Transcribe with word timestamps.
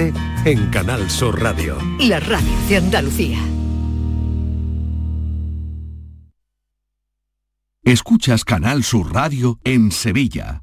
En 0.00 0.70
Canal 0.70 1.10
Sur 1.10 1.42
Radio. 1.42 1.76
La 1.98 2.20
radio 2.20 2.48
de 2.68 2.76
Andalucía. 2.76 3.38
Escuchas 7.82 8.44
Canal 8.44 8.84
Sur 8.84 9.12
Radio 9.12 9.58
en 9.64 9.90
Sevilla. 9.90 10.62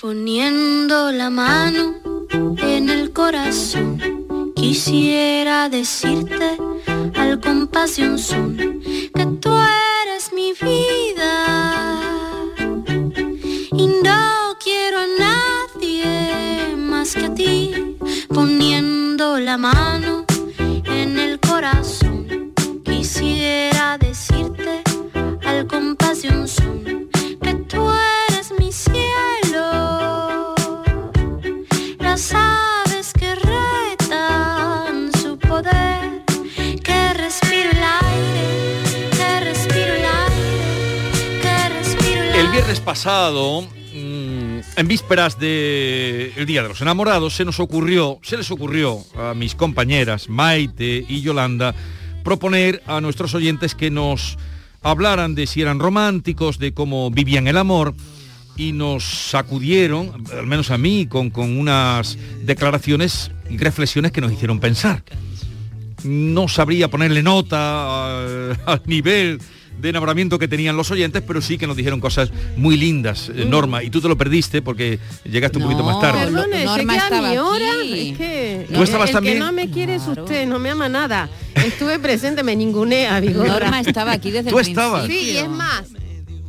Poniendo 0.00 1.10
la 1.10 1.28
mano 1.28 1.96
en 2.30 2.88
el 2.88 3.12
corazón, 3.12 4.00
quisiera 4.54 5.68
decirte 5.68 6.56
al 7.16 7.40
compás 7.40 7.96
de 7.96 8.04
que 9.12 9.26
tú 9.40 9.50
eres 10.04 10.32
mi 10.32 10.52
vida 10.52 12.00
y 13.72 13.86
no 13.88 14.56
quiero 14.62 14.98
a 14.98 15.06
nadie 15.18 16.76
más 16.76 17.14
que 17.14 17.24
a 17.24 17.34
ti. 17.34 17.96
Poniendo 18.28 19.40
la 19.40 19.56
mano 19.56 20.26
en 20.84 21.18
el 21.18 21.40
corazón, 21.40 22.54
quisiera 22.84 23.98
decirte 23.98 24.84
al 25.44 25.66
compás 25.66 26.22
de 26.22 26.30
pasado, 42.88 43.68
mm, 43.92 44.60
en 44.76 44.88
vísperas 44.88 45.38
del 45.38 46.46
Día 46.46 46.62
de 46.62 46.68
los 46.68 46.80
Enamorados, 46.80 47.36
se 47.36 47.44
nos 47.44 47.60
ocurrió, 47.60 48.18
se 48.22 48.38
les 48.38 48.50
ocurrió 48.50 49.04
a 49.14 49.34
mis 49.34 49.54
compañeras 49.54 50.30
Maite 50.30 51.04
y 51.06 51.20
Yolanda 51.20 51.74
proponer 52.24 52.82
a 52.86 53.02
nuestros 53.02 53.34
oyentes 53.34 53.74
que 53.74 53.90
nos 53.90 54.38
hablaran 54.80 55.34
de 55.34 55.46
si 55.46 55.60
eran 55.60 55.80
románticos, 55.80 56.58
de 56.58 56.72
cómo 56.72 57.10
vivían 57.10 57.46
el 57.46 57.58
amor 57.58 57.94
y 58.56 58.72
nos 58.72 59.04
sacudieron, 59.04 60.24
al 60.32 60.46
menos 60.46 60.70
a 60.70 60.78
mí, 60.78 61.06
con, 61.06 61.28
con 61.28 61.58
unas 61.58 62.16
declaraciones 62.40 63.30
y 63.50 63.58
reflexiones 63.58 64.12
que 64.12 64.22
nos 64.22 64.32
hicieron 64.32 64.60
pensar. 64.60 65.02
No 66.04 66.48
sabría 66.48 66.88
ponerle 66.88 67.22
nota 67.22 68.16
al, 68.16 68.58
al 68.64 68.82
nivel 68.86 69.40
de 69.78 69.88
enamoramiento 69.90 70.38
que 70.38 70.48
tenían 70.48 70.76
los 70.76 70.90
oyentes, 70.90 71.22
pero 71.26 71.40
sí 71.40 71.58
que 71.58 71.66
nos 71.66 71.76
dijeron 71.76 72.00
cosas 72.00 72.30
muy 72.56 72.76
lindas, 72.76 73.30
eh, 73.34 73.44
Norma, 73.46 73.82
y 73.82 73.90
tú 73.90 74.00
te 74.00 74.08
lo 74.08 74.16
perdiste 74.18 74.62
porque 74.62 74.98
llegaste 75.24 75.58
un 75.58 75.64
poquito 75.64 75.82
más 75.84 76.00
tarde. 76.00 76.24
Perdone, 76.24 76.64
Norma 76.64 76.96
estaba 76.96 77.30
mi 77.30 77.38
hora. 77.38 77.72
aquí. 77.80 78.10
Es 78.10 78.18
que 78.18 78.66
¿Tú 78.72 78.82
estabas 78.82 79.10
el 79.10 79.14
también? 79.14 79.34
que 79.34 79.40
no 79.40 79.52
me 79.52 79.70
quiere 79.70 79.94
es 79.96 80.06
usted, 80.06 80.46
no 80.46 80.58
me 80.58 80.70
ama 80.70 80.88
nada. 80.88 81.28
Estuve 81.54 81.98
presente, 81.98 82.42
me 82.42 82.54
ningunea. 82.56 83.20
Norma 83.20 83.80
estaba 83.80 84.12
aquí 84.12 84.30
desde 84.30 84.50
¿Tú 84.50 84.58
el 84.58 84.68
estabas? 84.68 85.04
principio. 85.06 85.28
Sí, 85.30 85.34
y 85.34 85.38
es 85.38 85.48
más, 85.48 85.84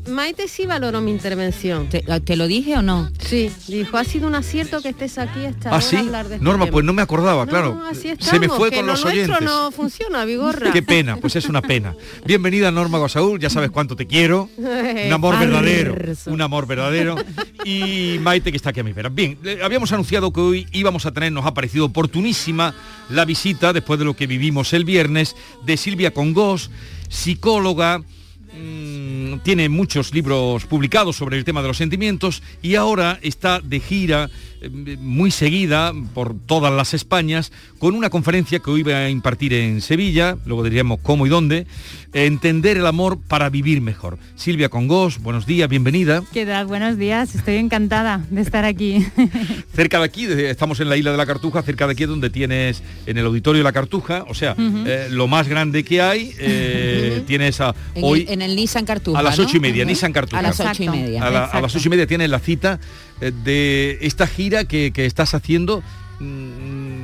Maite 0.09 0.47
sí 0.47 0.65
valoró 0.65 1.01
mi 1.01 1.11
intervención. 1.11 1.87
¿Te, 1.89 2.01
te 2.21 2.35
lo 2.35 2.47
dije 2.47 2.77
o 2.77 2.81
no? 2.81 3.09
Sí, 3.19 3.51
dijo, 3.67 3.97
ha 3.97 4.03
sido 4.03 4.27
un 4.27 4.35
acierto 4.35 4.81
que 4.81 4.89
estés 4.89 5.17
aquí 5.17 5.45
esta 5.45 5.69
¿Ah, 5.69 5.73
hora 5.75 5.81
sí? 5.81 5.95
a 5.95 5.99
hablar 5.99 6.27
de 6.27 6.35
este 6.35 6.43
Norma, 6.45 6.65
tema". 6.65 6.71
pues 6.73 6.85
no 6.85 6.93
me 6.93 7.01
acordaba, 7.01 7.45
No, 7.45 7.49
claro. 7.51 7.81
así 7.89 8.09
Se 8.19 8.39
me 8.39 8.47
fue 8.49 8.69
que 8.69 8.77
con 8.77 8.85
lo 8.87 8.93
los 8.93 9.03
nuestro 9.03 9.23
oyentes. 9.35 9.41
no 9.41 9.71
funciona, 9.71 10.25
Vigorra. 10.25 10.71
Qué 10.71 10.81
pena, 10.83 11.17
pues 11.17 11.35
es 11.35 11.45
una 11.45 11.61
pena. 11.61 11.95
Bienvenida 12.25 12.71
Norma 12.71 12.97
Guasaúl, 12.97 13.39
ya 13.39 13.49
sabes 13.49 13.71
cuánto 13.71 13.95
te 13.95 14.07
quiero. 14.07 14.49
Un 14.57 15.13
amor 15.13 15.37
verdadero, 15.39 15.95
un 16.27 16.41
amor 16.41 16.65
verdadero. 16.67 17.15
Y 17.63 18.17
Maite 18.21 18.51
que 18.51 18.57
está 18.57 18.69
aquí 18.71 18.79
a 18.79 18.83
mi 18.83 18.93
vera. 18.93 19.09
Bien, 19.09 19.37
eh, 19.43 19.59
habíamos 19.63 19.91
anunciado 19.91 20.31
que 20.33 20.39
hoy 20.41 20.67
íbamos 20.71 21.05
a 21.05 21.11
tener, 21.11 21.31
nos 21.31 21.45
ha 21.45 21.53
parecido 21.53 21.85
oportunísima 21.85 22.73
la 23.09 23.25
visita, 23.25 23.73
después 23.73 23.99
de 23.99 24.05
lo 24.05 24.15
que 24.15 24.27
vivimos 24.27 24.73
el 24.73 24.85
viernes, 24.85 25.35
de 25.65 25.77
Silvia 25.77 26.11
Congós, 26.13 26.69
psicóloga, 27.09 27.99
mm, 27.99 28.88
tiene 29.43 29.69
muchos 29.69 30.13
libros 30.13 30.65
publicados 30.65 31.15
sobre 31.15 31.37
el 31.37 31.43
tema 31.43 31.61
de 31.61 31.67
los 31.67 31.77
sentimientos 31.77 32.41
y 32.61 32.75
ahora 32.75 33.19
está 33.21 33.59
de 33.59 33.79
gira 33.79 34.29
muy 34.99 35.31
seguida 35.31 35.93
por 36.13 36.35
todas 36.37 36.71
las 36.73 36.93
Españas 36.93 37.51
con 37.77 37.95
una 37.95 38.09
conferencia 38.09 38.59
que 38.59 38.69
hoy 38.71 38.83
va 38.83 38.97
a 38.97 39.09
impartir 39.09 39.53
en 39.53 39.81
Sevilla, 39.81 40.37
luego 40.45 40.63
diríamos 40.63 40.99
cómo 41.01 41.25
y 41.25 41.29
dónde, 41.29 41.65
entender 42.13 42.77
el 42.77 42.85
amor 42.85 43.19
para 43.27 43.49
vivir 43.49 43.81
mejor. 43.81 44.17
Silvia 44.35 44.69
Congós, 44.69 45.19
buenos 45.19 45.45
días, 45.45 45.69
bienvenida. 45.69 46.23
¿Qué 46.33 46.45
tal? 46.45 46.65
Buenos 46.65 46.97
días, 46.97 47.35
estoy 47.35 47.55
encantada 47.55 48.25
de 48.29 48.41
estar 48.41 48.65
aquí. 48.65 49.05
Cerca 49.73 49.99
de 49.99 50.05
aquí, 50.05 50.25
estamos 50.25 50.79
en 50.79 50.89
la 50.89 50.97
isla 50.97 51.11
de 51.11 51.17
la 51.17 51.25
Cartuja, 51.25 51.61
cerca 51.61 51.85
de 51.87 51.93
aquí 51.93 52.03
es 52.03 52.09
donde 52.09 52.29
tienes 52.29 52.83
en 53.05 53.17
el 53.17 53.25
auditorio 53.25 53.59
de 53.59 53.63
la 53.63 53.71
Cartuja, 53.71 54.25
o 54.27 54.33
sea, 54.33 54.55
eh, 54.57 55.07
lo 55.11 55.27
más 55.27 55.47
grande 55.47 55.83
que 55.83 56.01
hay, 56.01 56.33
eh, 56.39 57.23
tienes 57.27 57.61
a, 57.61 57.73
En, 57.95 58.03
hoy 58.03 58.21
el, 58.21 58.29
en 58.33 58.41
el 58.41 58.55
Nissan 58.55 58.85
Cartuja, 58.85 59.19
a 59.19 59.23
las 59.23 59.37
¿no? 59.37 59.45
ocho 59.45 59.57
y 59.57 59.59
media. 59.59 59.85
Nissan 59.85 60.11
Cartuja. 60.11 60.39
A 60.39 60.41
las 60.41 60.59
ocho 60.59 60.83
y 60.83 60.89
media. 60.89 61.23
a, 61.23 61.29
la- 61.29 61.39
a 61.39 61.43
Exacto. 61.45 61.61
las 61.61 61.75
ocho 61.75 61.87
y 61.87 61.89
media 61.91 62.07
tienes 62.07 62.29
la 62.29 62.39
cita 62.39 62.79
de 63.19 63.97
esta 64.01 64.27
gira 64.27 64.65
que, 64.65 64.91
que 64.91 65.05
estás 65.05 65.33
haciendo 65.33 65.83
mm, 66.19 67.03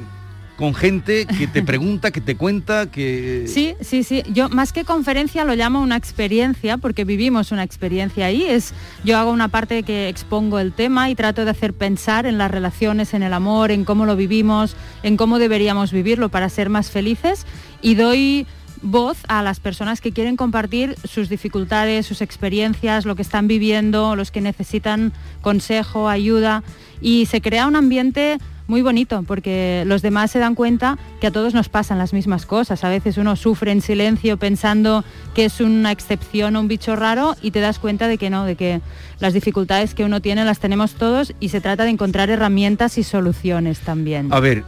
con 0.57 0.73
gente 0.73 1.25
que 1.25 1.47
te 1.47 1.61
pregunta, 1.63 2.11
que 2.11 2.21
te 2.21 2.35
cuenta, 2.35 2.89
que... 2.89 3.45
Sí, 3.47 3.75
sí, 3.81 4.03
sí. 4.03 4.23
Yo 4.31 4.49
más 4.49 4.73
que 4.73 4.85
conferencia 4.85 5.43
lo 5.43 5.55
llamo 5.55 5.81
una 5.81 5.97
experiencia 5.97 6.77
porque 6.77 7.03
vivimos 7.03 7.51
una 7.51 7.63
experiencia 7.63 8.27
ahí. 8.27 8.43
Es, 8.43 8.73
yo 9.03 9.17
hago 9.17 9.31
una 9.31 9.49
parte 9.49 9.83
que 9.83 10.07
expongo 10.07 10.59
el 10.59 10.73
tema 10.73 11.09
y 11.09 11.15
trato 11.15 11.43
de 11.45 11.51
hacer 11.51 11.73
pensar 11.73 12.25
en 12.25 12.37
las 12.37 12.51
relaciones, 12.51 13.13
en 13.13 13.23
el 13.23 13.33
amor, 13.33 13.71
en 13.71 13.85
cómo 13.85 14.05
lo 14.05 14.15
vivimos, 14.15 14.75
en 15.03 15.17
cómo 15.17 15.39
deberíamos 15.39 15.91
vivirlo 15.91 16.29
para 16.29 16.49
ser 16.49 16.69
más 16.69 16.89
felices 16.89 17.45
y 17.81 17.95
doy 17.95 18.47
voz 18.85 19.17
a 19.27 19.41
las 19.43 19.59
personas 19.59 19.99
que 19.99 20.11
quieren 20.11 20.37
compartir 20.37 20.95
sus 21.03 21.27
dificultades, 21.27 22.05
sus 22.05 22.21
experiencias, 22.21 23.05
lo 23.05 23.15
que 23.15 23.23
están 23.23 23.47
viviendo, 23.47 24.15
los 24.15 24.31
que 24.31 24.41
necesitan 24.41 25.11
consejo, 25.41 26.07
ayuda 26.07 26.63
y 27.01 27.25
se 27.25 27.41
crea 27.41 27.67
un 27.67 27.75
ambiente 27.75 28.37
muy 28.67 28.81
bonito 28.81 29.23
porque 29.23 29.83
los 29.85 30.01
demás 30.01 30.31
se 30.31 30.39
dan 30.39 30.55
cuenta 30.55 30.97
que 31.19 31.27
a 31.27 31.31
todos 31.31 31.53
nos 31.53 31.69
pasan 31.69 31.97
las 31.97 32.13
mismas 32.13 32.45
cosas. 32.45 32.83
A 32.83 32.89
veces 32.89 33.17
uno 33.17 33.35
sufre 33.35 33.71
en 33.71 33.81
silencio 33.81 34.37
pensando 34.37 35.03
que 35.33 35.45
es 35.45 35.61
una 35.61 35.91
excepción 35.91 36.55
o 36.55 36.61
un 36.61 36.67
bicho 36.67 36.95
raro 36.95 37.35
y 37.41 37.51
te 37.51 37.59
das 37.59 37.79
cuenta 37.79 38.07
de 38.07 38.17
que 38.17 38.29
no, 38.29 38.45
de 38.45 38.55
que 38.55 38.81
las 39.19 39.33
dificultades 39.33 39.93
que 39.93 40.03
uno 40.03 40.21
tiene 40.21 40.45
las 40.45 40.59
tenemos 40.59 40.93
todos 40.93 41.33
y 41.39 41.49
se 41.49 41.61
trata 41.61 41.83
de 41.83 41.91
encontrar 41.91 42.29
herramientas 42.29 42.97
y 42.97 43.03
soluciones 43.03 43.79
también. 43.79 44.33
A 44.33 44.39
ver, 44.39 44.63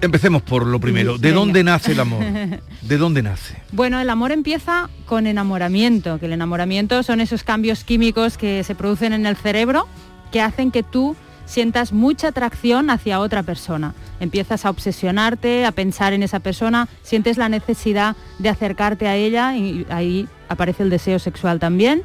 empecemos 0.00 0.42
por 0.42 0.66
lo 0.66 0.80
primero. 0.80 1.18
¿De 1.18 1.32
dónde 1.32 1.64
nace 1.64 1.92
el 1.92 2.00
amor? 2.00 2.24
¿De 2.82 2.96
dónde 2.96 3.22
nace? 3.22 3.56
Bueno, 3.72 4.00
el 4.00 4.10
amor 4.10 4.32
empieza 4.32 4.88
con 5.06 5.26
enamoramiento, 5.26 6.18
que 6.18 6.26
el 6.26 6.32
enamoramiento 6.32 7.02
son 7.02 7.20
esos 7.20 7.44
cambios 7.44 7.84
químicos 7.84 8.38
que 8.38 8.64
se 8.64 8.74
producen 8.74 9.12
en 9.12 9.26
el 9.26 9.36
cerebro 9.36 9.86
que 10.30 10.40
hacen 10.40 10.70
que 10.70 10.82
tú 10.82 11.16
sientas 11.46 11.92
mucha 11.92 12.28
atracción 12.28 12.90
hacia 12.90 13.20
otra 13.20 13.42
persona. 13.42 13.94
Empiezas 14.20 14.66
a 14.66 14.70
obsesionarte, 14.70 15.64
a 15.64 15.72
pensar 15.72 16.12
en 16.12 16.22
esa 16.22 16.40
persona, 16.40 16.88
sientes 17.02 17.38
la 17.38 17.48
necesidad 17.48 18.16
de 18.38 18.50
acercarte 18.50 19.08
a 19.08 19.16
ella 19.16 19.56
y 19.56 19.86
ahí 19.88 20.28
aparece 20.48 20.82
el 20.82 20.90
deseo 20.90 21.18
sexual 21.18 21.58
también. 21.58 22.02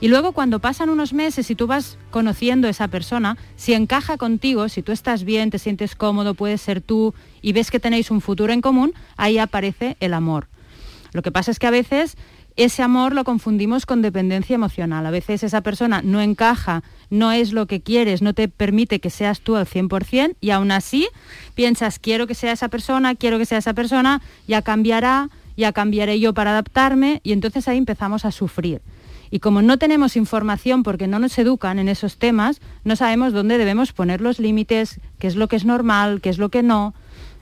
Y 0.00 0.08
luego 0.08 0.32
cuando 0.32 0.58
pasan 0.58 0.90
unos 0.90 1.12
meses 1.12 1.50
y 1.50 1.54
tú 1.54 1.66
vas 1.66 1.98
conociendo 2.10 2.66
a 2.66 2.70
esa 2.70 2.88
persona, 2.88 3.36
si 3.56 3.74
encaja 3.74 4.18
contigo, 4.18 4.68
si 4.68 4.82
tú 4.82 4.92
estás 4.92 5.24
bien, 5.24 5.50
te 5.50 5.58
sientes 5.58 5.94
cómodo, 5.94 6.34
puedes 6.34 6.60
ser 6.60 6.80
tú 6.80 7.14
y 7.40 7.52
ves 7.52 7.70
que 7.70 7.80
tenéis 7.80 8.10
un 8.10 8.20
futuro 8.20 8.52
en 8.52 8.60
común, 8.60 8.92
ahí 9.16 9.38
aparece 9.38 9.96
el 10.00 10.14
amor. 10.14 10.48
Lo 11.12 11.22
que 11.22 11.30
pasa 11.30 11.50
es 11.50 11.58
que 11.58 11.68
a 11.68 11.70
veces 11.70 12.16
ese 12.56 12.82
amor 12.82 13.14
lo 13.14 13.24
confundimos 13.24 13.84
con 13.84 14.02
dependencia 14.02 14.54
emocional. 14.54 15.04
A 15.06 15.10
veces 15.10 15.42
esa 15.42 15.60
persona 15.60 16.02
no 16.02 16.20
encaja, 16.20 16.82
no 17.10 17.32
es 17.32 17.52
lo 17.52 17.66
que 17.66 17.80
quieres, 17.80 18.22
no 18.22 18.34
te 18.34 18.48
permite 18.48 19.00
que 19.00 19.10
seas 19.10 19.40
tú 19.40 19.56
al 19.56 19.66
100% 19.66 20.36
y 20.40 20.50
aún 20.50 20.70
así 20.70 21.08
piensas, 21.54 21.98
quiero 21.98 22.26
que 22.26 22.34
sea 22.34 22.52
esa 22.52 22.68
persona, 22.68 23.14
quiero 23.14 23.38
que 23.38 23.46
sea 23.46 23.58
esa 23.58 23.74
persona, 23.74 24.22
ya 24.46 24.62
cambiará, 24.62 25.30
ya 25.56 25.72
cambiaré 25.72 26.20
yo 26.20 26.32
para 26.32 26.50
adaptarme 26.50 27.20
y 27.24 27.32
entonces 27.32 27.66
ahí 27.66 27.78
empezamos 27.78 28.24
a 28.24 28.30
sufrir. 28.30 28.82
Y 29.34 29.40
como 29.40 29.62
no 29.62 29.78
tenemos 29.78 30.14
información 30.14 30.84
porque 30.84 31.08
no 31.08 31.18
nos 31.18 31.36
educan 31.38 31.80
en 31.80 31.88
esos 31.88 32.18
temas, 32.18 32.60
no 32.84 32.94
sabemos 32.94 33.32
dónde 33.32 33.58
debemos 33.58 33.92
poner 33.92 34.20
los 34.20 34.38
límites, 34.38 35.00
qué 35.18 35.26
es 35.26 35.34
lo 35.34 35.48
que 35.48 35.56
es 35.56 35.64
normal, 35.64 36.20
qué 36.20 36.30
es 36.30 36.38
lo 36.38 36.50
que 36.50 36.62
no. 36.62 36.94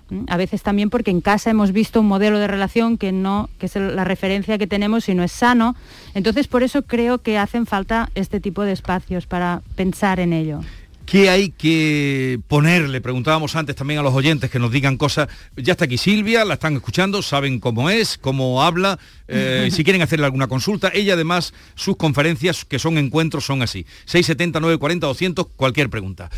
¿Mm? 0.08 0.24
A 0.28 0.38
veces 0.38 0.62
también 0.62 0.88
porque 0.88 1.10
en 1.10 1.20
casa 1.20 1.50
hemos 1.50 1.72
visto 1.72 2.00
un 2.00 2.06
modelo 2.06 2.38
de 2.38 2.46
relación 2.46 2.96
que 2.96 3.12
no, 3.12 3.50
que 3.58 3.66
es 3.66 3.76
la 3.76 4.04
referencia 4.04 4.56
que 4.56 4.66
tenemos 4.66 5.06
y 5.10 5.14
no 5.14 5.22
es 5.22 5.32
sano. 5.32 5.76
Entonces 6.14 6.48
por 6.48 6.62
eso 6.62 6.80
creo 6.80 7.18
que 7.18 7.36
hacen 7.36 7.66
falta 7.66 8.08
este 8.14 8.40
tipo 8.40 8.62
de 8.62 8.72
espacios 8.72 9.26
para 9.26 9.60
pensar 9.76 10.18
en 10.18 10.32
ello. 10.32 10.60
¿Qué 11.06 11.28
hay 11.28 11.50
que 11.50 12.40
ponerle? 12.48 13.00
Preguntábamos 13.00 13.56
antes 13.56 13.76
también 13.76 14.00
a 14.00 14.02
los 14.02 14.14
oyentes 14.14 14.50
que 14.50 14.58
nos 14.58 14.70
digan 14.70 14.96
cosas. 14.96 15.28
Ya 15.56 15.72
está 15.72 15.84
aquí 15.84 15.98
Silvia, 15.98 16.44
la 16.44 16.54
están 16.54 16.74
escuchando, 16.76 17.22
saben 17.22 17.60
cómo 17.60 17.90
es, 17.90 18.18
cómo 18.18 18.62
habla, 18.62 18.98
eh, 19.28 19.68
si 19.72 19.84
quieren 19.84 20.02
hacerle 20.02 20.26
alguna 20.26 20.46
consulta. 20.46 20.90
Ella 20.94 21.14
además, 21.14 21.52
sus 21.74 21.96
conferencias, 21.96 22.64
que 22.64 22.78
son 22.78 22.98
encuentros, 22.98 23.44
son 23.44 23.62
así. 23.62 23.84
670, 24.06 24.60
940, 24.60 25.06
200, 25.06 25.46
cualquier 25.56 25.90
pregunta. 25.90 26.30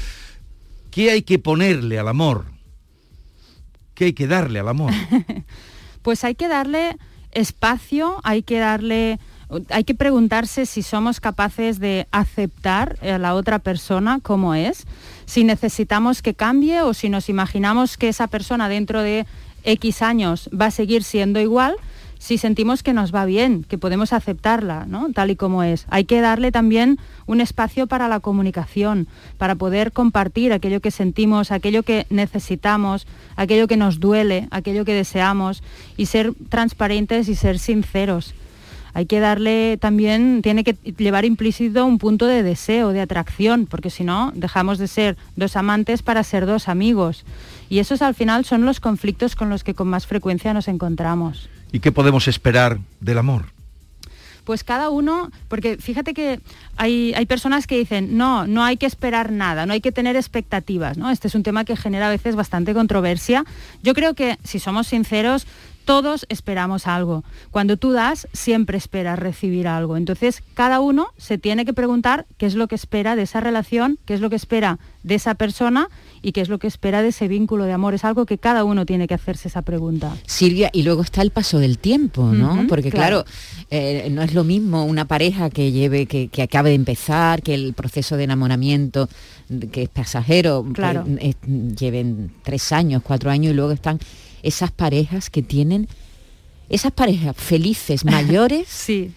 ¿Qué 0.90 1.10
hay 1.10 1.22
que 1.22 1.38
ponerle 1.38 1.98
al 1.98 2.08
amor? 2.08 2.46
¿Qué 3.94 4.06
hay 4.06 4.12
que 4.12 4.26
darle 4.26 4.60
al 4.60 4.68
amor? 4.68 4.92
Pues 6.02 6.22
hay 6.22 6.34
que 6.34 6.48
darle 6.48 6.98
espacio, 7.32 8.20
hay 8.24 8.42
que 8.42 8.58
darle 8.58 9.18
hay 9.70 9.84
que 9.84 9.94
preguntarse 9.94 10.66
si 10.66 10.82
somos 10.82 11.20
capaces 11.20 11.78
de 11.78 12.06
aceptar 12.10 12.98
a 13.02 13.18
la 13.18 13.34
otra 13.34 13.58
persona 13.58 14.20
como 14.22 14.54
es, 14.54 14.86
si 15.26 15.44
necesitamos 15.44 16.22
que 16.22 16.34
cambie 16.34 16.82
o 16.82 16.94
si 16.94 17.08
nos 17.08 17.28
imaginamos 17.28 17.96
que 17.96 18.08
esa 18.08 18.26
persona 18.26 18.68
dentro 18.68 19.02
de 19.02 19.26
X 19.64 20.02
años 20.02 20.50
va 20.58 20.66
a 20.66 20.70
seguir 20.70 21.02
siendo 21.04 21.40
igual, 21.40 21.76
si 22.18 22.38
sentimos 22.38 22.82
que 22.82 22.94
nos 22.94 23.14
va 23.14 23.26
bien, 23.26 23.64
que 23.64 23.76
podemos 23.76 24.14
aceptarla, 24.14 24.86
¿no? 24.86 25.12
Tal 25.12 25.30
y 25.30 25.36
como 25.36 25.62
es. 25.62 25.84
Hay 25.90 26.04
que 26.04 26.22
darle 26.22 26.52
también 26.52 26.98
un 27.26 27.42
espacio 27.42 27.86
para 27.86 28.08
la 28.08 28.20
comunicación, 28.20 29.08
para 29.36 29.56
poder 29.56 29.92
compartir 29.92 30.54
aquello 30.54 30.80
que 30.80 30.90
sentimos, 30.90 31.50
aquello 31.50 31.82
que 31.82 32.06
necesitamos, 32.08 33.06
aquello 33.36 33.68
que 33.68 33.76
nos 33.76 34.00
duele, 34.00 34.48
aquello 34.50 34.86
que 34.86 34.94
deseamos 34.94 35.62
y 35.98 36.06
ser 36.06 36.32
transparentes 36.48 37.28
y 37.28 37.34
ser 37.34 37.58
sinceros. 37.58 38.34
Hay 38.94 39.06
que 39.06 39.18
darle 39.18 39.76
también, 39.80 40.40
tiene 40.40 40.62
que 40.62 40.74
llevar 40.96 41.24
implícito 41.24 41.84
un 41.84 41.98
punto 41.98 42.26
de 42.26 42.44
deseo, 42.44 42.90
de 42.90 43.00
atracción, 43.00 43.66
porque 43.66 43.90
si 43.90 44.04
no, 44.04 44.32
dejamos 44.36 44.78
de 44.78 44.86
ser 44.86 45.16
dos 45.34 45.56
amantes 45.56 46.02
para 46.02 46.22
ser 46.22 46.46
dos 46.46 46.68
amigos. 46.68 47.24
Y 47.68 47.80
esos 47.80 48.02
al 48.02 48.14
final 48.14 48.44
son 48.44 48.64
los 48.64 48.78
conflictos 48.78 49.34
con 49.34 49.50
los 49.50 49.64
que 49.64 49.74
con 49.74 49.88
más 49.88 50.06
frecuencia 50.06 50.54
nos 50.54 50.68
encontramos. 50.68 51.48
¿Y 51.72 51.80
qué 51.80 51.90
podemos 51.90 52.28
esperar 52.28 52.78
del 53.00 53.18
amor? 53.18 53.46
Pues 54.44 54.62
cada 54.62 54.90
uno, 54.90 55.30
porque 55.48 55.78
fíjate 55.78 56.14
que 56.14 56.38
hay, 56.76 57.14
hay, 57.14 57.26
personas 57.26 57.66
que 57.66 57.78
dicen, 57.78 58.16
no, 58.16 58.46
no 58.46 58.62
hay 58.62 58.76
que 58.76 58.84
esperar 58.84 59.32
nada, 59.32 59.64
no 59.64 59.72
hay 59.72 59.80
que 59.80 59.90
tener 59.90 60.16
expectativas, 60.16 60.98
¿no? 60.98 61.10
Este 61.10 61.28
es 61.28 61.34
un 61.34 61.42
tema 61.42 61.64
que 61.64 61.76
genera 61.76 62.08
a 62.08 62.10
veces 62.10 62.36
bastante 62.36 62.74
controversia. 62.74 63.44
Yo 63.82 63.94
creo 63.94 64.12
que, 64.12 64.38
si 64.44 64.58
somos 64.58 64.86
sinceros, 64.86 65.46
todos 65.84 66.26
esperamos 66.28 66.86
algo. 66.86 67.24
Cuando 67.50 67.76
tú 67.76 67.92
das, 67.92 68.26
siempre 68.32 68.78
esperas 68.78 69.18
recibir 69.18 69.68
algo. 69.68 69.96
Entonces, 69.96 70.42
cada 70.54 70.80
uno 70.80 71.08
se 71.16 71.38
tiene 71.38 71.64
que 71.64 71.72
preguntar 71.72 72.26
qué 72.38 72.46
es 72.46 72.54
lo 72.54 72.68
que 72.68 72.74
espera 72.74 73.16
de 73.16 73.22
esa 73.22 73.40
relación, 73.40 73.98
qué 74.06 74.14
es 74.14 74.20
lo 74.20 74.30
que 74.30 74.36
espera 74.36 74.78
de 75.02 75.14
esa 75.16 75.34
persona 75.34 75.88
y 76.22 76.32
qué 76.32 76.40
es 76.40 76.48
lo 76.48 76.58
que 76.58 76.66
espera 76.66 77.02
de 77.02 77.08
ese 77.08 77.28
vínculo 77.28 77.64
de 77.64 77.72
amor. 77.72 77.92
Es 77.94 78.04
algo 78.04 78.24
que 78.24 78.38
cada 78.38 78.64
uno 78.64 78.86
tiene 78.86 79.06
que 79.06 79.14
hacerse 79.14 79.48
esa 79.48 79.62
pregunta. 79.62 80.16
Silvia, 80.26 80.70
y 80.72 80.82
luego 80.82 81.02
está 81.02 81.20
el 81.22 81.30
paso 81.30 81.58
del 81.58 81.78
tiempo, 81.78 82.24
¿no? 82.32 82.64
Porque 82.68 82.90
claro, 82.90 83.24
claro. 83.24 83.30
eh, 83.70 84.08
no 84.10 84.22
es 84.22 84.32
lo 84.32 84.44
mismo 84.44 84.84
una 84.84 85.04
pareja 85.04 85.50
que 85.50 85.70
lleve, 85.72 86.06
que, 86.06 86.28
que 86.28 86.42
acabe 86.42 86.70
de 86.70 86.76
empezar, 86.76 87.42
que 87.42 87.52
el 87.54 87.74
proceso 87.74 88.16
de 88.16 88.24
enamoramiento, 88.24 89.08
que 89.70 89.82
es 89.82 89.88
pasajero, 89.90 90.64
Claro. 90.72 91.04
pues, 91.04 91.18
eh, 91.20 91.34
lleven 91.78 92.32
tres 92.42 92.72
años, 92.72 93.02
cuatro 93.04 93.30
años 93.30 93.52
y 93.52 93.54
luego 93.54 93.72
están 93.72 93.98
esas 94.44 94.70
parejas 94.70 95.30
que 95.30 95.42
tienen, 95.42 95.88
esas 96.68 96.92
parejas 96.92 97.36
felices 97.36 98.04
mayores. 98.04 98.68
sí. 98.68 99.12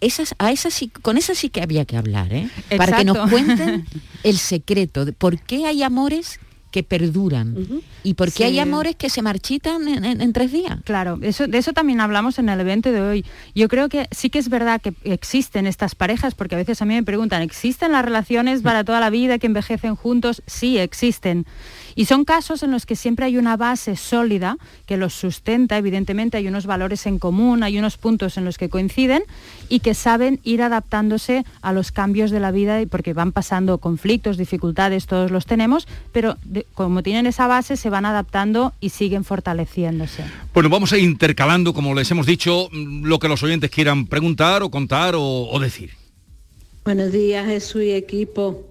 Esas, 0.00 0.34
a 0.38 0.52
esas 0.52 0.72
sí, 0.72 0.88
con 0.88 1.16
esas 1.18 1.36
sí 1.36 1.48
que 1.48 1.60
había 1.60 1.84
que 1.84 1.96
hablar, 1.96 2.32
¿eh? 2.32 2.48
Para 2.76 2.98
que 2.98 3.04
nos 3.04 3.28
cuenten 3.30 3.84
el 4.22 4.38
secreto 4.38 5.04
de 5.04 5.12
por 5.12 5.40
qué 5.40 5.66
hay 5.66 5.82
amores 5.82 6.38
que 6.70 6.84
perduran 6.84 7.56
y 8.04 8.14
por 8.14 8.28
qué 8.28 8.36
Sí. 8.36 8.42
hay 8.44 8.58
amores 8.60 8.94
que 8.94 9.10
se 9.10 9.22
marchitan 9.22 9.88
en, 9.88 10.04
en- 10.04 10.20
en 10.20 10.32
tres 10.32 10.52
días. 10.52 10.78
Claro, 10.84 11.18
eso, 11.22 11.48
de 11.48 11.58
eso 11.58 11.72
también 11.72 12.00
hablamos 12.00 12.38
en 12.38 12.48
el 12.48 12.60
evento 12.60 12.92
de 12.92 13.00
hoy. 13.00 13.24
Yo 13.56 13.66
creo 13.66 13.88
que 13.88 14.06
sí 14.12 14.30
que 14.30 14.38
es 14.38 14.48
verdad 14.48 14.80
que 14.80 14.94
existen 15.02 15.66
estas 15.66 15.96
parejas, 15.96 16.36
porque 16.36 16.54
a 16.54 16.58
veces 16.58 16.80
a 16.80 16.84
mí 16.84 16.94
me 16.94 17.02
preguntan, 17.02 17.42
¿existen 17.42 17.90
las 17.90 18.04
relaciones 18.04 18.62
para 18.62 18.84
toda 18.84 19.00
la 19.00 19.10
vida 19.10 19.40
que 19.40 19.48
envejecen 19.48 19.96
juntos? 19.96 20.42
Sí, 20.46 20.78
existen. 20.78 21.44
Y 21.94 22.04
son 22.06 22.24
casos 22.24 22.62
en 22.62 22.70
los 22.70 22.86
que 22.86 22.96
siempre 22.96 23.26
hay 23.26 23.36
una 23.36 23.56
base 23.56 23.96
sólida 23.96 24.56
que 24.86 24.96
los 24.96 25.14
sustenta, 25.14 25.76
evidentemente 25.78 26.36
hay 26.36 26.48
unos 26.48 26.66
valores 26.66 27.06
en 27.06 27.18
común, 27.18 27.62
hay 27.62 27.78
unos 27.78 27.96
puntos 27.96 28.36
en 28.36 28.44
los 28.44 28.58
que 28.58 28.68
coinciden 28.68 29.22
y 29.68 29.80
que 29.80 29.94
saben 29.94 30.40
ir 30.44 30.62
adaptándose 30.62 31.44
a 31.62 31.72
los 31.72 31.92
cambios 31.92 32.30
de 32.30 32.40
la 32.40 32.50
vida, 32.50 32.80
y 32.80 32.86
porque 32.86 33.12
van 33.12 33.32
pasando 33.32 33.78
conflictos, 33.78 34.36
dificultades, 34.36 35.06
todos 35.06 35.30
los 35.30 35.46
tenemos, 35.46 35.86
pero 36.12 36.36
de- 36.44 36.66
como 36.74 37.02
tienen 37.02 37.26
esa 37.26 37.46
base 37.46 37.76
se 37.76 37.90
van 37.90 38.06
adaptando 38.06 38.72
y 38.80 38.90
siguen 38.90 39.24
fortaleciéndose. 39.24 40.24
Bueno, 40.54 40.68
vamos 40.68 40.92
a 40.92 40.98
ir 40.98 41.04
intercalando, 41.04 41.72
como 41.74 41.94
les 41.94 42.10
hemos 42.10 42.26
dicho, 42.26 42.68
lo 42.72 43.18
que 43.18 43.28
los 43.28 43.42
oyentes 43.42 43.70
quieran 43.70 44.06
preguntar 44.06 44.62
o 44.62 44.70
contar 44.70 45.14
o, 45.14 45.22
o 45.50 45.58
decir. 45.60 45.90
Buenos 46.84 47.12
días, 47.12 47.46
Jesús 47.46 47.82
y 47.82 47.92
equipo. 47.92 48.66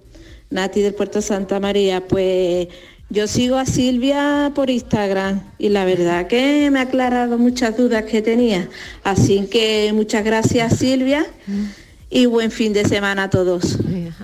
Nati 0.50 0.80
del 0.80 0.94
Puerto 0.94 1.22
Santa 1.22 1.60
María. 1.60 2.06
Pues 2.06 2.66
yo 3.10 3.26
sigo 3.26 3.56
a 3.56 3.66
Silvia 3.66 4.52
por 4.54 4.70
Instagram 4.70 5.40
y 5.58 5.68
la 5.70 5.84
verdad 5.84 6.26
que 6.28 6.70
me 6.70 6.78
ha 6.78 6.82
aclarado 6.82 7.38
muchas 7.38 7.76
dudas 7.76 8.04
que 8.04 8.22
tenía. 8.22 8.68
Así 9.04 9.48
que 9.50 9.90
muchas 9.92 10.24
gracias, 10.24 10.78
Silvia. 10.78 11.26
Y 12.12 12.26
buen 12.26 12.50
fin 12.50 12.72
de 12.72 12.84
semana 12.84 13.24
a 13.24 13.30
todos. 13.30 13.78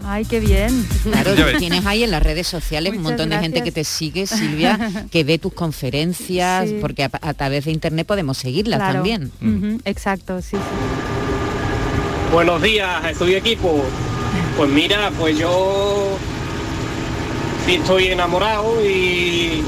Ay, 0.04 0.24
qué 0.24 0.40
bien. 0.40 0.86
Claro, 1.04 1.32
tienes 1.58 1.86
ahí 1.86 2.02
en 2.02 2.10
las 2.10 2.22
redes 2.22 2.46
sociales 2.48 2.94
un 2.96 3.02
montón 3.02 3.28
de 3.30 3.38
gente 3.38 3.62
que 3.62 3.70
te 3.72 3.84
sigue, 3.84 4.26
Silvia, 4.26 4.78
que 5.10 5.22
ve 5.24 5.38
tus 5.38 5.52
conferencias, 5.52 6.68
Sí. 6.68 6.78
porque 6.80 7.04
a, 7.04 7.10
a 7.20 7.34
través 7.34 7.64
de 7.66 7.70
internet 7.72 8.06
podemos 8.06 8.38
seguirlas 8.38 8.78
Claro. 8.80 8.94
también. 8.94 9.30
Ujú, 9.40 9.80
Exacto, 9.84 10.40
sí, 10.42 10.56
sí. 10.56 12.32
Buenos 12.32 12.60
días, 12.62 13.04
estoy 13.10 13.34
equipo. 13.34 13.82
Pues 14.56 14.70
mira, 14.70 15.12
pues 15.18 15.38
yo 15.38 16.16
estoy 17.74 18.08
enamorado 18.08 18.84
y 18.84 19.62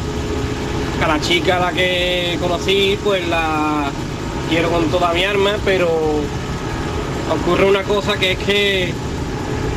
a 1.03 1.09
la 1.09 1.21
chica 1.21 1.57
a 1.57 1.61
la 1.61 1.73
que 1.73 2.39
conocí, 2.41 2.99
pues 3.03 3.27
la 3.29 3.91
quiero 4.49 4.71
con 4.71 4.85
toda 4.91 5.13
mi 5.13 5.25
alma, 5.25 5.57
pero 5.65 5.89
ocurre 7.31 7.65
una 7.65 7.83
cosa 7.83 8.17
que 8.17 8.33
es 8.33 8.39
que 8.39 8.93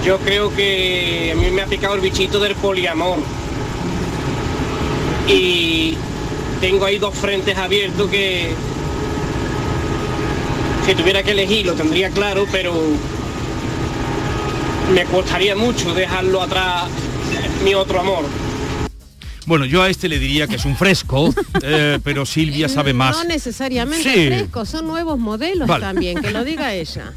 yo 0.06 0.18
creo 0.20 0.54
que 0.56 1.34
a 1.34 1.40
mí 1.40 1.52
me 1.52 1.62
ha 1.62 1.66
picado 1.66 1.96
el 1.96 2.02
bichito 2.02 2.40
del 2.40 2.56
poliamor. 2.56 3.18
y 5.28 5.96
tengo 6.60 6.86
ahí 6.86 7.00
dos 7.00 7.16
frentes 7.16 7.58
abiertos 7.58 8.10
que 8.10 8.52
si 10.86 10.96
tuviera 10.96 11.24
que 11.24 11.32
elegir 11.32 11.66
lo 11.66 11.74
tendría 11.74 12.10
claro, 12.10 12.46
pero 12.52 12.74
me 14.94 15.06
costaría 15.06 15.56
mucho 15.56 15.94
dejarlo 15.94 16.42
atrás 16.42 16.90
mi 17.64 17.74
otro 17.74 18.00
amor. 18.00 18.26
Bueno, 19.48 19.66
yo 19.66 19.82
a 19.82 19.90
este 19.90 20.08
le 20.08 20.20
diría 20.20 20.48
que 20.48 20.56
es 20.56 20.66
un 20.66 20.76
fresco, 20.76 21.34
eh, 21.64 22.00
pero 22.04 22.26
Silvia 22.26 22.70
sabe 22.70 22.94
más. 22.94 23.18
No 23.18 23.24
necesariamente 23.24 24.04
Sí. 24.04 24.28
frescos, 24.28 24.70
son 24.70 24.88
nuevos 24.88 25.18
modelos 25.20 25.68
Vale. 25.68 25.84
también, 25.86 26.22
que 26.22 26.32
lo 26.32 26.44
diga 26.44 26.74
ella. 26.74 27.12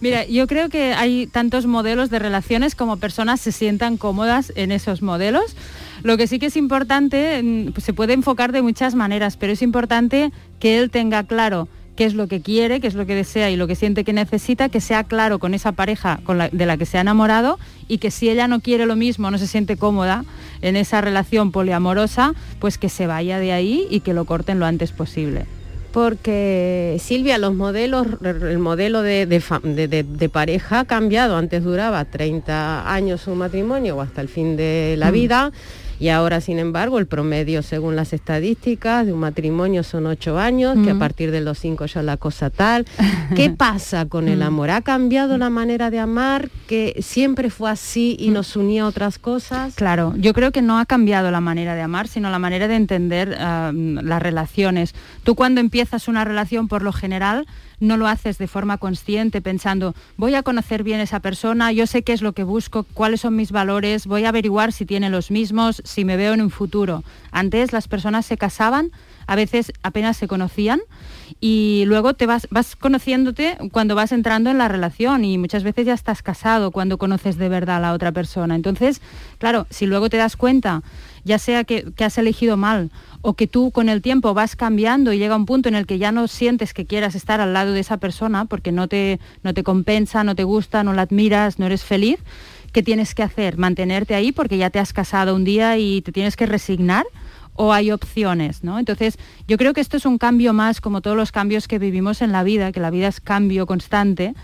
Mira, 0.00 0.26
yo 0.26 0.46
creo 0.46 0.68
que 0.68 0.92
hay 0.92 1.26
tantos 1.26 1.66
modelos 1.66 2.10
de 2.10 2.18
relaciones 2.18 2.74
como 2.74 2.98
personas 2.98 3.40
se 3.40 3.52
sientan 3.52 3.96
cómodas 3.96 4.52
en 4.54 4.70
esos 4.70 5.00
modelos. 5.02 5.56
Lo 6.02 6.18
que 6.18 6.26
sí 6.26 6.38
que 6.38 6.46
es 6.46 6.56
importante, 6.56 7.40
mm, 7.42 7.72
pues 7.72 7.84
se 7.84 7.94
puede 7.94 8.12
enfocar 8.12 8.52
de 8.52 8.60
muchas 8.60 8.94
maneras, 8.94 9.36
pero 9.38 9.54
es 9.54 9.62
importante 9.62 10.30
que 10.60 10.78
él 10.78 10.90
tenga 10.90 11.24
claro 11.24 11.68
qué 11.96 12.04
es 12.04 12.14
lo 12.14 12.26
que 12.28 12.40
quiere, 12.40 12.80
qué 12.80 12.86
es 12.86 12.94
lo 12.94 13.06
que 13.06 13.14
desea 13.14 13.50
y 13.50 13.56
lo 13.56 13.66
que 13.66 13.74
siente 13.74 14.04
que 14.04 14.12
necesita, 14.12 14.68
que 14.68 14.80
sea 14.80 15.04
claro 15.04 15.38
con 15.38 15.54
esa 15.54 15.72
pareja 15.72 16.20
con 16.24 16.38
la- 16.38 16.48
de 16.50 16.66
la 16.66 16.76
que 16.76 16.86
se 16.86 16.98
ha 16.98 17.00
enamorado 17.00 17.58
y 17.88 17.98
que 17.98 18.10
si 18.10 18.28
ella 18.30 18.46
no 18.48 18.60
quiere 18.60 18.86
lo 18.86 18.94
mismo, 18.96 19.30
no 19.30 19.38
se 19.38 19.46
siente 19.46 19.76
cómoda 19.76 20.24
en 20.62 20.76
esa 20.76 21.00
relación 21.00 21.50
poliamorosa, 21.52 22.34
pues 22.60 22.78
que 22.78 22.88
se 22.88 23.06
vaya 23.06 23.38
de 23.38 23.52
ahí 23.52 23.86
y 23.90 24.00
que 24.00 24.14
lo 24.14 24.24
corten 24.26 24.58
lo 24.60 24.66
antes 24.66 24.92
posible. 24.92 25.46
Porque 25.92 26.98
Silvia, 27.00 27.38
los 27.38 27.54
modelos, 27.54 28.06
el 28.22 28.58
modelo 28.58 29.00
de, 29.02 29.24
de 29.24 29.40
fa- 29.40 29.60
de- 29.64 29.88
de- 29.88 30.02
de 30.02 30.28
pareja 30.28 30.80
ha 30.80 30.84
cambiado. 30.84 31.36
Antes 31.38 31.64
duraba 31.64 32.04
30 32.04 32.92
años 32.92 33.26
un 33.26 33.38
matrimonio 33.38 33.96
o 33.96 34.00
hasta 34.02 34.20
el 34.20 34.28
fin 34.28 34.56
de 34.56 34.96
la 34.98 35.10
Mm. 35.10 35.14
Y 35.98 36.08
ahora, 36.10 36.40
sin 36.42 36.58
embargo, 36.58 36.98
el 36.98 37.06
promedio, 37.06 37.62
según 37.62 37.96
las 37.96 38.12
estadísticas, 38.12 39.06
de 39.06 39.12
un 39.14 39.20
matrimonio 39.20 39.82
son 39.82 40.06
8 40.06 40.38
años, 40.38 40.76
que 40.84 40.90
a 40.90 40.94
Mm. 40.94 40.98
partir 40.98 41.30
de 41.30 41.40
los 41.40 41.58
5 41.58 41.86
ya 41.86 42.02
la 42.02 42.16
cosa 42.18 42.50
tal. 42.50 42.84
¿Qué 43.34 43.48
pasa 43.56 44.06
con 44.06 44.28
el 44.28 44.40
Mm. 44.40 44.42
amor? 44.42 44.70
¿Ha 44.70 44.82
cambiado 44.82 45.38
la 45.38 45.48
manera 45.50 45.90
de 45.90 45.98
amar? 45.98 46.50
¿Que 46.68 46.96
siempre 47.00 47.48
fue 47.48 47.70
así 47.70 48.16
y 48.18 48.28
nos 48.30 48.56
unía 48.56 48.82
a 48.82 48.86
otras 48.86 49.18
cosas? 49.18 49.74
Claro, 49.74 50.12
yo 50.18 50.34
creo 50.34 50.52
que 50.52 50.60
no 50.62 50.78
ha 50.78 50.84
cambiado 50.86 51.30
la 51.30 51.40
manera 51.40 51.74
de 51.74 51.82
amar, 51.82 52.08
sino 52.08 52.28
la 52.30 52.38
manera 52.38 52.68
de 52.68 52.76
entender 52.76 53.36
ah, 53.40 53.72
las 53.74 54.20
relaciones. 54.22 54.94
Tú 55.24 55.34
cuando 55.34 55.60
empiezas 55.60 56.08
una 56.08 56.24
relación, 56.24 56.68
por 56.68 56.82
lo 56.82 56.92
general, 56.92 57.46
no 57.80 57.96
lo 57.96 58.06
haces 58.06 58.38
de 58.38 58.46
forma 58.46 58.78
consciente 58.78 59.40
pensando, 59.40 59.94
voy 60.16 60.34
a 60.34 60.42
conocer 60.42 60.82
bien 60.82 61.00
a 61.00 61.04
esa 61.04 61.20
persona, 61.20 61.72
yo 61.72 61.86
sé 61.86 62.02
qué 62.02 62.12
es 62.12 62.22
lo 62.22 62.32
que 62.32 62.44
busco, 62.44 62.84
cuáles 62.94 63.20
son 63.20 63.36
mis 63.36 63.52
valores, 63.52 64.06
voy 64.06 64.24
a 64.24 64.30
averiguar 64.30 64.72
si 64.72 64.86
tiene 64.86 65.10
los 65.10 65.30
mismos, 65.30 65.82
si 65.84 66.04
me 66.04 66.16
veo 66.16 66.34
en 66.34 66.42
un 66.42 66.50
futuro. 66.50 67.04
Antes 67.30 67.72
las 67.72 67.88
personas 67.88 68.26
se 68.26 68.36
casaban, 68.36 68.90
a 69.26 69.36
veces 69.36 69.72
apenas 69.82 70.16
se 70.16 70.28
conocían 70.28 70.80
y 71.40 71.84
luego 71.86 72.14
te 72.14 72.26
vas, 72.26 72.46
vas 72.50 72.76
conociéndote 72.76 73.58
cuando 73.72 73.94
vas 73.94 74.12
entrando 74.12 74.50
en 74.50 74.58
la 74.58 74.68
relación 74.68 75.24
y 75.24 75.36
muchas 75.36 75.64
veces 75.64 75.86
ya 75.86 75.94
estás 75.94 76.22
casado 76.22 76.70
cuando 76.70 76.98
conoces 76.98 77.36
de 77.36 77.48
verdad 77.48 77.76
a 77.76 77.80
la 77.80 77.92
otra 77.92 78.12
persona. 78.12 78.54
Entonces, 78.54 79.00
claro, 79.38 79.66
si 79.70 79.86
luego 79.86 80.08
te 80.08 80.16
das 80.16 80.36
cuenta, 80.36 80.82
ya 81.26 81.38
sea 81.38 81.64
que, 81.64 81.92
has 81.98 82.18
elegido 82.18 82.56
mal 82.56 82.90
o 83.20 83.34
que 83.34 83.48
tú 83.48 83.72
con 83.72 83.88
el 83.88 84.00
tiempo 84.00 84.32
vas 84.32 84.54
cambiando 84.54 85.12
y 85.12 85.18
llega 85.18 85.34
un 85.34 85.44
punto 85.44 85.68
en 85.68 85.74
el 85.74 85.84
que 85.84 85.98
ya 85.98 86.12
no 86.12 86.28
sientes 86.28 86.72
que 86.72 86.86
quieras 86.86 87.16
estar 87.16 87.40
al 87.40 87.52
lado 87.52 87.72
de 87.72 87.80
esa 87.80 87.96
persona 87.96 88.44
porque 88.44 88.70
no 88.70 88.86
te, 88.86 89.18
no 89.42 89.52
te 89.52 89.64
compensa, 89.64 90.22
no 90.22 90.36
te 90.36 90.44
gusta, 90.44 90.84
no 90.84 90.92
la 90.92 91.02
admiras, 91.02 91.58
no 91.58 91.66
eres 91.66 91.82
feliz, 91.82 92.20
¿qué 92.72 92.82
tienes 92.82 93.14
que 93.14 93.24
hacer? 93.24 93.58
¿Mantenerte 93.58 94.14
ahí 94.14 94.30
porque 94.30 94.56
ya 94.56 94.70
te 94.70 94.78
has 94.78 94.92
casado 94.92 95.34
un 95.34 95.44
día 95.44 95.76
y 95.78 96.00
te 96.00 96.12
tienes 96.12 96.36
que 96.36 96.46
resignar? 96.46 97.04
o 97.58 97.72
hay 97.72 97.90
opciones, 97.90 98.62
¿no? 98.62 98.78
Entonces, 98.78 99.18
yo 99.48 99.56
creo 99.56 99.72
que 99.72 99.80
esto 99.80 99.96
es 99.96 100.04
un 100.04 100.18
cambio 100.18 100.52
más 100.52 100.82
como 100.82 101.00
todos 101.00 101.16
los 101.16 101.32
cambios 101.32 101.66
que 101.66 101.78
vivimos 101.78 102.20
en 102.20 102.30
la 102.30 102.42
vida, 102.42 102.70
que 102.70 102.80
la 102.80 102.90
vida 102.90 103.08
es 103.08 103.18
cambio 103.18 103.64
constante 103.64 104.34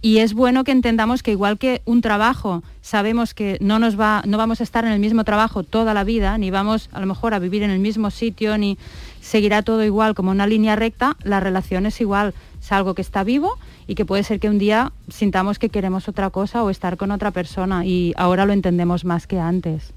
y 0.00 0.18
es 0.18 0.34
bueno 0.34 0.64
que 0.64 0.72
entendamos 0.72 1.22
que 1.22 1.32
igual 1.32 1.58
que 1.58 1.82
un 1.84 2.00
trabajo, 2.00 2.62
sabemos 2.82 3.34
que 3.34 3.58
no 3.60 3.78
nos 3.78 3.98
va 3.98 4.22
no 4.26 4.38
vamos 4.38 4.60
a 4.60 4.64
estar 4.64 4.84
en 4.84 4.92
el 4.92 5.00
mismo 5.00 5.24
trabajo 5.24 5.64
toda 5.64 5.94
la 5.94 6.04
vida, 6.04 6.38
ni 6.38 6.50
vamos 6.50 6.88
a 6.92 7.00
lo 7.00 7.06
mejor 7.06 7.34
a 7.34 7.38
vivir 7.38 7.62
en 7.62 7.70
el 7.70 7.80
mismo 7.80 8.10
sitio 8.10 8.56
ni 8.58 8.78
seguirá 9.20 9.62
todo 9.62 9.84
igual 9.84 10.14
como 10.14 10.30
una 10.30 10.46
línea 10.46 10.76
recta, 10.76 11.16
la 11.22 11.40
relación 11.40 11.86
es 11.86 12.00
igual, 12.00 12.34
es 12.60 12.72
algo 12.72 12.94
que 12.94 13.02
está 13.02 13.24
vivo 13.24 13.58
y 13.86 13.94
que 13.94 14.04
puede 14.04 14.22
ser 14.22 14.40
que 14.40 14.48
un 14.48 14.58
día 14.58 14.92
sintamos 15.08 15.58
que 15.58 15.68
queremos 15.68 16.08
otra 16.08 16.30
cosa 16.30 16.62
o 16.62 16.70
estar 16.70 16.96
con 16.96 17.10
otra 17.10 17.30
persona 17.30 17.84
y 17.84 18.14
ahora 18.16 18.46
lo 18.46 18.52
entendemos 18.52 19.04
más 19.04 19.26
que 19.26 19.38
antes. 19.38 19.92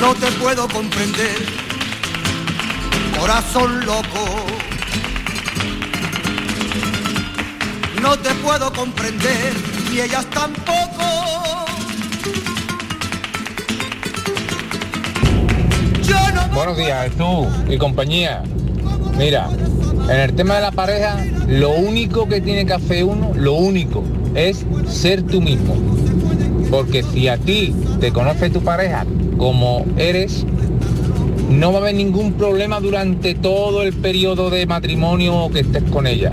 No 0.00 0.14
te 0.14 0.30
puedo 0.32 0.68
comprender, 0.68 1.36
corazón 3.18 3.86
loco. 3.86 4.69
No 8.00 8.18
te 8.18 8.30
puedo 8.36 8.72
comprender 8.72 9.52
y 9.92 10.00
ellas 10.00 10.26
tampoco. 10.30 11.04
Buenos 16.54 16.76
días, 16.76 17.10
tú 17.16 17.46
y 17.68 17.78
compañía. 17.78 18.42
Mira, 19.16 19.48
en 20.08 20.20
el 20.20 20.34
tema 20.34 20.56
de 20.56 20.62
la 20.62 20.72
pareja, 20.72 21.24
lo 21.46 21.70
único 21.70 22.26
que 22.26 22.40
tiene 22.40 22.66
que 22.66 22.72
hacer 22.72 23.04
uno, 23.04 23.32
lo 23.34 23.54
único, 23.54 24.02
es 24.34 24.64
ser 24.88 25.22
tú 25.22 25.40
mismo. 25.40 25.74
Porque 26.70 27.02
si 27.02 27.28
a 27.28 27.36
ti 27.36 27.74
te 28.00 28.12
conoce 28.12 28.50
tu 28.50 28.62
pareja 28.62 29.04
como 29.36 29.84
eres, 29.96 30.44
no 31.50 31.72
va 31.72 31.78
a 31.78 31.82
haber 31.82 31.94
ningún 31.94 32.32
problema 32.32 32.80
durante 32.80 33.34
todo 33.34 33.82
el 33.82 33.92
periodo 33.92 34.50
de 34.50 34.66
matrimonio 34.66 35.50
que 35.52 35.60
estés 35.60 35.84
con 35.84 36.06
ella. 36.06 36.32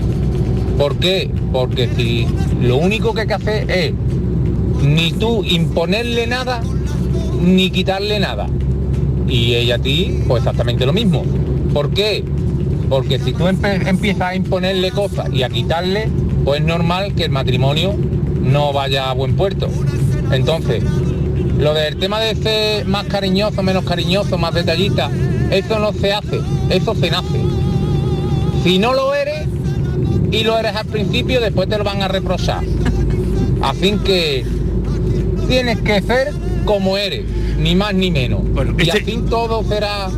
¿Por 0.78 0.96
qué? 0.96 1.28
Porque 1.52 1.88
si 1.96 2.26
lo 2.62 2.76
único 2.76 3.12
que 3.12 3.22
hay 3.22 3.26
que 3.26 3.34
hacer 3.34 3.70
es 3.70 3.92
ni 4.80 5.10
tú 5.10 5.42
imponerle 5.44 6.28
nada, 6.28 6.62
ni 7.42 7.70
quitarle 7.70 8.20
nada. 8.20 8.46
Y 9.28 9.54
ella 9.56 9.74
a 9.74 9.78
ti, 9.78 10.22
pues 10.28 10.42
exactamente 10.42 10.86
lo 10.86 10.92
mismo. 10.92 11.24
¿Por 11.74 11.90
qué? 11.90 12.24
Porque 12.88 13.18
si 13.18 13.32
tú 13.32 13.48
empiezas 13.48 14.22
a 14.22 14.34
imponerle 14.36 14.92
cosas 14.92 15.28
y 15.32 15.42
a 15.42 15.48
quitarle, 15.48 16.08
pues 16.44 16.60
es 16.60 16.66
normal 16.66 17.12
que 17.14 17.24
el 17.24 17.30
matrimonio 17.30 17.94
no 18.40 18.72
vaya 18.72 19.10
a 19.10 19.14
buen 19.14 19.36
puerto. 19.36 19.68
Entonces, 20.30 20.82
lo 21.58 21.74
del 21.74 21.96
tema 21.98 22.20
de 22.20 22.36
ser 22.36 22.86
más 22.86 23.04
cariñoso, 23.06 23.62
menos 23.62 23.84
cariñoso, 23.84 24.38
más 24.38 24.54
detallista, 24.54 25.10
eso 25.50 25.78
no 25.80 25.92
se 25.92 26.12
hace, 26.12 26.40
eso 26.70 26.94
se 26.94 27.10
nace. 27.10 27.40
Si 28.62 28.78
no 28.78 28.94
lo 28.94 29.14
eres 29.14 29.27
y 30.30 30.44
lo 30.44 30.58
eres 30.58 30.74
al 30.76 30.86
principio, 30.86 31.40
después 31.40 31.68
te 31.68 31.78
lo 31.78 31.84
van 31.84 32.02
a 32.02 32.08
reprochar. 32.08 32.62
Así 33.62 33.96
que 34.04 34.44
tienes 35.48 35.80
que 35.80 36.00
ser 36.02 36.32
como 36.64 36.96
eres, 36.96 37.24
ni 37.58 37.74
más 37.74 37.94
ni 37.94 38.10
menos. 38.10 38.42
y 38.78 38.90
al 38.90 39.02
fin 39.02 39.26
todo 39.26 39.64
será 39.64 40.10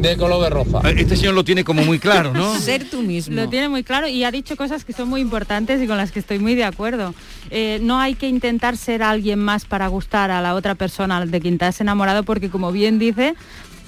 de 0.00 0.16
color 0.16 0.42
de 0.42 0.50
rosa. 0.50 0.80
Este 0.96 1.16
señor 1.16 1.34
lo 1.34 1.44
tiene 1.44 1.62
como 1.62 1.82
muy 1.82 1.98
claro, 1.98 2.32
¿no? 2.32 2.54
Ser 2.58 2.88
tú 2.88 3.02
mismo. 3.02 3.36
Lo 3.36 3.48
tiene 3.48 3.68
muy 3.68 3.84
claro 3.84 4.08
y 4.08 4.24
ha 4.24 4.30
dicho 4.30 4.56
cosas 4.56 4.84
que 4.84 4.92
son 4.92 5.08
muy 5.08 5.20
importantes 5.20 5.82
y 5.82 5.86
con 5.86 5.96
las 5.96 6.10
que 6.10 6.20
estoy 6.20 6.38
muy 6.38 6.54
de 6.54 6.64
acuerdo. 6.64 7.14
Eh, 7.50 7.80
no 7.82 7.98
hay 7.98 8.14
que 8.14 8.28
intentar 8.28 8.76
ser 8.76 9.02
alguien 9.02 9.38
más 9.38 9.66
para 9.66 9.88
gustar 9.88 10.30
a 10.30 10.40
la 10.40 10.54
otra 10.54 10.74
persona 10.74 11.24
de 11.26 11.40
quien 11.40 11.58
te 11.58 11.66
has 11.66 11.80
enamorado 11.80 12.22
porque 12.22 12.48
como 12.48 12.72
bien 12.72 12.98
dice, 12.98 13.34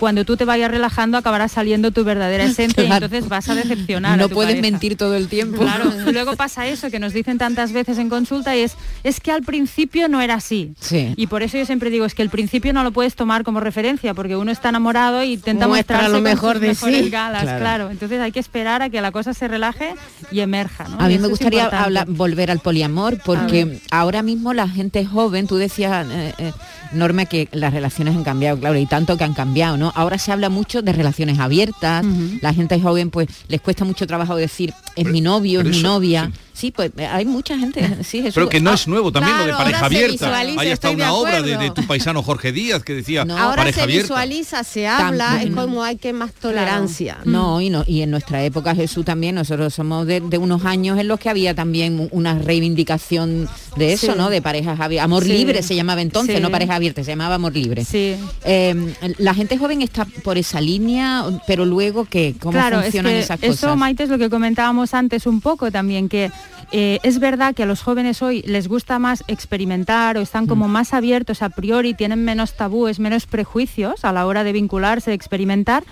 cuando 0.03 0.25
tú 0.25 0.37
te 0.37 0.45
vayas 0.45 0.69
relajando 0.69 1.17
acabará 1.17 1.47
saliendo 1.47 1.93
tu 1.93 2.03
verdadera 2.03 2.43
esencia 2.53 2.83
y 2.83 2.91
entonces 2.91 3.29
vas 3.29 3.49
a 3.49 3.55
decepcionar. 3.55 4.15
a 4.15 4.17
No 4.17 4.29
tu 4.29 4.35
puedes 4.35 4.57
pareja. 4.57 4.69
mentir 4.73 4.97
todo 4.97 5.15
el 5.15 5.29
tiempo. 5.29 5.63
Claro, 5.63 5.85
luego 6.13 6.35
pasa 6.35 6.67
eso 6.67 6.91
que 6.91 6.99
nos 6.99 7.13
dicen 7.13 7.39
tantas 7.39 7.71
veces 7.73 7.99
en 7.99 8.09
consulta 8.09 8.57
y 8.57 8.63
es, 8.63 8.75
es 9.05 9.21
que 9.21 9.31
al 9.31 9.43
principio 9.45 10.09
no 10.09 10.21
era 10.21 10.35
así. 10.35 10.75
Sí. 10.81 11.15
Y 11.17 11.29
por 11.29 11.45
eso 11.45 11.57
yo 11.57 11.65
siempre 11.67 11.89
digo, 11.89 12.05
es 12.05 12.15
que 12.17 12.23
el 12.23 12.31
principio 12.31 12.73
no 12.73 12.83
lo 12.83 12.91
puedes 12.91 13.15
tomar 13.15 13.45
como 13.45 13.61
referencia, 13.61 14.13
porque 14.13 14.35
uno 14.37 14.51
está 14.51 14.71
enamorado 14.71 15.23
y 15.23 15.35
intenta 15.35 15.69
Muestra 15.69 15.99
mostrarse 15.99 16.17
lo 16.17 16.21
mejor 16.21 16.59
de 16.59 16.75
sí. 16.75 17.09
galas, 17.09 17.43
Claro. 17.45 17.59
claro. 17.61 17.91
Entonces 17.91 18.21
hay 18.21 18.33
que 18.33 18.41
esperar 18.41 18.83
a 18.83 18.91
que 18.91 19.01
la 19.01 19.13
cosa 19.13 19.35
se 19.35 19.47
relaje 19.47 19.95
y 20.33 20.41
emerja. 20.41 20.89
¿no? 20.89 20.97
A 20.99 21.07
mí 21.07 21.17
me 21.19 21.29
gustaría 21.29 21.67
hablar- 21.67 22.09
volver 22.09 22.51
al 22.51 22.59
poliamor 22.59 23.19
porque 23.25 23.79
ahora 23.93 24.23
mismo 24.25 24.53
la 24.53 24.67
gente 24.67 25.05
joven, 25.07 25.47
tú 25.47 25.59
decías, 25.59 26.09
eh, 26.11 26.35
eh, 26.39 26.53
Norma, 26.93 27.25
que 27.27 27.49
las 27.53 27.73
relaciones 27.73 28.17
han 28.17 28.25
cambiado, 28.25 28.59
claro, 28.59 28.77
y 28.77 28.87
tanto 28.87 29.17
que 29.17 29.25
han 29.25 29.33
cambiado, 29.35 29.77
¿no? 29.77 29.92
Ahora 29.95 30.19
se 30.19 30.33
habla 30.33 30.49
mucho 30.49 30.83
de 30.83 30.93
relaciones 30.93 31.39
abiertas, 31.39 32.05
la 32.41 32.53
gente 32.55 32.81
joven 32.81 33.11
pues 33.11 33.29
les 33.49 33.61
cuesta 33.61 33.85
mucho 33.85 34.07
trabajo 34.07 34.37
decir, 34.37 34.73
es 34.97 35.07
mi 35.07 35.21
novio, 35.21 35.61
es 35.61 35.67
mi 35.67 35.77
eso- 35.79 35.83
novia. 35.87 36.31
sí. 36.52 36.52
Sí, 36.55 36.71
pues 36.71 36.93
eh, 36.99 37.07
hay 37.07 37.25
mucha 37.25 37.59
gente, 37.59 37.81
sí, 38.05 38.19
Jesús. 38.19 38.35
Pero 38.35 38.49
que 38.49 38.61
no 38.61 38.71
Ah, 38.71 38.75
es 38.75 38.87
nuevo 38.89 39.11
también 39.13 39.37
lo 39.39 39.45
de 39.47 39.53
pareja 39.53 39.79
ahora 39.79 39.79
se 39.79 39.85
abierta. 40.05 40.39
Hay 40.61 40.71
hasta 40.71 40.91
una 40.91 41.13
obra 41.15 41.43
de, 41.43 41.71
tu 41.71 41.87
paisano 41.87 42.23
Jorge 42.23 42.53
Díaz 42.53 42.83
que 42.85 42.95
decía 42.95 43.23
Ahora 43.23 43.57
pareja 43.57 43.77
se 43.77 43.83
abierta. 43.83 44.03
visualiza, 44.15 44.65
se 44.65 44.87
habla, 44.87 45.27
También. 45.27 45.49
es 45.49 45.55
como 45.59 45.83
hay 45.83 45.97
que 45.97 46.13
más 46.13 46.33
tolerancia. 46.33 47.19
No, 47.25 47.61
y 47.61 47.71
no, 47.71 47.85
y 47.87 48.03
en 48.03 48.11
nuestra 48.11 48.45
época 48.45 48.75
Jesús 48.75 49.05
también, 49.05 49.35
nosotros 49.35 49.75
somos 49.75 50.07
de, 50.07 50.21
de 50.21 50.39
unos 50.39 50.65
años 50.65 50.99
en 50.99 51.09
los 51.09 51.19
que 51.21 51.29
había 51.31 51.55
también 51.55 52.09
una 52.13 52.39
reivindicación 52.39 53.49
de 53.77 53.93
eso, 53.95 54.13
Sí. 54.13 54.19
¿no? 54.19 54.31
De 54.31 54.43
parejas 54.43 54.79
abiertas. 54.81 55.05
Amor 55.05 55.25
Sí. 55.25 55.33
libre 55.33 55.63
se 55.63 55.75
llamaba 55.75 56.03
entonces, 56.03 56.37
Sí. 56.37 56.43
no 56.43 56.51
pareja 56.51 56.75
abierta, 56.77 57.03
se 57.05 57.11
llamaba 57.13 57.37
amor 57.37 57.55
libre. 57.55 57.85
Sí. 57.85 58.15
Eh, 58.45 58.95
la 59.19 59.35
gente 59.35 59.57
joven 59.59 59.83
está 59.83 60.05
por 60.05 60.39
esa 60.39 60.61
línea, 60.61 61.25
pero 61.47 61.65
luego 61.65 62.05
¿qué? 62.05 62.35
¿Cómo 62.41 62.53
claro, 62.53 62.79
es 62.79 62.85
funcionan 62.87 63.13
que 63.13 63.19
esas 63.21 63.41
cosas? 63.41 63.55
Eso, 63.57 63.77
Maite, 63.77 64.05
es 64.05 64.09
lo 64.11 64.19
que 64.19 64.29
comentábamos 64.31 64.95
antes 64.95 65.27
un 65.27 65.41
poco 65.41 65.71
también, 65.71 66.09
que 66.09 66.31
eh, 66.73 66.99
es 67.03 67.19
verdad 67.19 67.55
que 67.55 67.65
a 67.65 67.67
los 67.67 67.83
jóvenes 67.83 68.23
hoy 68.23 68.43
les 68.43 68.67
gusta 68.67 68.99
más 68.99 69.25
experimentar 69.29 70.17
o 70.17 70.21
están 70.21 70.47
como 70.47 70.69
Mm. 70.69 70.73
más 70.73 70.95
abiertos 70.95 71.43
a 71.43 71.51
priori, 71.51 71.95
tienen 71.95 72.25
menos 72.25 72.55
tabúes, 72.57 72.99
menos 72.99 73.27
prejuicios 73.27 74.05
a 74.05 74.13
la 74.13 74.27
hora 74.27 74.43
de 74.43 74.53
vincularse, 74.53 75.11
de 75.11 75.17
experimentar, 75.17 75.85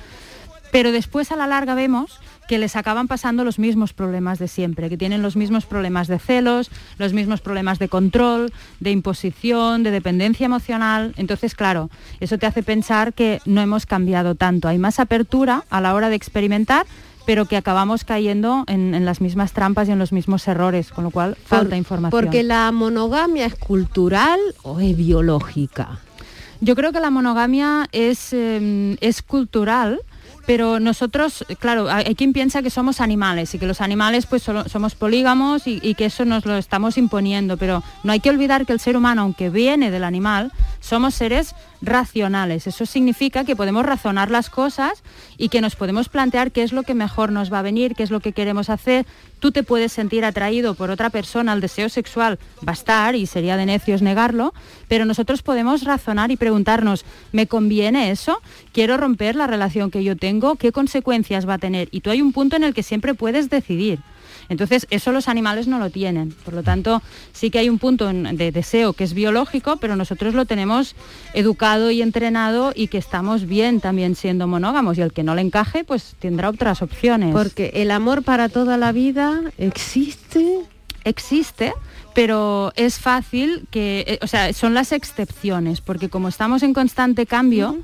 pero 0.73 0.92
después 0.92 1.33
a 1.33 1.37
la 1.37 1.47
larga 1.47 1.75
vemos 1.75 2.19
que 2.49 2.59
les 2.59 2.75
acaban 2.75 3.07
pasando 3.07 3.45
los 3.45 3.61
mismos 3.61 3.92
problemas 3.92 4.40
de 4.40 4.49
siempre, 4.49 4.88
que 4.88 4.97
tienen 4.97 5.23
los 5.23 5.37
mismos 5.37 5.66
problemas 5.66 6.09
de 6.09 6.19
celos, 6.19 6.69
los 6.99 7.12
mismos 7.12 7.40
problemas 7.40 7.78
de 7.78 7.88
control, 7.88 8.52
de 8.80 8.90
imposición, 8.90 9.85
de 9.85 9.92
dependencia 9.92 10.47
emocional. 10.47 11.14
Entonces, 11.16 11.54
claro, 11.54 11.90
eso 12.19 12.38
te 12.38 12.47
hace 12.47 12.64
pensar 12.64 13.12
que 13.12 13.40
no 13.45 13.61
hemos 13.61 13.87
cambiado 13.87 14.35
tanto. 14.35 14.66
Hay 14.66 14.78
más 14.78 14.99
apertura 14.99 15.62
a 15.71 15.80
la 15.80 15.95
hora 15.95 16.09
de 16.09 16.16
experimentar, 16.16 16.87
pero 17.27 17.47
que 17.47 17.57
acabamos 17.57 18.05
cayendo 18.05 18.65
en, 18.67 18.95
en 18.95 19.05
las 19.05 19.21
mismas 19.21 19.53
trampas 19.53 19.89
y 19.89 19.93
en 19.93 19.99
los 19.99 20.12
mismos 20.12 20.47
errores, 20.49 20.91
con 20.91 21.05
lo 21.05 21.11
cual 21.11 21.37
falta 21.45 21.77
información. 21.77 22.11
Porque 22.11 22.43
la 22.43 22.71
monogamia 22.73 23.47
es 23.47 23.55
cultural 23.55 24.41
o 24.62 24.81
es 24.81 24.97
biológica. 24.97 26.00
Yo 26.61 26.77
creo 26.77 26.93
que 26.93 27.00
la 27.00 27.11
monogamia 27.11 27.89
es, 27.93 28.33
eh, 28.33 28.97
es 29.00 29.23
cultural, 29.23 30.00
pero 30.50 30.80
nosotros, 30.80 31.45
claro, 31.61 31.88
hay 31.88 32.16
quien 32.16 32.33
piensa 32.33 32.61
que 32.61 32.71
somos 32.71 33.00
animales 33.00 33.54
y 33.54 33.61
que 33.61 33.69
los 33.69 33.80
animales 33.80 34.26
pues 34.26 34.42
somos 34.42 34.97
polígamos 34.97 35.69
y, 35.69 35.78
y 35.80 35.95
que 35.95 36.07
eso 36.07 36.25
nos 36.25 36.45
lo 36.45 36.57
estamos 36.57 36.99
imponiendo, 36.99 37.57
pero 37.57 37.85
no 38.02 38.11
hay 38.11 38.19
que 38.19 38.30
olvidar 38.30 38.66
que 38.66 38.73
el 38.73 38.80
ser 38.80 38.97
humano, 38.97 39.23
aunque 39.23 39.49
viene 39.49 39.92
del 39.92 40.02
animal, 40.02 40.50
somos 40.80 41.14
seres 41.14 41.54
racionales. 41.83 42.66
Eso 42.66 42.85
significa 42.85 43.45
que 43.45 43.54
podemos 43.54 43.87
razonar 43.87 44.28
las 44.28 44.50
cosas 44.50 45.04
y 45.38 45.50
que 45.50 45.61
nos 45.61 45.76
podemos 45.76 46.09
plantear 46.09 46.50
qué 46.50 46.64
es 46.64 46.73
lo 46.73 46.83
que 46.83 46.95
mejor 46.95 47.30
nos 47.30 47.52
va 47.52 47.61
a 47.61 47.62
venir, 47.62 47.95
qué 47.95 48.02
es 48.02 48.11
lo 48.11 48.19
que 48.19 48.33
queremos 48.33 48.71
hacer. 48.71 49.07
Tú 49.40 49.52
te 49.52 49.62
puedes 49.62 49.92
sentir 49.92 50.25
atraído 50.25 50.75
por 50.75 50.90
otra 50.90 51.09
persona, 51.09 51.54
el 51.54 51.61
deseo 51.62 51.88
sexual 51.88 52.38
va 52.66 52.73
a 52.73 52.75
estar 52.75 53.14
y 53.14 53.26
sería 53.26 53.56
de 53.56 53.66
necios 53.66 54.02
negarlo, 54.02 54.52
pero 54.87 55.06
nosotros 55.06 55.42
podemos 55.42 55.85
razonar 55.85 56.30
y 56.30 56.37
preguntarnos, 56.37 57.06
¿me 57.32 57.47
conviene 57.47 58.11
eso? 58.11 58.40
¿Quiero 58.73 58.99
romper 58.99 59.37
la 59.37 59.47
relación 59.47 59.90
que 59.90 60.04
yo 60.04 60.14
tengo? 60.14 60.56
¿Qué 60.56 60.73
consecuencias 60.73 61.49
va 61.49 61.54
a 61.54 61.59
tener? 61.59 61.88
Y 61.90 62.02
tú 62.02 62.11
hay 62.11 62.20
un 62.20 62.32
punto 62.32 62.56
en 62.56 62.64
el 62.64 62.75
que 62.75 62.82
siempre 62.82 63.14
puedes 63.14 63.49
decidir. 63.49 63.99
Entonces, 64.50 64.87
eso 64.90 65.12
los 65.12 65.28
animales 65.28 65.69
no 65.69 65.78
lo 65.78 65.88
tienen. 65.88 66.35
Por 66.45 66.52
lo 66.52 66.62
tanto, 66.62 67.00
sí 67.33 67.50
que 67.50 67.61
hay 67.61 67.69
un 67.71 67.78
punto 67.78 68.12
de 68.12 68.52
deseo 68.52 68.92
que 68.92 69.04
es 69.04 69.14
biológico, 69.14 69.76
pero 69.76 69.95
nosotros 69.97 70.35
lo 70.35 70.45
tenemos 70.45 70.97
educado 71.33 71.90
y 71.92 72.02
entrenado 72.02 72.73
y 72.75 72.88
que 72.88 72.99
estamos 72.99 73.47
bien 73.47 73.80
también 73.80 74.16
siendo 74.16 74.49
monógamos. 74.49 74.99
Y 74.99 75.02
el 75.02 75.12
que 75.12 75.23
no 75.23 75.37
le 75.37 75.42
encaje, 75.42 75.85
pues 75.85 76.16
tendrá 76.19 76.50
otras 76.50 76.83
opciones. 76.83 77.33
Porque 77.33 77.71
el 77.75 77.92
amor 77.92 78.25
para 78.25 78.49
toda 78.49 78.76
la 78.76 78.90
vida 78.92 79.40
existe. 79.57 80.62
Existe, 81.04 81.73
pero 82.12 82.73
es 82.76 82.99
fácil 82.99 83.66
que, 83.71 84.04
eh, 84.07 84.19
o 84.21 84.26
sea, 84.26 84.52
son 84.52 84.75
las 84.75 84.92
excepciones, 84.92 85.80
porque 85.80 86.11
como 86.11 86.28
estamos 86.28 86.62
en 86.62 86.75
constante 86.75 87.25
cambio, 87.25 87.78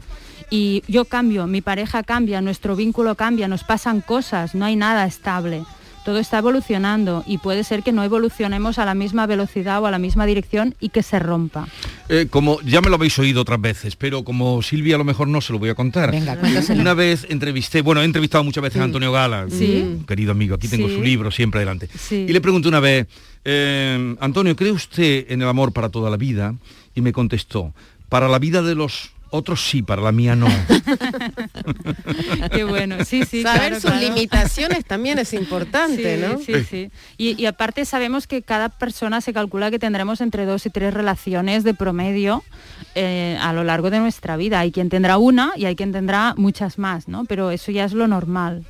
y 0.50 0.82
yo 0.87 1.06
cambio, 1.06 1.46
mi 1.46 1.61
pareja 1.62 2.02
cambia, 2.02 2.42
nuestro 2.42 2.76
vínculo 2.76 3.14
cambia, 3.14 3.49
nos 3.49 3.64
pasan 3.64 4.02
cosas, 4.02 4.54
no 4.54 4.66
hay 4.66 4.76
nada 4.76 5.06
estable. 5.06 5.64
Todo 6.06 6.18
está 6.20 6.38
evolucionando 6.38 7.25
y 7.26 7.38
puede 7.38 7.64
ser 7.64 7.82
que 7.82 7.90
no 7.90 8.04
evolucionemos 8.04 8.78
a 8.78 8.84
la 8.84 8.94
misma 8.94 9.26
velocidad 9.26 9.82
o 9.82 9.86
a 9.86 9.90
la 9.90 9.98
misma 9.98 10.25
dirección 10.25 10.76
y 10.78 10.90
que 10.90 11.02
se 11.02 11.18
rompa. 11.18 11.66
Eh, 12.08 12.28
como 12.30 12.60
ya 12.60 12.80
me 12.80 12.90
lo 12.90 12.94
habéis 12.94 13.18
oído 13.18 13.40
otras 13.42 13.60
veces, 13.60 13.96
pero 13.96 14.22
como 14.22 14.62
Silvia 14.62 14.94
a 14.94 14.98
lo 14.98 15.04
mejor 15.04 15.26
no 15.26 15.40
se 15.40 15.52
lo 15.52 15.58
voy 15.58 15.68
a 15.68 15.75
contar. 15.75 16.12
Venga. 16.12 16.38
Una 16.70 16.94
vez 16.94 17.26
entrevisté, 17.28 17.82
bueno, 17.82 18.02
he 18.02 18.04
entrevistado 18.04 18.44
muchas 18.44 18.62
veces 18.62 18.80
a 18.80 18.84
Antonio 18.84 19.10
Gala, 19.10 19.46
Sí. 19.50 19.82
un 19.84 20.06
querido 20.06 20.30
amigo, 20.30 20.54
aquí 20.54 20.68
tengo 20.68 20.86
Sí. 20.88 20.94
su 20.94 21.02
libro 21.02 21.32
siempre 21.32 21.58
adelante. 21.58 21.88
Sí. 21.98 22.25
Y 22.28 22.32
le 22.32 22.40
pregunté 22.40 22.68
una 22.68 22.78
vez, 22.78 23.08
eh, 23.44 24.14
Antonio, 24.20 24.54
¿cree 24.54 24.70
usted 24.70 25.26
en 25.28 25.42
el 25.42 25.48
amor 25.48 25.72
para 25.72 25.88
toda 25.88 26.08
la 26.08 26.16
vida? 26.16 26.54
Y 26.94 27.00
me 27.00 27.12
contestó, 27.12 27.75
para 28.08 28.28
la 28.28 28.38
vida 28.38 28.62
de 28.62 28.76
los 28.76 29.10
otros 29.30 29.66
sí, 29.68 29.83
para 29.83 30.02
la 30.02 30.12
mía 30.12 30.37
no. 30.37 30.47
Qué 32.53 32.64
bueno, 32.64 33.05
sí, 33.05 33.24
sí. 33.24 33.42
Saber 33.42 33.61
claro, 33.61 33.74
sus 33.81 33.90
claro. 33.90 34.00
limitaciones 34.07 34.85
también 34.85 35.18
es 35.18 35.33
importante, 35.33 36.16
Sí, 36.16 36.22
¿no? 36.22 36.38
Sí, 36.38 36.64
sí. 36.68 36.90
Y, 37.18 37.40
y 37.40 37.46
aparte 37.46 37.85
sabemos 37.85 38.27
que 38.27 38.42
cada 38.42 38.68
persona 38.68 39.20
se 39.20 39.33
calcula 39.33 39.70
que 39.70 39.79
tendremos 39.79 40.20
entre 40.20 40.44
dos 40.46 40.66
y 40.66 40.70
tres 40.70 40.94
relaciones 40.94 41.64
de 41.64 41.74
promedio 41.74 42.42
eh, 42.94 43.37
a 43.40 43.53
lo 43.53 43.64
largo 43.64 43.90
de 43.90 43.98
nuestra 43.98 44.37
vida. 44.37 44.61
Hay 44.61 44.72
quien 44.72 44.88
tendrá 44.88 45.18
una 45.18 45.53
y 45.57 45.64
hay 45.64 45.77
quien 45.77 45.92
tendrá 45.92 46.35
muchas 46.37 46.79
más, 46.79 47.09
¿no? 47.09 47.24
Pero 47.24 47.50
eso 47.50 47.72
ya 47.72 47.85
es 47.85 47.92
lo 47.92 48.07
normal. 48.09 48.64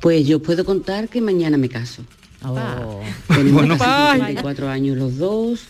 Pues 0.00 0.26
yo 0.26 0.40
puedo 0.42 0.64
contar 0.64 1.08
que 1.08 1.20
mañana 1.20 1.56
me 1.56 1.68
caso. 1.68 2.02
Oh. 2.44 3.00
Tenemos 3.28 3.52
Bueno. 3.52 3.78
casi 3.78 4.18
54 4.18 4.68
años 4.68 4.96
los 4.96 5.16
dos. 5.18 5.64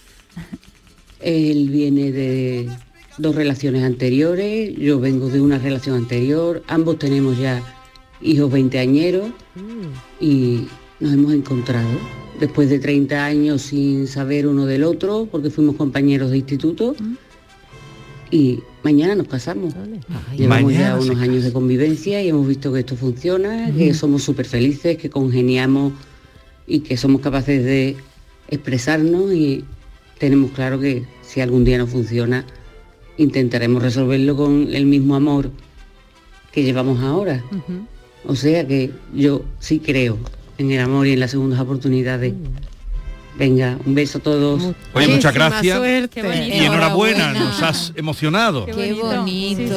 Él 1.20 1.70
viene 1.70 2.12
de 2.12 2.68
dos 3.18 3.34
relaciones 3.34 3.82
anteriores, 3.82 4.76
yo 4.76 5.00
vengo 5.00 5.28
de 5.28 5.40
una 5.40 5.58
relación 5.58 5.96
anterior, 5.96 6.62
ambos 6.68 6.98
tenemos 6.98 7.38
ya 7.38 7.62
hijos 8.20 8.50
veinteañeros 8.50 9.30
y 10.20 10.66
nos 11.00 11.12
hemos 11.12 11.32
encontrado 11.32 11.88
después 12.38 12.68
de 12.68 12.78
30 12.78 13.24
años 13.24 13.62
sin 13.62 14.06
saber 14.06 14.46
uno 14.46 14.66
del 14.66 14.84
otro, 14.84 15.28
porque 15.30 15.50
fuimos 15.50 15.76
compañeros 15.76 16.30
de 16.30 16.38
instituto. 16.38 16.94
Y 18.30 18.60
mañana 18.82 19.14
nos 19.14 19.28
casamos. 19.28 19.72
Llevamos 20.36 20.72
ya 20.72 20.98
unos 20.98 21.18
años 21.20 21.44
de 21.44 21.52
convivencia 21.52 22.22
y 22.22 22.28
hemos 22.28 22.46
visto 22.46 22.72
que 22.72 22.80
esto 22.80 22.96
funciona, 22.96 23.72
que 23.72 23.94
somos 23.94 24.24
súper 24.24 24.46
felices, 24.46 24.98
que 24.98 25.08
congeniamos 25.08 25.92
y 26.66 26.80
que 26.80 26.96
somos 26.96 27.20
capaces 27.20 27.64
de 27.64 27.96
expresarnos 28.48 29.32
y 29.32 29.64
tenemos 30.18 30.50
claro 30.52 30.80
que 30.80 31.04
si 31.22 31.40
algún 31.40 31.64
día 31.64 31.78
no 31.78 31.86
funciona, 31.86 32.44
intentaremos 33.16 33.82
resolverlo 33.82 34.36
con 34.36 34.74
el 34.74 34.86
mismo 34.86 35.14
amor 35.14 35.50
que 36.52 36.62
llevamos 36.62 37.00
ahora. 37.00 37.44
O 38.24 38.34
sea 38.34 38.66
que 38.66 38.90
yo 39.14 39.44
sí 39.58 39.78
creo 39.78 40.18
en 40.58 40.70
el 40.70 40.80
amor 40.80 41.06
y 41.06 41.12
en 41.12 41.20
las 41.20 41.30
segundas 41.30 41.60
oportunidades. 41.60 42.34
Venga, 43.38 43.76
un 43.84 43.94
beso 43.94 44.16
a 44.16 44.20
todos. 44.22 44.62
Oye, 44.94 45.08
muchas 45.08 45.34
gracias. 45.34 45.76
suerte. 45.76 46.20
Y 46.20 46.64
enhorabuena, 46.64 47.30
Enhorabuena. 47.32 47.32
nos 47.34 47.62
has 47.62 47.92
emocionado. 47.94 48.64
Qué 48.64 48.72
bonito. 48.72 49.06
bonito. 49.06 49.60
Sí, 49.60 49.68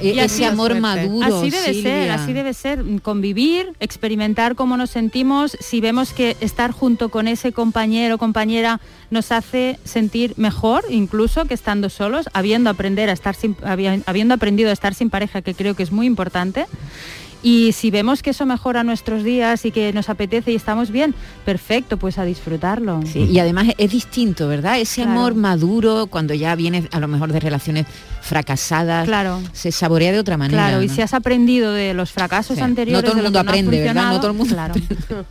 sí. 0.00 0.08
E- 0.08 0.14
Y 0.14 0.18
Ese 0.18 0.44
amor 0.44 0.72
suerte. 0.72 0.80
maduro. 0.82 1.26
Así 1.38 1.50
debe 1.50 1.82
ser, 1.82 2.10
así 2.10 2.32
debe 2.34 2.52
ser, 2.52 2.84
convivir, 3.02 3.72
experimentar 3.80 4.54
cómo 4.54 4.76
nos 4.76 4.90
sentimos, 4.90 5.56
si 5.60 5.80
vemos 5.80 6.12
que 6.12 6.36
estar 6.40 6.72
junto 6.72 7.08
con 7.08 7.26
ese 7.26 7.52
compañero 7.52 8.16
o 8.16 8.18
compañera 8.18 8.80
nos 9.10 9.32
hace 9.32 9.78
sentir 9.84 10.34
mejor, 10.36 10.84
incluso 10.90 11.46
que 11.46 11.54
estando 11.54 11.88
solos, 11.88 12.26
habiendo 12.34 12.68
aprender 12.68 13.08
a 13.08 13.12
estar 13.12 13.34
sin, 13.34 13.56
habiendo 13.64 14.34
aprendido 14.34 14.68
a 14.68 14.72
estar 14.74 14.92
sin 14.94 15.08
pareja, 15.08 15.40
que 15.40 15.54
creo 15.54 15.74
que 15.74 15.82
es 15.84 15.90
muy 15.90 16.06
importante. 16.06 16.66
Y 17.48 17.70
si 17.70 17.92
vemos 17.92 18.24
que 18.24 18.30
eso 18.30 18.44
mejora 18.44 18.82
nuestros 18.82 19.22
días 19.22 19.64
y 19.64 19.70
que 19.70 19.92
nos 19.92 20.08
apetece 20.08 20.50
y 20.50 20.56
estamos 20.56 20.90
bien, 20.90 21.14
perfecto, 21.44 21.96
pues 21.96 22.18
a 22.18 22.24
disfrutarlo. 22.24 23.02
Sí, 23.06 23.20
y 23.20 23.38
además 23.38 23.68
es 23.78 23.92
distinto, 23.92 24.48
¿verdad? 24.48 24.80
Ese 24.80 25.02
Claro. 25.02 25.12
amor 25.20 25.34
maduro, 25.36 26.08
cuando 26.08 26.34
ya 26.34 26.56
viene 26.56 26.88
a 26.90 26.98
lo 26.98 27.06
mejor 27.06 27.32
de 27.32 27.38
relaciones 27.38 27.86
fracasadas, 28.20 29.04
Claro. 29.06 29.40
se 29.52 29.70
saborea 29.70 30.10
de 30.10 30.18
otra 30.18 30.36
manera. 30.36 30.60
Claro, 30.70 30.82
y 30.82 30.88
si 30.88 31.02
has 31.02 31.14
aprendido 31.14 31.70
de 31.72 31.94
los 31.94 32.10
fracasos 32.10 32.56
Sí. 32.56 32.62
anteriores, 32.64 33.00
No 33.00 33.08
todo 33.08 33.16
el 33.18 33.22
mundo 33.22 33.44
no 33.44 33.48
aprende, 33.48 33.80
¿verdad? 33.80 34.10
No 34.10 34.16
todo 34.20 34.30
el 34.32 34.36
mundo 34.36 34.52
claro. 34.52 34.74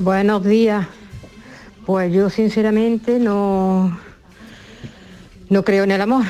Buenos 0.00 0.44
días. 0.44 0.86
Pues 1.86 2.12
yo 2.12 2.28
sinceramente 2.28 3.18
no, 3.18 3.98
no 5.48 5.64
creo 5.64 5.84
en 5.84 5.92
el 5.92 6.00
amor. 6.02 6.24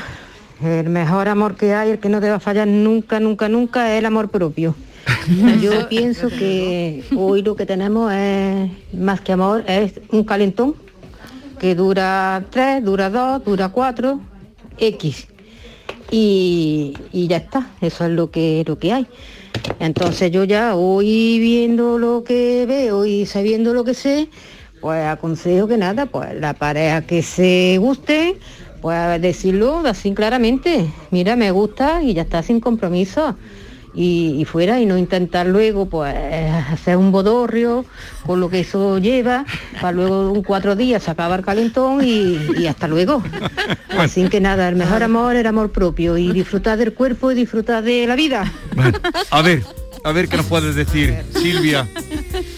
El 0.62 0.88
mejor 0.88 1.28
amor 1.28 1.56
que 1.56 1.74
hay, 1.74 1.90
el 1.90 1.98
que 1.98 2.08
no 2.08 2.20
te 2.20 2.28
va 2.28 2.36
a 2.36 2.40
fallar 2.40 2.66
nunca, 2.66 3.20
nunca, 3.20 3.48
nunca, 3.48 3.92
es 3.92 3.98
el 4.00 4.06
amor 4.06 4.28
propio. 4.28 4.74
Yo 5.62 5.88
pienso 5.88 6.28
que 6.28 7.04
hoy 7.16 7.42
lo 7.42 7.54
que 7.54 7.64
tenemos 7.64 8.12
es 8.12 8.70
más 8.92 9.20
que 9.20 9.32
amor, 9.32 9.64
es 9.68 10.00
un 10.10 10.24
calentón 10.24 10.74
que 11.58 11.74
dura 11.74 12.44
tres, 12.50 12.84
dura 12.84 13.08
dos, 13.08 13.44
dura 13.44 13.68
cuatro, 13.68 14.20
X. 14.78 15.28
Y, 16.10 16.94
y 17.12 17.28
ya 17.28 17.36
está, 17.36 17.68
eso 17.80 18.06
es 18.06 18.10
lo 18.10 18.30
que, 18.30 18.64
lo 18.66 18.78
que 18.78 18.92
hay. 18.92 19.06
Entonces 19.78 20.30
yo 20.30 20.44
ya 20.44 20.74
hoy 20.74 21.38
viendo 21.38 21.98
lo 21.98 22.24
que 22.24 22.64
veo 22.66 23.04
y 23.04 23.26
sabiendo 23.26 23.74
lo 23.74 23.84
que 23.84 23.94
sé, 23.94 24.28
pues 24.80 25.04
aconsejo 25.06 25.68
que 25.68 25.76
nada, 25.76 26.06
pues 26.06 26.34
la 26.34 26.54
pareja 26.54 27.02
que 27.02 27.22
se 27.22 27.76
guste, 27.78 28.38
pues 28.80 29.20
decirlo 29.20 29.82
así 29.86 30.12
claramente, 30.12 30.90
mira, 31.10 31.36
me 31.36 31.50
gusta 31.50 32.02
y 32.02 32.14
ya 32.14 32.22
está 32.22 32.42
sin 32.42 32.60
compromiso. 32.60 33.36
Y, 33.94 34.36
y 34.38 34.44
fuera 34.44 34.80
y 34.80 34.86
no 34.86 34.98
intentar 34.98 35.46
luego 35.46 35.86
pues 35.86 36.14
hacer 36.70 36.96
un 36.98 37.10
bodorrio 37.10 37.84
con 38.26 38.38
lo 38.38 38.48
que 38.50 38.60
eso 38.60 38.98
lleva 38.98 39.44
para 39.80 39.92
luego 39.92 40.30
un 40.30 40.42
cuatro 40.42 40.76
días 40.76 41.02
se 41.02 41.10
acaba 41.10 41.34
el 41.36 41.44
calentón 41.44 42.04
y, 42.04 42.38
y 42.58 42.66
hasta 42.66 42.86
luego 42.86 43.22
así 43.98 44.28
que 44.28 44.40
nada 44.40 44.68
el 44.68 44.76
mejor 44.76 45.02
amor 45.02 45.34
el 45.36 45.46
amor 45.46 45.72
propio 45.72 46.16
y 46.18 46.32
disfrutar 46.32 46.78
del 46.78 46.92
cuerpo 46.92 47.32
y 47.32 47.34
disfrutar 47.34 47.82
de 47.82 48.06
la 48.06 48.14
vida 48.14 48.52
A 49.30 49.42
ver, 49.42 49.64
a 50.04 50.12
ver 50.12 50.28
qué 50.28 50.36
nos 50.36 50.46
puedes 50.46 50.74
decir, 50.74 51.16
Silvia, 51.34 51.88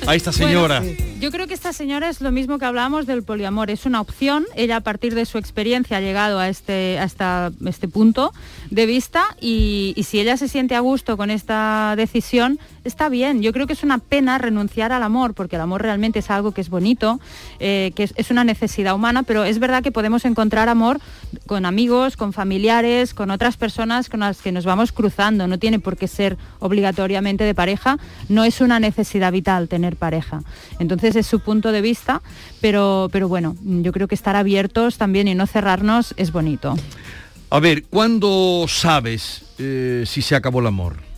a 0.07 0.15
esta 0.15 0.33
señora. 0.33 0.83
Yo 1.21 1.31
creo 1.31 1.47
que 1.47 1.53
esta 1.53 1.75
señora 1.75 2.09
es 2.09 2.23
lo 2.23 2.33
mismo 2.33 2.59
que 2.59 2.65
hablábamos 2.65 3.05
del 3.07 3.23
poliamor, 3.23 3.71
es 3.71 3.85
una 3.85 4.01
opción, 4.01 4.47
ella 4.55 4.77
a 4.77 4.81
partir 4.81 5.15
de 5.15 5.27
su 5.27 5.37
experiencia 5.37 5.99
ha 5.99 6.01
llegado 6.01 6.39
a 6.39 6.49
este, 6.49 6.99
a 6.99 7.05
esta- 7.05 7.53
este 7.67 7.89
punto 7.89 8.33
de 8.71 8.87
vista 8.87 9.25
y 9.39 9.95
si 10.09 10.19
ella 10.19 10.39
se 10.39 10.49
siente 10.49 10.75
a 10.77 10.81
gusto 10.81 11.19
con 11.19 11.31
esta 11.31 11.93
decisión, 11.95 12.59
está 12.85 13.09
bien. 13.09 13.43
Yo 13.43 13.53
creo 13.53 13.67
que 13.67 13.73
es 13.73 13.83
una 13.83 13.99
pena 13.99 14.39
renunciar 14.39 14.93
al 14.93 15.03
amor, 15.03 15.35
porque 15.35 15.57
el 15.57 15.63
amor 15.63 15.83
realmente 15.83 16.21
es 16.21 16.31
algo 16.31 16.53
que 16.53 16.61
es 16.61 16.71
bonito, 16.71 17.21
eh, 17.59 17.93
que 17.95 18.11
es, 18.15 18.31
una 18.31 18.45
necesidad 18.45 18.95
humana, 18.95 19.23
pero 19.23 19.45
es 19.45 19.59
verdad 19.59 19.83
que 19.83 19.93
podemos 19.93 20.25
encontrar 20.25 20.69
amor 20.69 21.01
con 21.47 21.67
amigos, 21.67 22.17
con 22.17 22.33
familiares, 22.33 23.13
con 23.13 23.31
otras 23.31 23.57
personas 23.57 24.09
con 24.09 24.21
las 24.21 24.41
que 24.41 24.53
nos 24.53 24.65
vamos 24.65 24.93
cruzando, 24.93 25.47
no 25.47 25.59
tiene 25.59 25.81
por 25.81 25.97
qué 25.97 26.07
ser 26.07 26.37
obligatoriamente 26.61 27.45
de 27.45 27.55
pareja, 27.55 27.99
no 28.29 28.45
es 28.45 28.61
una 28.61 28.79
necesidad 28.79 29.33
vital 29.33 29.69
tener 29.69 29.97
pareja. 29.97 30.43
Entonces 30.79 31.17
es 31.17 31.27
su 31.27 31.41
punto 31.41 31.73
de 31.73 31.81
vista, 31.81 32.23
pero, 32.61 33.09
pero 33.11 33.29
bueno, 33.29 33.57
yo 33.63 33.93
creo 33.93 34.07
que 34.07 34.15
estar 34.15 34.37
abiertos 34.37 34.97
también 34.97 35.29
y 35.29 35.35
no 35.35 35.47
cerrarnos 35.47 36.15
es 36.17 36.33
bonito. 36.33 36.77
A 37.51 37.59
ver, 37.59 37.85
¿cuándo 37.85 38.67
sabes 38.69 39.43
eh, 39.59 40.05
si 40.07 40.23
se 40.23 40.37
acabó 40.37 40.61
el 40.61 40.69
amor? 40.69 41.10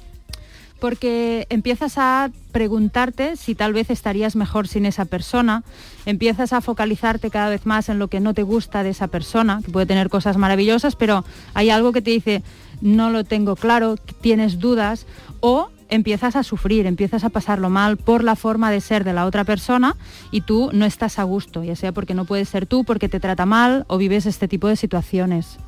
Porque 0.83 1.47
empiezas 1.49 1.97
a 1.97 2.33
preguntarte 2.51 3.37
si 3.37 3.55
tal 3.55 3.73
vez 3.73 3.89
estarías 3.89 4.35
mejor 4.35 4.67
sin 4.67 4.85
esa 4.85 5.05
persona, 5.05 5.63
empiezas 6.07 6.53
a 6.53 6.61
focalizarte 6.61 7.31
cada 7.31 7.51
vez 7.51 7.67
más 7.67 7.89
en 7.89 8.01
lo 8.01 8.09
que 8.09 8.19
no 8.19 8.35
te 8.35 8.43
gusta 8.43 8.83
de 8.83 8.91
esa 8.91 9.07
persona, 9.07 9.61
que 9.65 9.71
puede 9.71 9.87
tener 9.87 10.09
cosas 10.09 10.39
maravillosas, 10.39 10.97
pero 10.97 11.25
hay 11.55 11.71
algo 11.71 11.93
que 11.93 12.03
te 12.03 12.11
dice, 12.11 12.43
no 12.81 13.11
lo 13.11 13.23
tengo 13.23 13.55
claro, 13.55 13.95
tienes 13.97 14.59
dudas, 14.59 15.07
o 15.39 15.69
empiezas 15.89 16.35
a 16.35 16.43
sufrir, 16.43 16.87
empiezas 16.87 17.23
a 17.23 17.29
pasarlo 17.29 17.71
mal 17.71 17.97
por 17.97 18.25
la 18.25 18.35
forma 18.35 18.73
de 18.73 18.81
ser 18.81 19.05
de 19.05 19.13
la 19.13 19.27
otra 19.27 19.45
persona 19.45 19.95
y 20.33 20.41
tú 20.41 20.69
no 20.73 20.85
estás 20.85 21.21
a 21.21 21.23
gusto, 21.23 21.63
ya 21.63 21.77
sea 21.77 21.93
porque 21.93 22.15
no 22.15 22.25
puedes 22.25 22.49
ser 22.49 22.67
tú, 22.67 22.83
porque 22.83 23.09
te 23.09 23.21
trata 23.21 23.47
mal 23.47 23.85
o 23.87 23.99
vives 23.99 24.27
este 24.27 24.49
tipo 24.49 24.67
de 24.67 24.75
situaciones. 24.75 25.61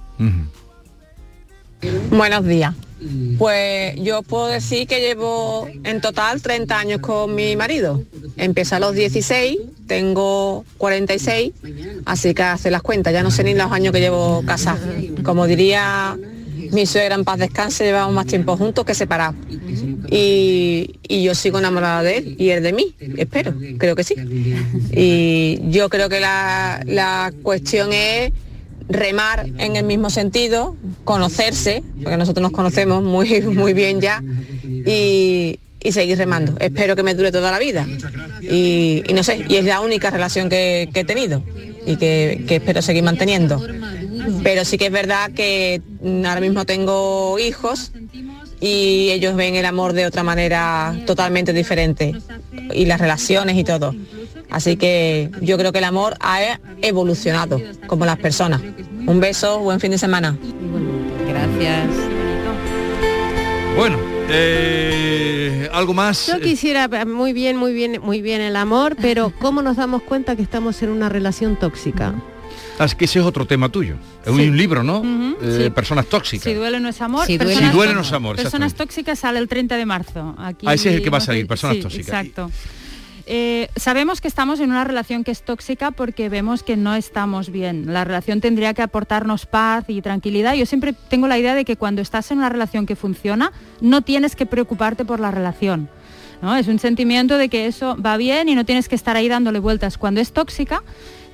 Buenos 2.11 2.45
días. 2.47 2.75
Pues 3.39 3.97
yo 3.97 4.23
puedo 4.23 4.47
decir 4.47 4.87
que 4.87 5.01
llevo 5.01 5.69
en 5.85 6.01
total 6.01 6.41
30 6.41 6.79
años 6.79 7.01
con 7.01 7.35
mi 7.35 7.55
marido. 7.57 8.03
Empecé 8.37 8.77
a 8.77 8.81
los 8.81 8.95
16, 8.95 9.59
tengo 9.87 10.65
46, 10.79 11.53
así 12.07 12.33
que 12.33 12.43
hace 12.43 12.71
las 12.71 12.83
cuentas, 12.83 13.13
ya 13.13 13.23
no 13.23 13.31
sé 13.31 13.45
ni 13.45 13.55
los 13.55 13.71
años 13.71 13.93
que 13.93 14.01
llevo 14.01 14.43
casada. 14.47 14.81
Como 15.23 15.47
diría 15.47 16.17
mi 16.73 16.87
suegra 16.87 17.15
en 17.15 17.25
paz 17.25 17.39
descanse, 17.39 17.85
llevamos 17.85 18.15
más 18.15 18.27
tiempo 18.27 18.57
juntos 18.57 18.85
que 18.85 18.95
separados. 18.95 19.37
Y, 20.11 20.99
y 21.07 21.23
yo 21.23 21.35
sigo 21.35 21.59
enamorada 21.59 22.03
de 22.03 22.19
él 22.19 22.37
y 22.39 22.51
él 22.51 22.63
de 22.63 22.73
mí, 22.73 22.95
espero, 23.17 23.55
creo 23.79 23.95
que 23.97 24.05
sí. 24.05 24.15
Y 24.93 25.61
yo 25.71 25.89
creo 25.89 26.09
que 26.09 26.21
la, 26.21 26.83
la 26.87 27.33
cuestión 27.43 27.93
es 27.93 28.33
remar 28.89 29.47
en 29.59 29.77
el 29.77 29.85
mismo 29.85 30.11
sentido, 30.11 30.77
conocerse, 31.05 31.83
porque 32.03 32.17
nosotros 32.17 32.43
nos 32.43 32.53
conocemos 32.53 33.03
muy, 33.03 33.41
muy 33.43 33.73
bien 33.73 34.01
ya, 34.01 34.23
y, 34.65 35.59
y 35.85 35.93
seguir 35.93 36.19
remando. 36.19 36.57
Espero 36.59 36.97
que 36.97 37.03
me 37.03 37.15
dure 37.15 37.31
toda 37.31 37.53
la 37.53 37.59
vida. 37.59 37.87
Y, 38.41 39.05
no 39.15 39.23
sé, 39.23 39.45
y 39.49 39.57
es 39.57 39.65
la 39.65 39.81
única 39.81 40.11
relación 40.11 40.49
que, 40.49 40.89
he 40.93 41.05
tenido 41.05 41.45
y 41.87 41.97
que, 41.97 42.45
espero 42.49 42.83
seguir 42.83 43.05
manteniendo. 43.05 43.65
Pero 44.43 44.65
sí 44.65 44.79
que 44.79 44.87
es 44.87 44.93
verdad 44.93 45.31
que 45.33 45.83
ahora 46.03 46.41
mismo 46.41 46.65
tengo 46.65 47.39
hijos 47.39 47.93
y 48.65 49.11
ellos 49.11 49.37
ven 49.37 49.57
el 49.57 49.67
amor 49.67 49.93
de 49.93 50.07
otra 50.07 50.23
manera 50.23 50.97
totalmente 51.05 51.53
diferente 51.53 52.15
y 52.73 52.87
las 52.87 52.99
relaciones 52.99 53.59
y 53.59 53.65
todo. 53.65 53.95
Así 54.51 54.79
que 54.79 55.31
yo 55.43 55.59
creo 55.59 55.71
que 55.71 55.79
el 55.79 55.85
amor 55.85 56.17
ha 56.21 56.59
evolucionado 56.81 57.61
como 57.87 58.07
las 58.07 58.17
personas. 58.17 58.63
Un 59.07 59.21
beso, 59.21 59.59
buen 59.59 59.81
fin 59.81 59.91
de 59.91 59.99
semana. 59.99 60.39
Gracias. 61.29 61.91
Bueno, 63.77 63.99
eh, 64.31 65.69
algo 65.71 65.93
más. 65.93 66.29
Yo 66.29 66.41
quisiera 66.41 66.89
muy 67.05 67.35
bien, 67.35 67.59
muy 67.59 67.75
bien, 67.75 68.01
muy 68.01 68.23
bien 68.23 68.41
el 68.41 68.57
amor, 68.57 68.97
pero 68.99 69.31
¿cómo 69.41 69.61
nos 69.61 69.77
damos 69.77 70.03
cuenta 70.03 70.37
que 70.37 70.43
estamos 70.43 70.83
en 70.83 70.89
una 70.89 71.11
relación 71.11 71.57
tóxica? 71.57 72.15
Ah, 72.79 72.85
Es 72.87 72.95
que 72.95 73.05
ese 73.05 73.21
es 73.21 73.25
otro 73.25 73.47
tema 73.47 73.69
tuyo. 73.69 73.97
Es 74.25 74.31
un 74.33 74.57
libro, 74.57 74.83
¿no? 74.83 75.03
Eh, 75.43 75.65
sí. 75.65 75.71
Personas 75.71 76.07
tóxicas. 76.07 76.45
Si 76.45 76.55
duele 76.55 76.81
no 76.81 76.89
es 76.89 77.01
amor. 77.01 77.27
Si 77.27 77.37
duele- 77.39 77.47
personas- 77.53 77.71
Si 77.71 77.77
duele 77.77 77.95
no 77.95 78.01
es 78.01 78.13
amor, 78.13 78.37
Personas 78.37 78.75
tóxicas 78.75 79.19
sale 79.19 79.39
el 79.39 79.49
30 79.49 79.77
de 79.77 79.87
marzo. 79.87 80.35
Aquí, 80.39 80.67
Ah, 80.69 80.75
ese 80.75 80.91
es 80.91 80.97
el 80.97 81.03
que 81.03 81.11
va 81.11 81.19
a 81.19 81.21
salir, 81.21 81.47
personas 81.47 81.77
sí, 81.77 81.83
tóxicas. 81.83 82.09
Exacto. 82.09 82.51
Eh, 83.27 83.69
sabemos 83.77 84.21
que 84.21 84.29
estamos 84.29 84.61
en 84.61 84.69
una 84.71 84.85
relación 84.85 85.25
que 85.25 85.31
es 85.31 85.43
tóxica 85.43 85.93
porque 85.93 86.29
vemos 86.29 86.63
que 86.63 86.77
no 86.77 86.95
estamos 86.95 87.49
bien. 87.51 87.87
La 87.93 88.05
relación 88.05 88.43
tendría 88.43 88.75
que 88.75 88.83
aportarnos 88.83 89.47
paz 89.47 89.85
y 89.89 90.03
tranquilidad. 90.03 90.53
Yo 90.55 90.67
siempre 90.67 90.93
tengo 91.09 91.27
la 91.27 91.39
idea 91.39 91.55
de 91.55 91.65
que 91.65 91.77
cuando 91.77 92.03
estás 92.03 92.31
en 92.33 92.39
una 92.39 92.51
relación 92.51 92.85
que 92.85 92.97
funciona, 92.97 93.53
no 93.81 94.03
tienes 94.03 94.37
que 94.37 94.45
preocuparte 94.45 95.05
por 95.07 95.21
la 95.21 95.31
relación. 95.31 95.89
¿no? 96.43 96.55
Es 96.57 96.69
un 96.69 96.79
sentimiento 96.79 97.39
de 97.39 97.49
que 97.49 97.67
eso 97.67 97.97
va 98.05 98.19
bien 98.19 98.51
y 98.51 98.55
no 98.55 98.67
tienes 98.67 98.91
que 98.91 98.95
estar 98.95 99.17
ahí 99.17 99.29
dándole 99.29 99.59
vueltas. 99.59 99.97
Cuando 99.97 100.21
es 100.21 100.33
tóxica, 100.33 100.83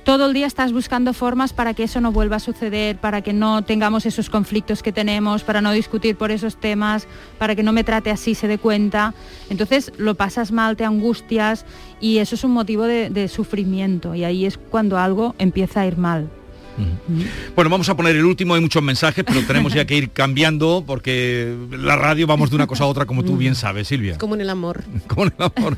todo 0.03 0.27
el 0.27 0.33
día 0.33 0.47
estás 0.47 0.73
buscando 0.73 1.13
formas 1.13 1.53
para 1.53 1.73
que 1.73 1.83
eso 1.83 2.01
no 2.01 2.11
vuelva 2.11 2.37
a 2.37 2.39
suceder, 2.39 2.97
para 2.97 3.21
que 3.21 3.33
no 3.33 3.63
tengamos 3.63 4.05
esos 4.05 4.29
conflictos 4.29 4.81
que 4.81 4.91
tenemos, 4.91 5.43
para 5.43 5.61
no 5.61 5.71
discutir 5.71 6.15
por 6.15 6.31
esos 6.31 6.57
temas, 6.57 7.07
para 7.37 7.55
que 7.55 7.63
no 7.63 7.71
me 7.71 7.83
trate 7.83 8.09
así, 8.09 8.35
se 8.35 8.47
dé 8.47 8.57
cuenta. 8.57 9.13
Entonces 9.49 9.91
lo 9.97 10.15
pasas 10.15 10.51
mal, 10.51 10.75
te 10.75 10.85
angustias 10.85 11.65
y 11.99 12.17
eso 12.17 12.35
es 12.35 12.43
un 12.43 12.51
motivo 12.51 12.83
de, 12.83 13.09
de 13.09 13.27
sufrimiento 13.27 14.15
y 14.15 14.23
ahí 14.23 14.45
es 14.45 14.57
cuando 14.57 14.97
algo 14.97 15.35
empieza 15.37 15.81
a 15.81 15.87
ir 15.87 15.97
mal. 15.97 16.29
Bueno, 17.55 17.69
vamos 17.69 17.89
a 17.89 17.95
poner 17.95 18.15
el 18.15 18.25
último, 18.25 18.55
hay 18.55 18.61
muchos 18.61 18.81
mensajes, 18.81 19.23
pero 19.23 19.41
tenemos 19.45 19.73
ya 19.73 19.85
que 19.85 19.95
ir 19.95 20.09
cambiando 20.09 20.83
porque 20.85 21.55
la 21.71 21.95
radio 21.95 22.25
vamos 22.25 22.49
de 22.49 22.55
una 22.55 22.65
cosa 22.65 22.85
a 22.85 22.87
otra, 22.87 23.05
como 23.05 23.23
tú 23.23 23.37
bien 23.37 23.55
sabes, 23.55 23.87
Silvia. 23.87 24.17
Como 24.17 24.35
en 24.35 24.41
el 24.41 24.49
amor. 24.49 24.83
Como 25.07 25.23
en 25.23 25.33
el 25.37 25.51
amor. 25.55 25.75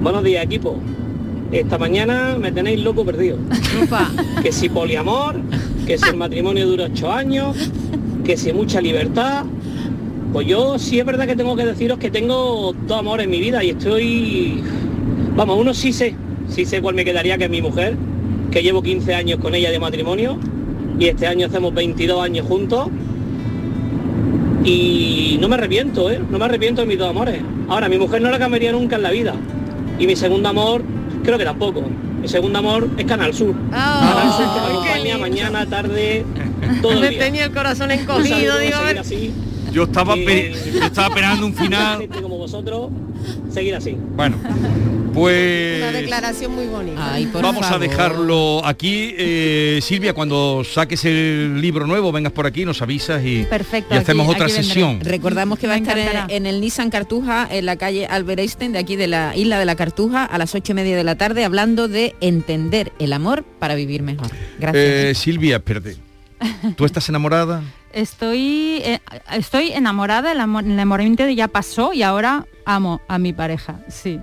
Buenos 0.00 0.24
días, 0.24 0.44
equipo. 0.44 0.80
Esta 1.52 1.76
mañana 1.76 2.36
me 2.40 2.50
tenéis 2.50 2.80
loco 2.82 3.04
perdido. 3.04 3.36
que 4.42 4.52
si 4.52 4.70
poliamor, 4.70 5.36
que 5.86 5.98
si 5.98 6.08
el 6.08 6.16
matrimonio 6.16 6.66
dura 6.66 6.84
ocho 6.86 7.12
años, 7.12 7.70
que 8.24 8.38
si 8.38 8.54
mucha 8.54 8.80
libertad. 8.80 9.44
Pues 10.32 10.46
yo 10.46 10.78
sí 10.78 10.98
es 10.98 11.04
verdad 11.04 11.26
que 11.26 11.36
tengo 11.36 11.54
que 11.54 11.66
deciros 11.66 11.98
que 11.98 12.10
tengo 12.10 12.74
dos 12.86 12.98
amores 12.98 13.24
en 13.24 13.30
mi 13.30 13.40
vida 13.40 13.62
y 13.62 13.70
estoy... 13.70 14.62
Vamos, 15.36 15.58
uno 15.60 15.74
sí 15.74 15.92
sé, 15.92 16.14
sí 16.48 16.64
sé 16.64 16.80
cuál 16.80 16.94
me 16.94 17.04
quedaría, 17.04 17.36
que 17.36 17.44
es 17.44 17.50
mi 17.50 17.60
mujer, 17.60 17.96
que 18.50 18.62
llevo 18.62 18.82
15 18.82 19.14
años 19.14 19.38
con 19.38 19.54
ella 19.54 19.70
de 19.70 19.78
matrimonio 19.78 20.38
y 20.98 21.06
este 21.06 21.26
año 21.26 21.48
hacemos 21.48 21.74
22 21.74 22.22
años 22.22 22.46
juntos 22.46 22.88
y 24.64 25.36
no 25.38 25.48
me 25.48 25.56
arrepiento, 25.56 26.10
¿eh? 26.10 26.18
No 26.30 26.38
me 26.38 26.46
arrepiento 26.46 26.80
de 26.80 26.86
mis 26.86 26.98
dos 26.98 27.10
amores. 27.10 27.40
Ahora, 27.68 27.90
mi 27.90 27.98
mujer 27.98 28.22
no 28.22 28.30
la 28.30 28.38
cambiaría 28.38 28.72
nunca 28.72 28.96
en 28.96 29.02
la 29.02 29.10
vida. 29.10 29.34
Y 29.98 30.06
mi 30.06 30.16
segundo 30.16 30.48
amor, 30.48 30.82
creo 31.22 31.38
que 31.38 31.44
tampoco. 31.44 31.82
Mi 32.20 32.28
segundo 32.28 32.58
amor 32.58 32.88
es 32.96 33.04
Canal 33.04 33.34
Sur. 33.34 33.54
Canal 33.70 34.32
Sur 34.32 34.54
que 34.54 34.60
me 34.60 34.66
acompaña 34.66 35.18
mañana, 35.18 35.66
tarde, 35.66 36.24
todo 36.82 36.92
el 37.04 37.10
día. 37.10 37.18
tenía 37.18 37.44
el 37.46 37.52
corazón 37.52 37.90
encogido, 37.90 38.52
saludo, 38.52 38.58
digo, 38.58 38.76
a 38.76 38.80
seguir 38.80 38.86
ver. 38.94 38.98
así. 38.98 39.34
Yo 39.72 39.84
estaba, 39.84 40.16
yo 40.16 40.84
estaba 40.84 41.08
esperando 41.08 41.46
un 41.46 41.54
final. 41.54 42.08
Como 42.22 42.36
vosotros, 42.36 42.90
seguir 43.50 43.74
así. 43.74 43.96
Bueno, 44.14 44.36
Una 44.42 45.12
pues 45.14 45.92
declaración 45.94 46.54
muy 46.54 46.66
bonita. 46.66 47.16
vamos 47.40 47.70
a 47.70 47.78
dejarlo 47.78 48.64
aquí. 48.64 49.14
Eh, 49.16 49.78
Silvia, 49.82 50.12
cuando 50.12 50.62
saques 50.64 51.04
el 51.06 51.60
libro 51.60 51.86
nuevo, 51.86 52.12
vengas 52.12 52.32
por 52.32 52.46
aquí, 52.46 52.64
nos 52.64 52.82
avisas 52.82 53.24
y, 53.24 53.44
Perfecto. 53.44 53.94
y 53.94 53.98
hacemos 53.98 54.28
otra 54.28 54.48
sesión. 54.48 55.00
Recordamos 55.00 55.58
que 55.58 55.66
va 55.66 55.74
a 55.74 55.78
estar 55.78 56.30
en 56.30 56.46
el 56.46 56.60
Nissan 56.60 56.90
Cartuja, 56.90 57.48
en 57.50 57.64
la 57.66 57.76
calle 57.76 58.06
Albert 58.06 58.40
Einstein, 58.40 58.72
de 58.72 58.78
aquí 58.78 58.96
de 58.96 59.06
la 59.06 59.34
isla 59.34 59.58
de 59.58 59.64
la 59.64 59.76
Cartuja, 59.76 60.24
a 60.24 60.38
las 60.38 60.54
ocho 60.54 60.72
y 60.72 60.74
media 60.74 60.96
de 60.96 61.04
la 61.04 61.16
tarde, 61.16 61.44
hablando 61.44 61.88
de 61.88 62.14
entender 62.20 62.92
el 62.98 63.12
amor 63.14 63.44
para 63.58 63.74
vivir 63.74 64.02
mejor. 64.02 64.28
Gracias. 64.58 64.84
Eh, 64.84 65.12
Silvia, 65.14 65.56
espérate. 65.56 66.11
¿Tú 66.76 66.84
estás 66.84 67.08
enamorada? 67.08 67.62
Estoy, 67.92 68.80
eh, 68.84 69.00
estoy 69.32 69.72
enamorada, 69.72 70.32
el, 70.32 70.40
amor, 70.40 70.64
el 70.64 70.72
enamoramiento 70.72 71.28
ya 71.28 71.48
pasó 71.48 71.92
y 71.92 72.02
ahora 72.02 72.46
amo 72.64 73.00
a 73.08 73.18
mi 73.18 73.32
pareja, 73.32 73.80
sí. 73.88 74.20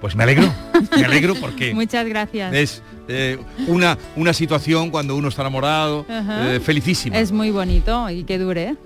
Pues 0.00 0.16
me 0.16 0.22
alegro, 0.22 0.50
me 0.96 1.04
alegro 1.04 1.34
porque 1.34 1.74
Muchas 1.74 2.06
gracias. 2.06 2.54
es 2.54 2.82
eh, 3.10 3.38
una, 3.66 3.98
una 4.16 4.32
situación 4.32 4.90
cuando 4.90 5.16
uno 5.16 5.28
está 5.28 5.42
enamorado, 5.42 6.06
eh, 6.08 6.60
felicísima. 6.62 7.18
Es 7.18 7.32
muy 7.32 7.50
bonito 7.50 8.08
y 8.10 8.24
que 8.24 8.38
dure. 8.38 8.76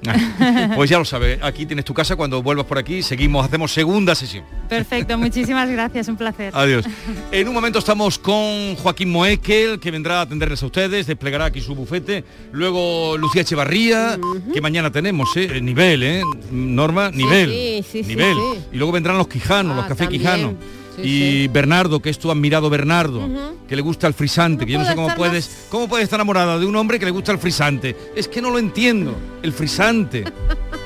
Pues 0.74 0.90
ya 0.90 0.98
lo 0.98 1.04
sabes, 1.04 1.38
aquí 1.42 1.66
tienes 1.66 1.84
tu 1.84 1.94
casa, 1.94 2.16
cuando 2.16 2.42
vuelvas 2.42 2.66
por 2.66 2.78
aquí 2.78 3.02
seguimos, 3.02 3.44
hacemos 3.44 3.72
segunda 3.72 4.14
sesión. 4.14 4.44
Perfecto, 4.68 5.18
muchísimas 5.18 5.68
gracias, 5.70 6.08
un 6.08 6.16
placer. 6.16 6.52
Adiós. 6.54 6.84
En 7.30 7.48
un 7.48 7.54
momento 7.54 7.78
estamos 7.78 8.18
con 8.18 8.74
Joaquín 8.76 9.10
Moekel, 9.10 9.78
que 9.78 9.90
vendrá 9.90 10.18
a 10.18 10.22
atenderles 10.22 10.62
a 10.62 10.66
ustedes, 10.66 11.06
desplegará 11.06 11.46
aquí 11.46 11.60
su 11.60 11.74
bufete. 11.74 12.24
Luego 12.52 13.16
Lucía 13.18 13.42
Echevarría, 13.42 14.18
que 14.52 14.60
mañana 14.60 14.90
tenemos, 14.90 15.28
¿eh? 15.36 15.60
Nivel, 15.60 16.02
¿eh? 16.02 16.22
Norma, 16.50 17.10
nivel. 17.10 17.50
sí, 17.50 17.84
sí, 17.90 18.02
sí, 18.02 18.08
nivel. 18.08 18.36
Y 18.72 18.76
luego 18.76 18.92
vendrán 18.92 19.18
los 19.18 19.28
Quijanos, 19.28 19.76
los 19.76 19.84
Ah, 19.84 19.88
Café 19.88 20.04
también. 20.04 20.56
Sí, 20.96 21.02
y 21.02 21.48
Bernardo, 21.48 22.00
que 22.00 22.10
es 22.10 22.18
tu 22.18 22.30
admirado 22.30 22.70
Bernardo, 22.70 23.28
que 23.68 23.74
le 23.76 23.82
gusta 23.82 24.06
el 24.06 24.14
frisante, 24.14 24.64
que 24.66 24.72
yo 24.72 24.78
no 24.78 24.84
sé 24.84 24.94
cómo 24.94 25.14
puedes, 25.16 25.66
cómo 25.70 25.88
puedes 25.88 26.04
estar 26.04 26.18
enamorada 26.18 26.58
de 26.58 26.66
un 26.66 26.76
hombre 26.76 26.98
que 26.98 27.04
le 27.04 27.10
gusta 27.10 27.32
el 27.32 27.38
frisante. 27.38 27.96
Es 28.14 28.28
que 28.28 28.40
no 28.40 28.50
lo 28.50 28.58
entiendo, 28.58 29.14
el 29.42 29.52
frisante. 29.52 30.24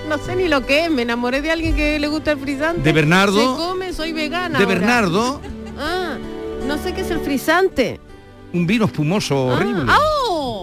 No 0.09 0.16
sé 0.16 0.35
ni 0.37 0.49
lo 0.49 0.64
que 0.64 0.87
es, 0.87 0.90
me 0.90 1.03
enamoré 1.03 1.42
de 1.42 1.51
alguien 1.51 1.77
que 1.77 1.99
le 1.99 2.09
gusta 2.09 2.33
el 2.33 2.38
frisante. 2.38 2.81
¿De 2.81 2.92
Bernardo? 2.94 3.53
Se 3.57 3.62
come, 3.62 3.92
soy 3.92 4.14
vegana. 4.14 4.59
De 4.59 4.64
ahora. 4.64 4.79
Bernardo, 4.79 5.40
Ah, 5.79 6.16
no 6.66 6.79
sé 6.79 6.94
qué 6.94 7.03
es 7.03 7.11
el 7.11 7.21
frisante. 7.21 8.01
un 8.55 8.66
vino 8.66 8.87
espumoso 8.87 9.49
horrible. 9.49 9.83
Ah, 9.87 9.99
¡oh! 10.31 10.58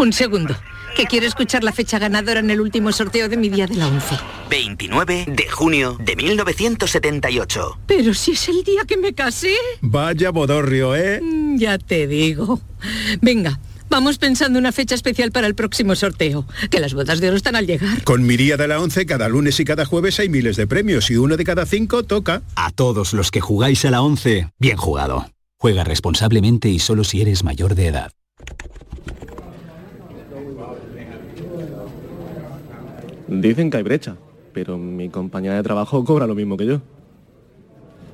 Un 0.00 0.14
segundo, 0.14 0.56
que 0.96 1.04
quiero 1.04 1.26
escuchar 1.26 1.62
la 1.62 1.72
fecha 1.72 1.98
ganadora 1.98 2.40
en 2.40 2.48
el 2.48 2.62
último 2.62 2.90
sorteo 2.90 3.28
de 3.28 3.36
mi 3.36 3.50
día 3.50 3.66
de 3.66 3.74
la 3.74 3.86
11. 3.86 4.16
29 4.48 5.26
de 5.28 5.48
junio 5.50 5.98
de 6.02 6.16
1978. 6.16 7.78
Pero 7.86 8.14
si 8.14 8.30
es 8.30 8.48
el 8.48 8.64
día 8.64 8.84
que 8.86 8.96
me 8.96 9.12
casé. 9.12 9.52
Vaya 9.82 10.30
bodorrio, 10.30 10.96
¿eh? 10.96 11.20
Mm, 11.20 11.58
Ya 11.58 11.76
te 11.76 12.06
digo. 12.06 12.62
Venga, 13.20 13.60
vamos 13.90 14.16
pensando 14.16 14.58
una 14.58 14.72
fecha 14.72 14.94
especial 14.94 15.32
para 15.32 15.46
el 15.46 15.54
próximo 15.54 15.94
sorteo, 15.94 16.46
que 16.70 16.80
las 16.80 16.94
bodas 16.94 17.20
de 17.20 17.28
oro 17.28 17.36
están 17.36 17.54
al 17.54 17.66
llegar. 17.66 18.02
Con 18.04 18.24
mi 18.24 18.38
día 18.38 18.56
de 18.56 18.68
la 18.68 18.80
11, 18.80 19.04
cada 19.04 19.28
lunes 19.28 19.60
y 19.60 19.66
cada 19.66 19.84
jueves 19.84 20.18
hay 20.18 20.30
miles 20.30 20.56
de 20.56 20.66
premios 20.66 21.10
y 21.10 21.18
uno 21.18 21.36
de 21.36 21.44
cada 21.44 21.66
cinco 21.66 22.04
toca. 22.04 22.40
A 22.56 22.70
todos 22.70 23.12
los 23.12 23.30
que 23.30 23.42
jugáis 23.42 23.84
a 23.84 23.90
la 23.90 24.00
11, 24.00 24.48
bien 24.58 24.78
jugado. 24.78 25.30
Juega 25.58 25.84
responsablemente 25.84 26.70
y 26.70 26.78
solo 26.78 27.04
si 27.04 27.20
eres 27.20 27.44
mayor 27.44 27.74
de 27.74 27.88
edad. 27.88 28.12
Dicen 33.30 33.70
que 33.70 33.76
hay 33.76 33.82
brecha, 33.84 34.16
pero 34.52 34.76
mi 34.76 35.08
compañera 35.08 35.54
de 35.54 35.62
trabajo 35.62 36.04
cobra 36.04 36.26
lo 36.26 36.34
mismo 36.34 36.56
que 36.56 36.66
yo. 36.66 36.80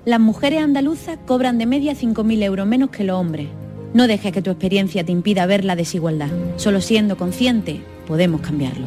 Las 0.04 0.20
mujeres 0.20 0.62
andaluzas 0.62 1.18
cobran 1.26 1.58
de 1.58 1.66
media 1.66 1.94
5.000 1.94 2.42
euros 2.42 2.66
menos 2.66 2.90
que 2.90 3.02
los 3.02 3.18
hombres. 3.18 3.48
No 3.94 4.06
dejes 4.06 4.32
que 4.32 4.42
tu 4.42 4.50
experiencia 4.50 5.04
te 5.04 5.12
impida 5.12 5.46
ver 5.46 5.64
la 5.64 5.74
desigualdad. 5.74 6.28
Solo 6.56 6.80
siendo 6.80 7.16
consciente 7.16 7.80
podemos 8.06 8.42
cambiarlo. 8.42 8.86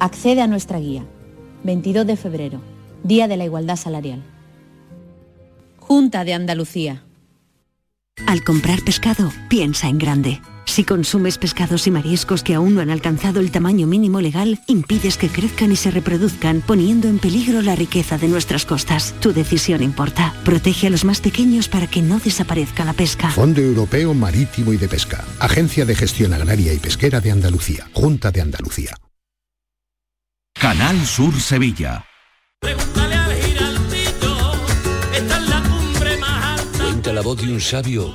Accede 0.00 0.40
a 0.40 0.46
nuestra 0.46 0.80
guía. 0.80 1.04
22 1.62 2.06
de 2.06 2.16
febrero, 2.16 2.60
Día 3.02 3.28
de 3.28 3.36
la 3.36 3.44
Igualdad 3.44 3.76
Salarial. 3.76 4.22
Junta 5.78 6.24
de 6.24 6.32
Andalucía. 6.32 7.02
Al 8.26 8.42
comprar 8.42 8.82
pescado, 8.82 9.30
piensa 9.48 9.88
en 9.88 9.98
grande. 9.98 10.40
Si 10.66 10.84
consumes 10.84 11.38
pescados 11.38 11.86
y 11.86 11.90
mariscos 11.90 12.42
que 12.42 12.54
aún 12.54 12.74
no 12.74 12.80
han 12.80 12.90
alcanzado 12.90 13.40
el 13.40 13.50
tamaño 13.50 13.86
mínimo 13.86 14.20
legal, 14.20 14.60
impides 14.66 15.16
que 15.16 15.28
crezcan 15.28 15.72
y 15.72 15.76
se 15.76 15.90
reproduzcan, 15.90 16.60
poniendo 16.60 17.08
en 17.08 17.18
peligro 17.18 17.62
la 17.62 17.76
riqueza 17.76 18.18
de 18.18 18.28
nuestras 18.28 18.66
costas. 18.66 19.14
Tu 19.20 19.32
decisión 19.32 19.82
importa. 19.82 20.34
Protege 20.44 20.88
a 20.88 20.90
los 20.90 21.04
más 21.04 21.20
pequeños 21.20 21.68
para 21.68 21.86
que 21.86 22.02
no 22.02 22.18
desaparezca 22.18 22.84
la 22.84 22.92
pesca. 22.92 23.30
Fondo 23.30 23.60
Europeo 23.60 24.12
Marítimo 24.12 24.72
y 24.72 24.76
de 24.76 24.88
Pesca. 24.88 25.24
Agencia 25.40 25.84
de 25.86 25.94
Gestión 25.94 26.34
Agraria 26.34 26.72
y 26.72 26.78
Pesquera 26.78 27.20
de 27.20 27.30
Andalucía. 27.30 27.88
Junta 27.94 28.30
de 28.30 28.42
Andalucía. 28.42 28.96
Canal 30.52 31.06
Sur 31.06 31.40
Sevilla. 31.40 32.04
Cuenta 36.78 37.12
la 37.12 37.22
voz 37.22 37.40
de 37.40 37.52
un 37.52 37.60
sabio 37.60 38.14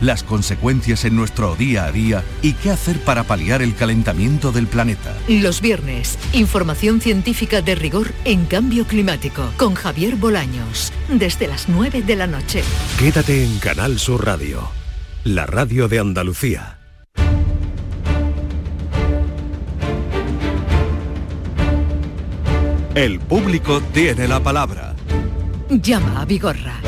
las 0.00 0.22
consecuencias 0.22 1.04
en 1.04 1.16
nuestro 1.16 1.56
día 1.56 1.84
a 1.84 1.92
día 1.92 2.24
y 2.42 2.54
qué 2.54 2.70
hacer 2.70 2.98
para 3.00 3.24
paliar 3.24 3.62
el 3.62 3.74
calentamiento 3.74 4.52
del 4.52 4.66
planeta. 4.66 5.14
Los 5.28 5.60
viernes, 5.60 6.18
información 6.32 7.00
científica 7.00 7.62
de 7.62 7.74
rigor 7.74 8.12
en 8.24 8.46
cambio 8.46 8.86
climático 8.86 9.50
con 9.56 9.74
Javier 9.74 10.16
Bolaños, 10.16 10.92
desde 11.08 11.48
las 11.48 11.68
9 11.68 12.02
de 12.02 12.16
la 12.16 12.26
noche. 12.26 12.62
Quédate 12.98 13.44
en 13.44 13.58
Canal 13.58 13.98
Sur 13.98 14.24
Radio, 14.24 14.68
la 15.24 15.46
radio 15.46 15.88
de 15.88 15.98
Andalucía. 15.98 16.78
El 22.96 23.20
público 23.20 23.82
tiene 23.92 24.26
la 24.26 24.40
palabra. 24.40 24.96
Llama 25.68 26.22
a 26.22 26.24
Vigorra. 26.24 26.85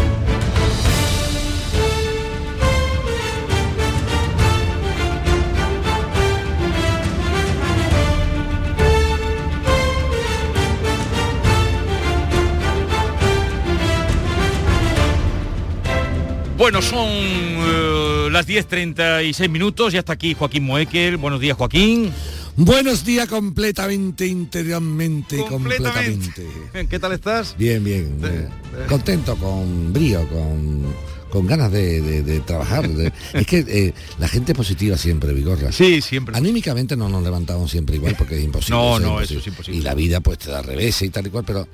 Bueno, 16.70 16.83
son 16.83 17.09
eh, 17.09 18.28
las 18.31 18.46
10.36 18.46 19.48
minutos 19.48 19.94
y 19.94 19.96
hasta 19.96 20.12
aquí 20.12 20.35
Joaquín 20.35 20.64
Moekel. 20.64 21.16
Buenos 21.16 21.40
días, 21.40 21.57
Joaquín. 21.57 22.12
Buenos 22.57 23.07
días 23.07 23.26
completamente, 23.26 24.26
interiormente, 24.26 25.38
Completamente. 25.48 26.26
completamente. 26.42 26.87
¿Qué 26.90 26.98
tal 26.98 27.12
estás? 27.12 27.54
Bien, 27.57 27.83
bien. 27.83 28.18
eh, 28.22 28.48
contento, 28.87 29.35
con 29.37 29.94
brío, 29.94 30.28
con, 30.28 30.94
con 31.31 31.46
ganas 31.46 31.72
de, 31.72 32.02
de- 32.02 32.22
de 32.22 32.40
trabajar. 32.40 32.87
de- 32.87 33.14
es 33.33 33.46
que 33.46 33.64
eh, 33.66 33.94
la 34.18 34.28
gente 34.28 34.52
es 34.52 34.57
positiva 34.59 34.98
siempre, 34.98 35.33
Vigorra. 35.33 35.72
Sí, 35.72 36.02
siempre. 36.02 36.37
Anímicamente 36.37 36.98
no 36.98 37.09
nos 37.09 37.22
levantamos 37.22 37.70
siempre 37.70 37.96
igual 37.96 38.14
porque 38.18 38.37
es 38.37 38.44
imposible. 38.44 38.76
No, 38.78 39.00
no, 39.00 39.20
eso 39.22 39.38
es 39.38 39.46
imposible. 39.46 39.81
Y 39.81 39.83
la 39.83 39.94
vida 39.94 40.20
pues 40.20 40.37
te 40.37 40.50
da 40.50 40.61
revés 40.61 41.00
y 41.00 41.09
tal 41.09 41.28
y 41.28 41.31
cual, 41.31 41.44
pero 41.46 41.66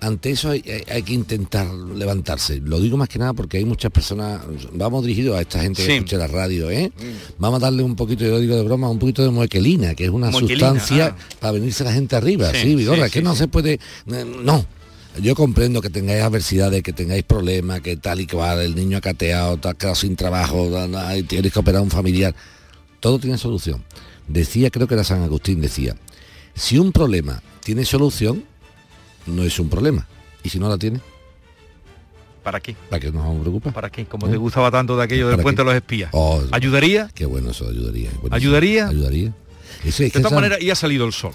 ante 0.00 0.30
eso 0.30 0.50
hay, 0.50 0.62
hay- 0.66 0.84
hay 0.96 1.02
que 1.02 1.12
intentar 1.12 1.66
levantarse. 1.72 2.60
Lo 2.60 2.80
digo 2.80 2.96
más 2.96 3.08
que 3.08 3.18
nada 3.18 3.32
porque 3.32 3.58
hay 3.58 3.64
muchas 3.64 3.90
personas, 3.90 4.40
vamos 4.72 5.04
dirigidos 5.04 5.36
a 5.36 5.40
esta 5.40 5.60
gente 5.60 5.82
que 5.82 5.86
Sí. 5.88 5.92
escucha 5.96 6.16
la 6.18 6.26
radio, 6.28 6.70
¿eh? 6.70 6.92
Vamos 7.38 7.60
a 7.62 7.66
darle 7.66 7.82
un 7.82 7.96
poquito, 7.96 8.24
yo 8.24 8.38
digo 8.38 8.54
de 8.56 8.62
broma, 8.62 8.88
un 8.88 8.98
poquito 8.98 9.22
de 9.24 9.30
moequelina, 9.30 9.94
que 9.94 10.04
es 10.04 10.10
una 10.10 10.30
Moequelina, 10.30 10.68
sustancia 10.70 11.16
ah. 11.18 11.36
para 11.40 11.52
venirse 11.52 11.82
la 11.84 11.92
gente 11.92 12.14
arriba. 12.16 12.50
Sí, 12.52 12.58
Sí, 12.62 12.74
Vigorra, 12.76 12.98
sí, 12.98 13.04
es 13.06 13.12
que 13.12 13.22
no 13.22 13.34
se 13.34 13.48
puede... 13.48 13.74
eh, 13.74 13.80
No. 14.44 14.64
Yo 15.20 15.34
comprendo 15.34 15.80
que 15.82 15.90
tengáis 15.90 16.22
adversidades, 16.22 16.80
que 16.84 16.92
tengáis 16.92 17.24
problemas, 17.24 17.80
que 17.80 17.96
tal 17.96 18.20
y 18.20 18.26
cual, 18.28 18.60
el 18.60 18.76
niño 18.76 18.98
ha 18.98 19.00
cateado, 19.00 19.56
te 19.56 19.68
has 19.68 19.74
quedado 19.74 19.96
sin 19.96 20.14
trabajo, 20.14 20.70
tienes 21.26 21.52
que 21.52 21.58
operar 21.58 21.80
a 21.80 21.82
un 21.82 21.90
familiar. 21.90 22.36
Todo 23.00 23.18
tiene 23.18 23.36
solución. 23.36 23.82
Decía, 24.28 24.70
creo 24.70 24.86
que 24.86 24.94
era 24.94 25.02
San 25.02 25.22
Agustín, 25.22 25.60
decía, 25.60 25.96
si 26.54 26.78
un 26.78 26.92
problema 26.92 27.42
tiene 27.64 27.84
solución, 27.84 28.44
no 29.28 29.42
es 29.44 29.58
un 29.58 29.68
problema. 29.68 30.06
Y 30.42 30.48
si 30.48 30.58
no 30.58 30.68
la 30.68 30.78
tiene, 30.78 31.00
¿Para 32.42 32.60
qué? 32.60 32.74
¿para 32.88 33.00
qué 33.00 33.12
nos 33.12 33.22
vamos 33.24 33.38
a 33.38 33.40
preocupar? 33.42 33.72
¿Para 33.74 33.90
qué? 33.90 34.06
Como 34.06 34.26
¿Eh? 34.26 34.30
te 34.30 34.36
gustaba 34.36 34.70
tanto 34.70 34.96
de 34.96 35.04
aquello 35.04 35.26
del 35.26 35.36
¿Para 35.36 35.42
puente 35.42 35.58
qué? 35.60 35.64
de 35.64 35.70
los 35.70 35.74
espías. 35.74 36.10
Oh, 36.12 36.42
¿Ayudaría? 36.50 37.10
Qué 37.14 37.26
bueno 37.26 37.50
eso, 37.50 37.68
ayudaría. 37.68 38.10
¿Ayudaría? 38.30 38.88
Ayudaría. 38.88 39.34
Eso 39.84 40.02
es 40.02 40.12
que 40.12 40.18
De 40.18 40.22
todas 40.22 40.32
maneras, 40.32 40.60
y 40.62 40.70
ha 40.70 40.74
salido 40.74 41.04
el 41.06 41.12
sol. 41.12 41.32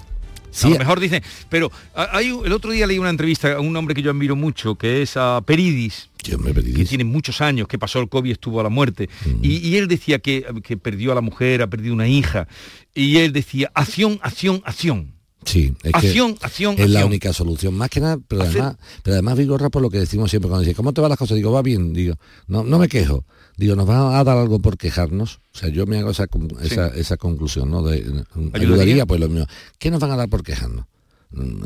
Sí, 0.50 0.68
a 0.68 0.70
lo 0.70 0.78
mejor 0.78 1.00
dicen, 1.00 1.22
pero 1.48 1.70
hay, 1.94 2.28
el 2.28 2.52
otro 2.52 2.70
día 2.70 2.86
leí 2.86 2.98
una 2.98 3.10
entrevista 3.10 3.54
a 3.54 3.60
un 3.60 3.76
hombre 3.76 3.94
que 3.94 4.02
yo 4.02 4.10
admiro 4.10 4.36
mucho, 4.36 4.76
que 4.76 5.02
es 5.02 5.16
a 5.16 5.40
Peridis, 5.44 6.10
que 6.16 6.36
tiene 6.84 7.02
muchos 7.02 7.40
años, 7.40 7.66
que 7.66 7.76
pasó 7.76 7.98
el 7.98 8.08
COVID, 8.08 8.30
estuvo 8.30 8.60
a 8.60 8.62
la 8.62 8.68
muerte, 8.68 9.08
y, 9.42 9.56
y 9.68 9.76
él 9.76 9.88
decía 9.88 10.20
que, 10.20 10.46
que 10.62 10.76
perdió 10.76 11.10
a 11.10 11.16
la 11.16 11.20
mujer, 11.22 11.60
ha 11.60 11.66
perdido 11.66 11.92
una 11.92 12.06
hija, 12.06 12.46
y 12.94 13.16
él 13.16 13.32
decía, 13.32 13.70
acción, 13.74 14.20
acción, 14.22 14.62
acción. 14.64 15.13
Sí, 15.44 15.74
es 15.82 15.92
que 15.92 15.98
Acción, 16.08 16.36
acción, 16.40 16.74
es 16.78 16.90
la 16.90 17.04
única 17.06 17.32
solución. 17.32 17.74
Más 17.74 17.90
que 17.90 18.00
nada, 18.00 18.18
pero 18.26 18.42
Hacer- 18.42 18.60
además, 18.62 18.76
pero 19.02 19.14
además 19.14 19.36
Vigorra 19.38 19.68
por 19.70 19.82
lo 19.82 19.90
que 19.90 19.98
decimos 19.98 20.30
siempre 20.30 20.48
cuando 20.48 20.62
dice, 20.64 20.74
¿cómo 20.74 20.92
te 20.92 21.00
van 21.00 21.10
las 21.10 21.18
cosas? 21.18 21.36
Digo, 21.36 21.52
va 21.52 21.62
bien, 21.62 21.92
digo, 21.92 22.14
no, 22.46 22.64
no 22.64 22.78
me 22.78 22.88
quejo. 22.88 23.24
Digo, 23.56 23.76
nos 23.76 23.86
van 23.86 24.14
a 24.14 24.24
dar 24.24 24.36
algo 24.36 24.58
por 24.58 24.76
quejarnos. 24.76 25.40
O 25.54 25.58
sea, 25.58 25.68
yo 25.68 25.86
me 25.86 25.98
hago 25.98 26.10
esa, 26.10 26.26
esa, 26.62 26.88
esa 26.88 27.16
conclusión, 27.16 27.70
¿no? 27.70 27.82
De, 27.82 27.98
eh, 27.98 28.24
ayudaría, 28.52 29.06
pues 29.06 29.20
lo 29.20 29.28
mío. 29.28 29.46
¿Qué 29.78 29.90
nos 29.90 30.00
van 30.00 30.10
a 30.10 30.16
dar 30.16 30.28
por 30.28 30.42
quejarnos? 30.42 30.86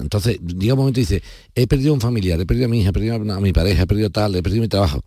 Entonces, 0.00 0.38
llega 0.40 0.74
un 0.74 0.78
momento 0.80 1.00
y 1.00 1.02
dice, 1.02 1.22
he 1.54 1.66
perdido 1.66 1.92
un 1.92 2.00
familiar, 2.00 2.40
he 2.40 2.46
perdido 2.46 2.66
a 2.66 2.68
mi 2.68 2.80
hija, 2.80 2.90
he 2.90 2.92
perdido 2.92 3.14
a 3.16 3.40
mi 3.40 3.52
pareja, 3.52 3.82
he 3.82 3.86
perdido 3.86 4.10
tal, 4.10 4.34
he 4.34 4.42
perdido 4.42 4.62
mi 4.62 4.68
trabajo. 4.68 5.02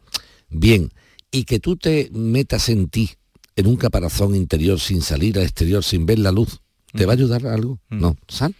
Bien, 0.49 0.91
y 1.31 1.45
que 1.45 1.59
tú 1.59 1.77
te 1.77 2.09
metas 2.13 2.69
en 2.69 2.89
ti, 2.89 3.09
en 3.55 3.67
un 3.67 3.75
caparazón 3.75 4.35
interior, 4.35 4.79
sin 4.79 5.01
salir 5.01 5.37
al 5.37 5.43
exterior, 5.45 5.83
sin 5.83 6.05
ver 6.05 6.19
la 6.19 6.31
luz, 6.31 6.61
¿te 6.93 7.05
va 7.05 7.13
a 7.13 7.15
ayudar 7.15 7.45
a 7.47 7.53
algo? 7.53 7.79
No, 7.89 8.15
sal. 8.27 8.53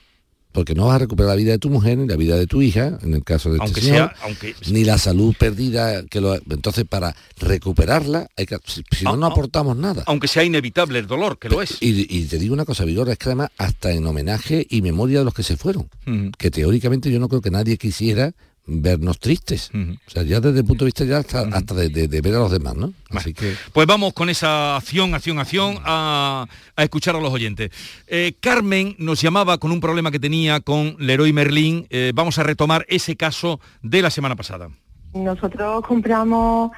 Porque 0.52 0.76
no 0.76 0.88
vas 0.88 0.96
a 0.96 1.00
recuperar 1.00 1.30
la 1.30 1.36
vida 1.36 1.52
de 1.52 1.60
tu 1.60 1.70
mujer, 1.70 1.98
ni 1.98 2.08
la 2.08 2.16
vida 2.18 2.38
de 2.38 2.48
tu 2.48 2.62
hija, 2.62 2.98
en 3.02 3.14
el 3.14 3.24
caso 3.24 3.50
de 3.50 3.56
este 3.56 3.64
Aunque 3.66 3.82
señor, 3.82 4.14
sea, 4.14 4.16
aunque 4.26 4.56
ni 4.70 4.84
la 4.84 4.98
salud 4.98 5.34
perdida. 5.38 6.04
que 6.06 6.20
lo, 6.20 6.36
Entonces, 6.36 6.86
para 6.88 7.16
recuperarla, 7.40 8.28
hay 8.38 8.46
que, 8.46 8.58
si, 8.66 8.84
si 8.92 9.06
no, 9.06 9.16
no 9.18 9.28
aportamos 9.28 9.78
nada. 9.78 10.04
aunque 10.08 10.28
sea 10.28 10.44
inevitable 10.44 11.00
el 11.00 11.08
dolor, 11.08 11.38
que 11.40 11.50
lo 11.50 11.62
es. 11.62 11.78
Y, 11.82 12.06
y 12.10 12.26
te 12.26 12.38
digo 12.38 12.54
una 12.54 12.66
cosa, 12.66 12.86
Vigorra, 12.86 13.14
es 13.14 13.18
que 13.18 13.30
además 13.30 13.50
hasta 13.58 13.92
en 13.92 14.06
homenaje 14.06 14.66
y 14.70 14.82
memoria 14.82 15.20
de 15.20 15.26
los 15.26 15.34
que 15.34 15.44
se 15.44 15.58
fueron, 15.58 15.90
que 16.38 16.52
teóricamente 16.52 17.12
yo 17.12 17.20
no 17.20 17.30
creo 17.30 17.42
que 17.42 17.52
nadie 17.52 17.78
quisiera 17.78 18.34
vernos 18.65 19.19
tristes. 19.19 19.69
O 19.74 20.10
sea, 20.10 20.24
ya 20.24 20.39
desde 20.39 20.60
el 20.60 20.65
punto 20.65 20.86
de 20.86 20.88
vista 20.89 21.04
ya 21.04 21.17
hasta, 21.17 21.41
hasta 21.41 21.74
de, 21.74 21.89
de- 21.89 22.08
de 22.08 22.21
ver 22.21 22.36
a 22.36 22.39
los 22.39 22.52
demás, 22.52 22.76
¿no? 22.76 22.93
Así 23.10 23.34
que 23.34 23.54
Pues 23.74 23.88
vamos 23.88 24.13
con 24.13 24.30
esa 24.30 24.78
acción, 24.78 25.13
acción, 25.15 25.39
acción 25.39 25.78
a, 25.84 26.45
a 26.76 26.84
escuchar 26.84 27.15
a 27.15 27.19
los 27.19 27.34
oyentes. 27.34 27.71
Eh, 28.08 28.34
Carmen 28.39 28.95
nos 29.00 29.21
llamaba 29.21 29.58
con 29.58 29.71
un 29.71 29.80
problema 29.82 30.12
que 30.12 30.19
tenía 30.19 30.60
con 30.62 30.95
Leroy 31.00 31.34
Merlin. 31.34 31.88
Eh, 31.89 32.12
vamos 32.15 32.38
a 32.39 32.43
retomar 32.43 32.86
ese 32.88 33.15
caso 33.15 33.60
de 33.82 34.02
la 34.02 34.10
semana 34.10 34.36
pasada. 34.36 34.69
Nosotros 35.13 35.86
compramos 35.86 36.71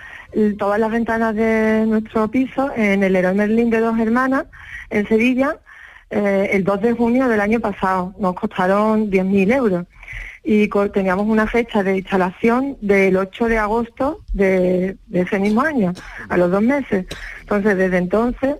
todas 0.58 0.80
las 0.80 0.90
ventanas 0.92 1.36
de 1.36 1.86
nuestro 1.86 2.32
piso 2.32 2.72
en 2.76 3.04
el 3.04 3.14
Leroy 3.14 3.36
Merlin 3.36 3.70
de 3.70 3.80
dos 3.80 4.00
hermanas 4.00 4.46
en 4.90 5.08
Sevilla. 5.08 5.60
eh, 6.10 6.50
el 6.54 6.64
2 6.64 6.82
de 6.82 6.94
junio 6.94 7.28
del 7.28 7.42
año 7.42 7.60
pasado. 7.60 8.14
Nos 8.20 8.36
costaron 8.36 9.10
10.000 9.12 9.52
euros. 9.56 9.86
Y 10.44 10.70
teníamos 10.92 11.28
una 11.28 11.48
fecha 11.48 11.84
de 11.84 11.98
instalación 11.98 12.78
del 12.82 13.16
8 13.16 13.46
de 13.46 13.58
agosto 13.58 14.20
de, 14.34 14.98
de 15.08 15.22
ese 15.22 15.40
mismo 15.40 15.62
año, 15.62 15.94
a 16.28 16.38
los 16.38 16.52
dos 16.52 16.62
meses. 16.62 17.06
Entonces, 17.42 17.78
desde 17.78 17.98
entonces, 17.98 18.58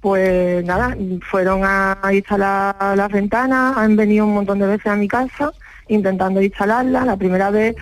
pues 0.00 0.64
nada, 0.64 0.96
fueron 1.30 1.62
a 1.64 1.98
instalar 2.12 2.76
las 2.96 3.10
ventanas, 3.10 3.76
han 3.76 3.96
venido 3.96 4.26
un 4.26 4.34
montón 4.34 4.58
de 4.58 4.66
veces 4.66 4.86
a 4.86 4.96
mi 4.96 5.08
casa 5.08 5.50
intentando 5.88 6.42
instalarlas. 6.42 7.06
La 7.06 7.16
primera 7.16 7.50
vez, 7.50 7.74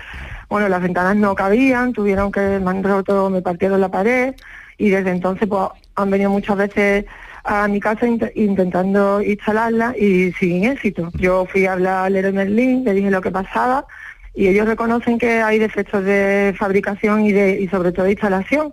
bueno, 0.49 0.69
las 0.69 0.81
ventanas 0.83 1.17
no 1.17 1.35
cabían, 1.35 1.93
tuvieron 1.93 2.31
que, 2.31 2.61
me 2.61 2.71
han 2.71 2.83
roto, 2.83 3.29
me 3.29 3.43
partieron 3.43 3.81
la 3.81 3.91
pared 3.91 4.35
y 4.79 4.91
desde 4.91 5.11
entonces 5.11 5.49
pues 5.49 5.69
han 5.97 6.11
venido 6.11 6.31
muchas 6.31 6.57
veces 6.57 7.07
a 7.45 7.67
mi 7.69 7.81
casa 7.81 8.07
int- 8.07 8.33
intentando 8.35 9.21
instalarla 9.23 9.95
y 9.99 10.33
sin 10.33 10.65
éxito. 10.65 11.11
Yo 11.15 11.47
fui 11.47 11.67
a 11.67 11.73
hablar 11.73 12.07
al 12.07 12.13
Leroy 12.13 12.33
Merlin, 12.33 12.85
le 12.85 12.95
dije 12.95 13.11
lo 13.11 13.21
que 13.21 13.31
pasaba 13.31 13.87
y 14.35 14.47
ellos 14.49 14.67
reconocen 14.67 15.19
que 15.19 15.43
hay 15.43 15.59
defectos 15.59 16.05
de 16.05 16.55
fabricación 16.59 17.27
y, 17.27 17.33
de, 17.33 17.61
y 17.61 17.69
sobre 17.69 17.93
todo 17.93 18.05
de 18.07 18.13
instalación 18.13 18.73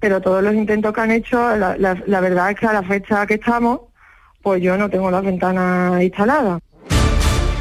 pero 0.00 0.20
todos 0.20 0.44
los 0.44 0.54
intentos 0.54 0.92
que 0.94 1.00
han 1.00 1.10
hecho, 1.10 1.56
la- 1.56 1.76
la 1.76 2.20
verdad 2.20 2.50
es 2.52 2.56
que 2.60 2.66
a 2.66 2.72
la 2.72 2.84
fecha 2.84 3.26
que 3.26 3.34
estamos, 3.34 3.80
pues 4.42 4.62
yo 4.62 4.78
no 4.78 4.88
tengo 4.88 5.10
las 5.10 5.24
ventanas 5.24 6.00
instaladas. 6.00 6.60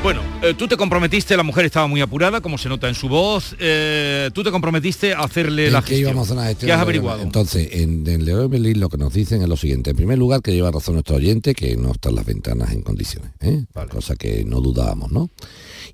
Bueno, 0.07 0.21
eh, 0.41 0.53
tú 0.53 0.69
te 0.69 0.77
comprometiste, 0.77 1.35
la 1.35 1.43
mujer 1.43 1.65
estaba 1.65 1.85
muy 1.85 1.99
apurada, 1.99 2.39
como 2.39 2.57
se 2.57 2.69
nota 2.69 2.87
en 2.87 2.95
su 2.95 3.09
voz. 3.09 3.57
eh, 3.59 4.29
tú 4.33 4.41
te 4.41 4.51
comprometiste 4.51 5.13
a 5.13 5.19
hacerle 5.19 5.69
la 5.69 5.79
¿En 5.79 5.83
qué 5.83 5.89
gestión. 5.89 6.11
íbamos 6.11 6.21
a 6.21 6.23
hacer 6.23 6.37
una 6.37 6.47
gestión? 6.47 6.67
¿Qué 6.67 6.71
has 6.71 6.79
averiguado? 6.79 7.21
Entonces, 7.23 7.67
en, 7.73 8.07
en 8.07 8.23
Leroy 8.23 8.47
Merlin 8.47 8.79
lo 8.79 8.87
que 8.87 8.95
nos 8.95 9.11
dicen 9.11 9.41
es 9.41 9.49
lo 9.49 9.57
siguiente. 9.57 9.89
En 9.89 9.97
primer 9.97 10.17
lugar, 10.17 10.41
que 10.41 10.53
lleva 10.53 10.71
razón 10.71 10.93
nuestro 10.93 11.17
oyente, 11.17 11.53
que 11.53 11.75
no 11.75 11.91
están 11.91 12.15
las 12.15 12.25
ventanas 12.25 12.71
en 12.71 12.83
condiciones, 12.83 13.31
¿eh? 13.41 13.65
cosa 13.89 14.15
que 14.15 14.45
no 14.45 14.61
dudábamos, 14.61 15.11
¿no? 15.11 15.29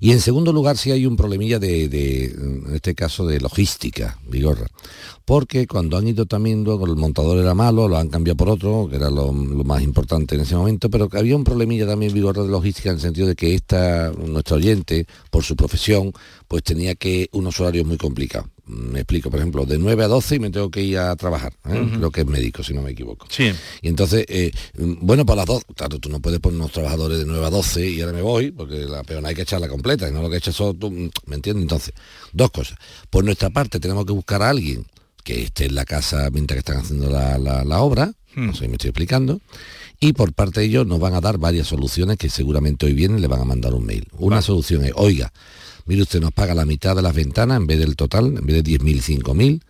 Y 0.00 0.12
en 0.12 0.20
segundo 0.20 0.52
lugar, 0.52 0.76
si 0.76 0.90
hay 0.90 1.06
un 1.06 1.16
problemilla 1.16 1.58
de, 1.58 1.88
de, 1.88 2.24
en 2.24 2.74
este 2.74 2.94
caso, 2.94 3.26
de 3.26 3.40
logística, 3.40 4.18
Vigorra. 4.28 4.66
Porque 5.24 5.66
cuando 5.66 5.96
han 5.96 6.06
ido 6.06 6.26
también, 6.26 6.64
luego 6.64 6.86
el 6.86 6.96
montador 6.96 7.38
era 7.38 7.54
malo, 7.54 7.88
lo 7.88 7.96
han 7.96 8.08
cambiado 8.08 8.36
por 8.36 8.50
otro, 8.50 8.88
que 8.90 8.96
era 8.96 9.08
lo, 9.08 9.32
más 9.32 9.82
importante 9.82 10.34
en 10.34 10.42
ese 10.42 10.54
momento, 10.54 10.90
pero 10.90 11.08
había 11.12 11.34
un 11.34 11.44
problemilla 11.44 11.86
también, 11.86 12.12
Vigorra, 12.12 12.42
de 12.42 12.48
logística, 12.48 12.90
en 12.90 12.96
el 12.96 13.00
sentido 13.00 13.28
de 13.28 13.34
que 13.34 13.54
esta, 13.54 14.12
nuestro 14.12 14.56
oyente, 14.56 15.06
por 15.30 15.42
su 15.42 15.56
profesión, 15.56 16.12
pues 16.48 16.62
tenía 16.62 16.94
que 16.94 17.28
unos 17.32 17.58
horarios 17.60 17.86
muy 17.86 17.96
complicados. 17.96 18.48
Me 18.66 19.00
explico, 19.00 19.30
por 19.30 19.40
ejemplo, 19.40 19.66
de 19.66 19.76
9 19.76 20.04
a 20.04 20.08
12 20.08 20.36
y 20.36 20.38
me 20.38 20.50
tengo 20.50 20.70
que 20.70 20.80
ir 20.82 20.96
a 20.98 21.14
trabajar. 21.16 21.52
¿eh? 21.68 21.78
Ujú. 21.80 21.98
Creo 21.98 22.10
que 22.10 22.20
es 22.22 22.26
médico, 22.26 22.62
si 22.62 22.72
no 22.72 22.80
me 22.80 22.92
equivoco. 22.92 23.26
Sí. 23.28 23.52
Y 23.82 23.88
entonces, 23.88 24.24
eh, 24.28 24.52
bueno, 24.78 25.26
para 25.26 25.38
las 25.38 25.46
dos, 25.46 25.62
claro, 25.76 25.98
tú 25.98 26.08
no 26.08 26.20
puedes 26.20 26.40
poner 26.40 26.58
unos 26.58 26.72
trabajadores 26.72 27.18
de 27.18 27.26
9 27.26 27.44
a 27.44 27.50
12 27.50 27.90
y 27.90 28.00
ahora 28.00 28.14
me 28.14 28.22
voy, 28.22 28.52
porque 28.52 28.76
la 28.86 29.02
peona 29.02 29.28
hay 29.28 29.34
que 29.34 29.42
echarla 29.42 29.68
completa, 29.68 30.08
y 30.08 30.12
no 30.12 30.22
lo 30.22 30.30
que 30.30 30.38
echas 30.38 30.54
solo 30.56 30.72
tú, 30.72 30.90
mm, 30.90 31.10
¿me 31.26 31.36
entiendes? 31.36 31.62
Entonces, 31.62 31.92
dos 32.32 32.50
cosas. 32.50 32.78
Por 33.10 33.22
nuestra 33.24 33.50
parte, 33.50 33.78
tenemos 33.80 34.06
que 34.06 34.12
buscar 34.12 34.40
a 34.42 34.48
alguien 34.48 34.86
que 35.22 35.42
esté 35.42 35.66
en 35.66 35.74
la 35.74 35.84
casa 35.84 36.30
mientras 36.32 36.54
que 36.56 36.60
están 36.60 36.78
haciendo 36.78 37.10
la, 37.10 37.36
la- 37.38 37.64
la 37.64 37.80
obra, 37.82 38.12
no 38.34 38.52
sé 38.54 38.60
si 38.64 38.68
me 38.68 38.74
estoy 38.74 38.88
explicando, 38.90 39.40
y 40.00 40.12
por 40.14 40.32
parte 40.32 40.60
de 40.60 40.66
ellos 40.66 40.86
nos 40.86 40.98
van 41.00 41.14
a 41.14 41.20
dar 41.20 41.36
varias 41.38 41.66
soluciones 41.68 42.16
que 42.16 42.28
seguramente 42.30 42.84
hoy 42.86 42.94
vienen 42.94 43.20
le 43.20 43.28
van 43.28 43.40
a 43.42 43.44
mandar 43.44 43.74
un 43.74 43.84
mail. 43.86 44.08
Una 44.18 44.40
solución 44.42 44.84
es, 44.84 44.92
oiga, 44.96 45.32
mire 45.86 46.02
usted, 46.02 46.20
nos 46.20 46.32
paga 46.32 46.54
la 46.54 46.64
mitad 46.64 46.94
de 46.96 47.02
las 47.02 47.14
ventanas 47.14 47.58
en 47.58 47.66
vez 47.66 47.78
del 47.78 47.96
total, 47.96 48.26
en 48.38 48.46
vez 48.46 48.62
de 48.62 48.78
10.000, 48.78 49.22
5.000, 49.22 49.60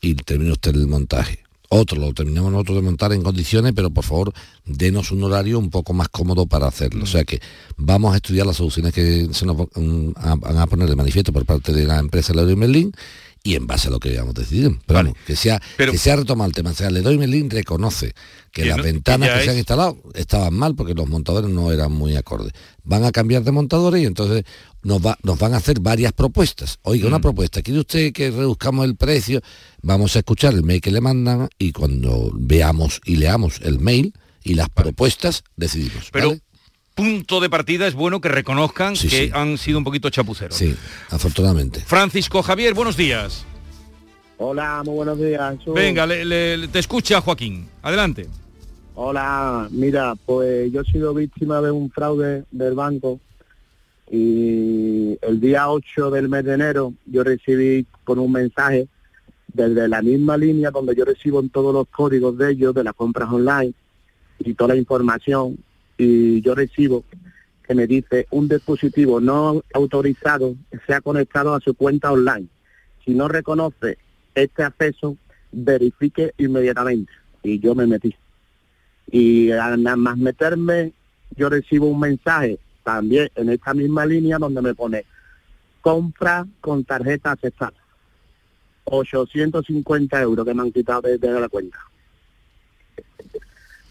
y 0.00 0.14
termina 0.14 0.52
usted 0.52 0.74
el 0.74 0.86
montaje. 0.86 1.44
Otro, 1.70 1.98
lo 1.98 2.12
terminamos 2.12 2.52
nosotros 2.52 2.76
de 2.76 2.82
montar 2.82 3.12
en 3.12 3.22
condiciones, 3.22 3.72
pero 3.74 3.90
por 3.90 4.04
favor, 4.04 4.32
denos 4.64 5.10
un 5.10 5.24
horario 5.24 5.58
un 5.58 5.70
poco 5.70 5.92
más 5.92 6.08
cómodo 6.08 6.46
para 6.46 6.68
hacerlo. 6.68 7.02
O 7.02 7.06
sea 7.06 7.24
que 7.24 7.40
vamos 7.76 8.12
a 8.12 8.16
estudiar 8.16 8.46
las 8.46 8.56
soluciones 8.56 8.92
que 8.92 9.28
se 9.32 9.44
nos 9.44 9.56
mm, 9.56 10.12
van 10.38 10.58
a 10.58 10.66
poner 10.66 10.88
de 10.88 10.94
manifiesto 10.94 11.32
por 11.32 11.44
parte 11.44 11.72
de 11.72 11.84
la 11.84 11.98
empresa 11.98 12.32
Leroy 12.32 12.54
Merlin 12.54 12.92
y 13.46 13.56
en 13.56 13.66
base 13.66 13.88
a 13.88 13.90
lo 13.90 14.00
que 14.00 14.08
hayamos 14.08 14.34
decidido. 14.34 14.74
Pero 14.86 14.98
vamos, 15.00 15.14
que 15.26 15.36
sea, 15.36 15.60
que 15.76 15.98
sea 15.98 16.16
retomado 16.16 16.48
el 16.48 16.54
tema. 16.54 16.70
O 16.70 16.74
sea, 16.74 16.90
Leroy 16.90 17.18
Merlin 17.18 17.50
reconoce 17.50 18.14
que, 18.50 18.62
Que 18.62 18.68
las 18.68 18.78
no- 18.78 18.82
ventanas 18.84 19.28
que 19.38 19.44
se 19.44 19.50
han 19.50 19.58
instalado 19.58 19.98
estaban 20.14 20.54
mal 20.54 20.74
porque 20.74 20.94
los 20.94 21.06
montadores 21.08 21.50
no 21.50 21.70
eran 21.70 21.92
muy 21.92 22.16
acordes. 22.16 22.52
Van 22.84 23.04
a 23.04 23.12
cambiar 23.12 23.42
de 23.44 23.52
montadores 23.52 24.02
y 24.02 24.06
entonces 24.06 24.44
nos, 24.82 25.04
va, 25.04 25.18
nos 25.22 25.38
van 25.38 25.52
a 25.54 25.58
hacer 25.58 25.78
varias 25.80 26.12
propuestas. 26.14 26.78
Oiga, 26.82 27.04
Mm. 27.04 27.08
una 27.08 27.20
propuesta, 27.20 27.60
¿quiere 27.60 27.80
usted 27.80 28.12
que 28.14 28.30
reduzcamos 28.30 28.86
el 28.86 28.96
precio? 28.96 29.42
Vamos 29.82 30.16
a 30.16 30.20
escuchar 30.20 30.54
el 30.54 30.62
mail 30.62 30.80
que 30.80 30.90
le 30.90 31.02
mandan 31.02 31.48
y 31.58 31.72
cuando 31.72 32.30
veamos 32.34 33.00
y 33.04 33.16
leamos 33.16 33.60
el 33.62 33.78
mail 33.78 34.14
y 34.42 34.54
las 34.54 34.68
propuestas, 34.70 35.42
decidimos. 35.56 36.08
Pero 36.12 36.28
¿vale? 36.28 36.40
Punto 36.94 37.40
de 37.40 37.50
partida 37.50 37.86
es 37.86 37.94
bueno 37.94 38.20
que 38.20 38.28
reconozcan 38.28 38.94
Sí, 38.96 39.08
que 39.08 39.26
sí. 39.26 39.30
han 39.34 39.58
sido 39.58 39.78
un 39.78 39.84
poquito 39.84 40.10
chapuceros. 40.10 40.56
Sí, 40.56 40.74
afortunadamente. 41.10 41.80
Francisco 41.80 42.42
Javier, 42.42 42.74
buenos 42.74 42.96
días. 42.96 43.44
Hola, 44.38 44.82
muy 44.84 44.94
buenos 44.94 45.18
días. 45.18 45.56
Venga, 45.74 46.06
le- 46.06 46.24
le- 46.24 46.56
le- 46.56 46.68
te 46.68 46.78
escucha 46.78 47.20
Joaquín. 47.20 47.68
Adelante. 47.82 48.28
Hola, 48.96 49.68
mira, 49.72 50.14
pues 50.26 50.72
yo 50.72 50.82
he 50.82 50.84
sido 50.84 51.14
víctima 51.14 51.60
de 51.60 51.70
un 51.72 51.90
fraude 51.90 52.44
del 52.52 52.74
banco 52.74 53.18
y 54.10 55.18
el 55.22 55.40
día 55.40 55.68
8 55.68 56.10
del 56.10 56.28
mes 56.28 56.44
de 56.44 56.54
enero 56.54 56.92
yo 57.06 57.24
recibí 57.24 57.86
con 58.04 58.18
un 58.20 58.30
mensaje 58.30 58.86
desde 59.48 59.88
la 59.88 60.02
misma 60.02 60.36
línea 60.36 60.70
donde 60.70 60.94
yo 60.94 61.04
recibo 61.04 61.40
en 61.40 61.48
todos 61.48 61.72
los 61.74 61.88
códigos 61.88 62.36
de 62.38 62.52
ellos, 62.52 62.74
de 62.74 62.84
las 62.84 62.94
compras 62.94 63.28
online 63.32 63.72
y 64.38 64.54
toda 64.54 64.74
la 64.74 64.80
información 64.80 65.56
y 65.96 66.40
yo 66.40 66.54
recibo 66.54 67.04
que 67.66 67.74
me 67.74 67.86
dice 67.86 68.26
un 68.30 68.48
dispositivo 68.48 69.20
no 69.20 69.62
autorizado 69.72 70.54
se 70.86 70.94
ha 70.94 71.00
conectado 71.00 71.54
a 71.54 71.60
su 71.60 71.74
cuenta 71.74 72.12
online. 72.12 72.46
Si 73.04 73.12
no 73.12 73.28
reconoce 73.28 73.98
este 74.34 74.62
acceso, 74.62 75.16
verifique 75.52 76.32
inmediatamente. 76.38 77.12
Y 77.42 77.58
yo 77.60 77.74
me 77.74 77.86
metí. 77.86 78.14
Y 79.10 79.50
al 79.50 79.82
nada 79.82 79.96
más 79.96 80.16
meterme, 80.16 80.92
yo 81.36 81.48
recibo 81.48 81.86
un 81.86 82.00
mensaje 82.00 82.58
también 82.82 83.30
en 83.34 83.50
esta 83.50 83.74
misma 83.74 84.04
línea 84.06 84.38
donde 84.38 84.62
me 84.62 84.74
pone 84.74 85.04
compra 85.80 86.46
con 86.60 86.84
tarjeta 86.84 87.32
aceptada. 87.32 87.74
850 88.84 90.20
euros 90.20 90.44
que 90.44 90.54
me 90.54 90.62
han 90.62 90.72
quitado 90.72 91.02
desde 91.02 91.40
la 91.40 91.48
cuenta. 91.48 91.78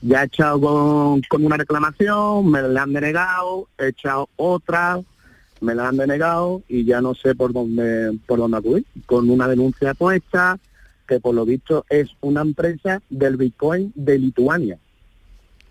Ya 0.05 0.21
he 0.21 0.25
echado 0.25 0.59
con, 0.59 1.21
con 1.29 1.45
una 1.45 1.55
reclamación, 1.57 2.51
me 2.51 2.61
la 2.61 2.83
han 2.83 2.91
denegado, 2.93 3.69
he 3.77 3.87
echado 3.87 4.27
otra, 4.35 4.99
me 5.61 5.73
la 5.73 5.87
han 5.87 5.95
denegado 5.97 6.61
y 6.67 6.83
ya 6.83 6.99
no 6.99 7.15
sé 7.15 7.35
por 7.35 7.53
dónde 7.53 8.11
por 8.27 8.37
dónde 8.39 8.57
acudir. 8.57 8.85
Con 9.05 9.29
una 9.29 9.47
denuncia 9.47 9.93
puesta, 9.93 10.59
que 11.07 11.19
por 11.21 11.33
lo 11.33 11.45
visto 11.45 11.85
es 11.89 12.09
una 12.21 12.41
empresa 12.41 13.01
del 13.09 13.37
Bitcoin 13.37 13.93
de 13.95 14.19
Lituania. 14.19 14.77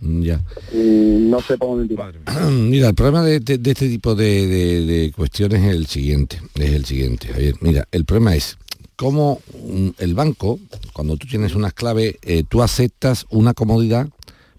Mm, 0.01 0.23
Ya. 0.23 0.41
Y 0.73 1.27
no 1.29 1.41
sé 1.43 1.59
por 1.59 1.77
dónde 1.77 1.89
tirar. 1.89 2.15
Mira, 2.51 2.89
el 2.89 2.95
problema 2.95 3.23
de, 3.23 3.39
de- 3.41 3.59
de 3.59 3.71
este 3.71 3.89
tipo 3.89 4.15
de, 4.15 4.47
de- 4.47 4.87
de 4.87 5.13
cuestiones 5.13 5.63
es 5.63 5.75
el 5.77 5.87
siguiente, 5.87 6.41
es 6.55 6.71
el 6.73 6.87
siguiente, 6.87 7.29
Javier. 7.29 7.57
Mira, 7.61 7.87
el 7.93 8.07
problema 8.07 8.35
es 8.35 8.57
cómo 8.97 9.41
mm, 9.69 9.89
el 9.99 10.15
banco, 10.15 10.59
cuando 10.95 11.19
tú 11.19 11.27
tienes 11.27 11.55
unas 11.55 11.75
claves, 11.75 12.17
eh, 12.23 12.45
tú 12.49 12.63
aceptas 12.63 13.27
una 13.31 13.53
comodidad, 13.53 14.09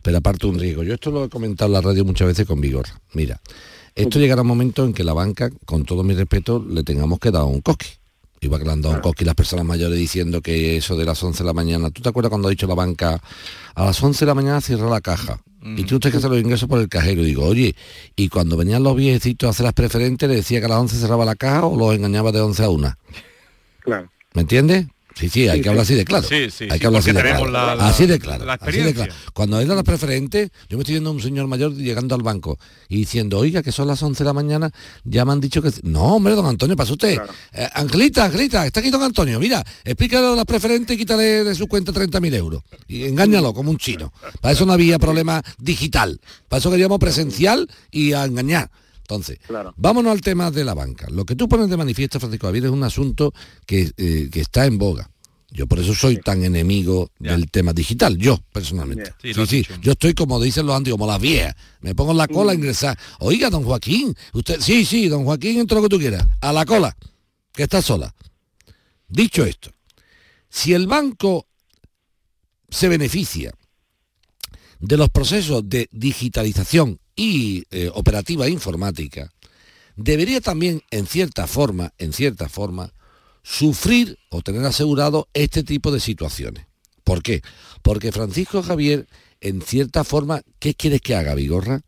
pero 0.03 0.17
aparte 0.17 0.45
un 0.45 0.59
riesgo. 0.59 0.83
Yo 0.83 0.93
esto 0.93 1.09
lo 1.09 1.23
he 1.25 1.29
comentado 1.29 1.69
en 1.69 1.73
la 1.73 1.81
radio 1.81 2.05
muchas 2.05 2.27
veces 2.27 2.45
con 2.45 2.61
vigor. 2.61 2.85
Mira, 3.13 3.41
esto 3.95 4.19
llegará 4.19 4.41
un 4.41 4.47
momento 4.47 4.85
en 4.85 4.93
que 4.93 5.03
la 5.03 5.13
banca, 5.13 5.49
con 5.65 5.85
todo 5.85 6.03
mi 6.03 6.13
respeto, 6.13 6.63
le 6.67 6.83
tengamos 6.83 7.19
que 7.19 7.31
dar 7.31 7.43
un 7.45 7.61
coqui. 7.61 7.87
Igual 8.41 8.59
que 8.59 8.65
le 8.65 8.73
han 8.73 8.81
dado 8.81 8.95
un 8.95 9.01
coqui 9.01 9.23
las 9.23 9.35
personas 9.35 9.65
mayores 9.65 9.97
diciendo 9.97 10.41
que 10.41 10.75
eso 10.75 10.97
de 10.97 11.05
las 11.05 11.23
11 11.23 11.41
de 11.41 11.47
la 11.47 11.53
mañana. 11.53 11.89
¿Tú 11.89 12.01
te 12.01 12.09
acuerdas 12.09 12.29
cuando 12.29 12.49
ha 12.49 12.51
dicho 12.51 12.67
la 12.67 12.75
banca, 12.75 13.21
a 13.73 13.85
las 13.85 14.03
11 14.03 14.19
de 14.19 14.27
la 14.27 14.35
mañana 14.35 14.59
cierra 14.59 14.89
la 14.89 14.99
caja? 14.99 15.41
Y 15.61 15.83
tú 15.83 15.97
tienes 15.97 16.11
que 16.11 16.17
hacer 16.17 16.29
los 16.29 16.41
ingresos 16.41 16.67
por 16.67 16.81
el 16.81 16.89
cajero. 16.89 17.21
Y 17.21 17.25
digo, 17.25 17.45
oye, 17.45 17.73
y 18.17 18.27
cuando 18.27 18.57
venían 18.57 18.83
los 18.83 18.97
viejecitos 18.97 19.47
a 19.47 19.51
hacer 19.51 19.63
las 19.63 19.73
preferentes, 19.73 20.27
le 20.27 20.35
decía 20.35 20.59
que 20.59 20.65
a 20.65 20.69
las 20.69 20.79
11 20.79 20.97
cerraba 20.97 21.23
la 21.23 21.35
caja 21.35 21.65
o 21.65 21.77
los 21.77 21.95
engañaba 21.95 22.33
de 22.33 22.41
11 22.41 22.63
a 22.63 22.69
1. 22.69 22.97
Claro. 23.79 24.09
¿Me 24.33 24.41
entiendes? 24.41 24.87
Sí, 25.15 25.29
sí, 25.29 25.47
hay 25.47 25.57
Sí, 25.57 25.63
que 25.63 25.69
hablar 25.69 25.85
sí. 25.85 25.93
así 25.93 25.97
de 25.99 26.05
claro. 26.05 26.27
Sí, 26.27 26.49
sí, 26.49 26.63
hay 26.65 26.71
sí, 26.71 26.79
que 26.79 26.85
hablar 26.87 26.99
así 27.01 27.11
de 27.11 27.21
claro. 27.21 27.45
la- 27.47 27.75
la- 27.75 27.87
así 27.87 28.05
de 28.07 28.19
claro. 28.19 28.45
la 28.45 28.53
así 28.53 28.77
de 28.79 28.93
claro. 28.93 29.13
Cuando 29.33 29.59
era 29.59 29.75
la 29.75 29.83
preferente, 29.83 30.49
yo 30.69 30.77
me 30.77 30.81
estoy 30.81 30.93
viendo 30.95 31.11
a 31.11 31.13
un 31.13 31.21
señor 31.21 31.47
mayor 31.47 31.73
llegando 31.75 32.15
al 32.15 32.23
banco 32.23 32.57
y 32.89 32.97
diciendo, 32.97 33.37
oiga, 33.39 33.61
que 33.61 33.71
son 33.71 33.87
las 33.87 34.01
11 34.01 34.23
de 34.23 34.25
la 34.27 34.33
mañana, 34.33 34.71
ya 35.03 35.23
me 35.25 35.31
han 35.33 35.39
dicho 35.39 35.61
que... 35.61 35.71
No, 35.83 36.15
hombre, 36.15 36.33
don 36.33 36.45
Antonio, 36.47 36.75
pasa 36.75 36.93
usted. 36.93 37.19
Eh, 37.53 37.67
Angelita, 37.75 38.25
Angelita, 38.25 38.65
está 38.65 38.79
aquí 38.79 38.89
don 38.89 39.03
Antonio. 39.03 39.39
Mira, 39.39 39.63
explícale 39.83 40.27
a 40.27 40.35
la 40.35 40.45
preferente 40.45 40.95
y 40.95 40.97
quítale 40.97 41.43
de 41.43 41.53
su 41.55 41.67
cuenta 41.67 41.91
30.000 41.91 42.33
euros. 42.35 42.63
Y 42.87 43.03
engáñalo 43.03 43.53
como 43.53 43.69
un 43.69 43.77
chino. 43.77 44.11
Para 44.41 44.53
eso 44.53 44.65
no 44.65 44.73
había 44.73 44.97
problema 44.97 45.43
digital. 45.59 46.19
Para 46.49 46.59
eso 46.59 46.71
queríamos 46.71 46.97
presencial 46.99 47.69
y 47.91 48.13
a 48.13 48.25
engañar. 48.25 48.71
Entonces, 49.15 49.39
vámonos 49.77 50.11
al 50.11 50.21
tema 50.21 50.49
de 50.51 50.63
la 50.63 50.73
banca. 50.73 51.07
Lo 51.09 51.25
que 51.25 51.35
tú 51.35 51.47
pones 51.47 51.69
de 51.69 51.77
manifiesto, 51.77 52.19
Francisco 52.19 52.47
Javier, 52.47 52.65
es 52.65 52.71
un 52.71 52.83
asunto 52.83 53.33
que, 53.65 53.91
eh, 53.97 54.29
que 54.31 54.41
está 54.41 54.65
en 54.65 54.77
boga. 54.77 55.09
Yo 55.51 55.67
por 55.67 55.79
eso 55.79 55.93
soy 55.93 56.17
tan 56.17 56.43
enemigo 56.43 57.11
del 57.19 57.51
tema 57.51 57.73
digital, 57.73 58.17
yo 58.17 58.39
personalmente. 58.51 59.13
Sí, 59.21 59.33
sí, 59.45 59.67
yo 59.83 59.91
estoy 59.91 60.15
como 60.15 60.41
dicen 60.41 60.65
los 60.65 60.75
antiguos, 60.75 60.97
como 60.97 61.11
las 61.11 61.21
viejas. 61.21 61.55
Me 61.81 61.93
pongo 61.93 62.11
en 62.11 62.17
la 62.17 62.27
cola 62.27 62.53
a 62.53 62.55
ingresar. 62.55 62.97
Oiga, 63.19 63.51
don 63.51 63.63
Joaquín, 63.63 64.15
usted, 64.33 64.59
sí, 64.59 64.83
sí, 64.83 65.07
don 65.09 65.25
Joaquín, 65.25 65.59
entra 65.59 65.77
lo 65.77 65.83
que 65.83 65.89
tú 65.89 65.99
quieras, 65.99 66.25
a 66.41 66.51
la 66.51 66.65
cola, 66.65 66.97
que 67.51 67.63
está 67.63 67.83
sola. 67.83 68.15
Dicho 69.07 69.45
esto, 69.45 69.69
si 70.49 70.73
el 70.73 70.87
banco 70.87 71.45
se 72.67 72.89
beneficia 72.89 73.53
de 74.79 74.97
los 74.97 75.09
procesos 75.09 75.69
de 75.69 75.87
digitalización 75.91 76.99
y 77.15 77.63
eh, 77.71 77.89
operativa 77.93 78.47
informática, 78.49 79.31
debería 79.95 80.41
también, 80.41 80.81
en 80.91 81.05
cierta 81.05 81.47
forma, 81.47 81.93
en 81.97 82.13
cierta 82.13 82.49
forma, 82.49 82.93
sufrir 83.43 84.17
o 84.29 84.41
tener 84.41 84.65
asegurado 84.65 85.27
este 85.33 85.63
tipo 85.63 85.91
de 85.91 85.99
situaciones. 85.99 86.65
¿Por 87.03 87.21
qué? 87.21 87.41
Porque 87.81 88.11
Francisco 88.11 88.63
Javier, 88.63 89.07
en 89.41 89.61
cierta 89.61 90.03
forma, 90.03 90.41
¿qué 90.59 90.73
quieres 90.73 91.01
que 91.01 91.15
haga, 91.15 91.35
Vigorra? 91.35 91.81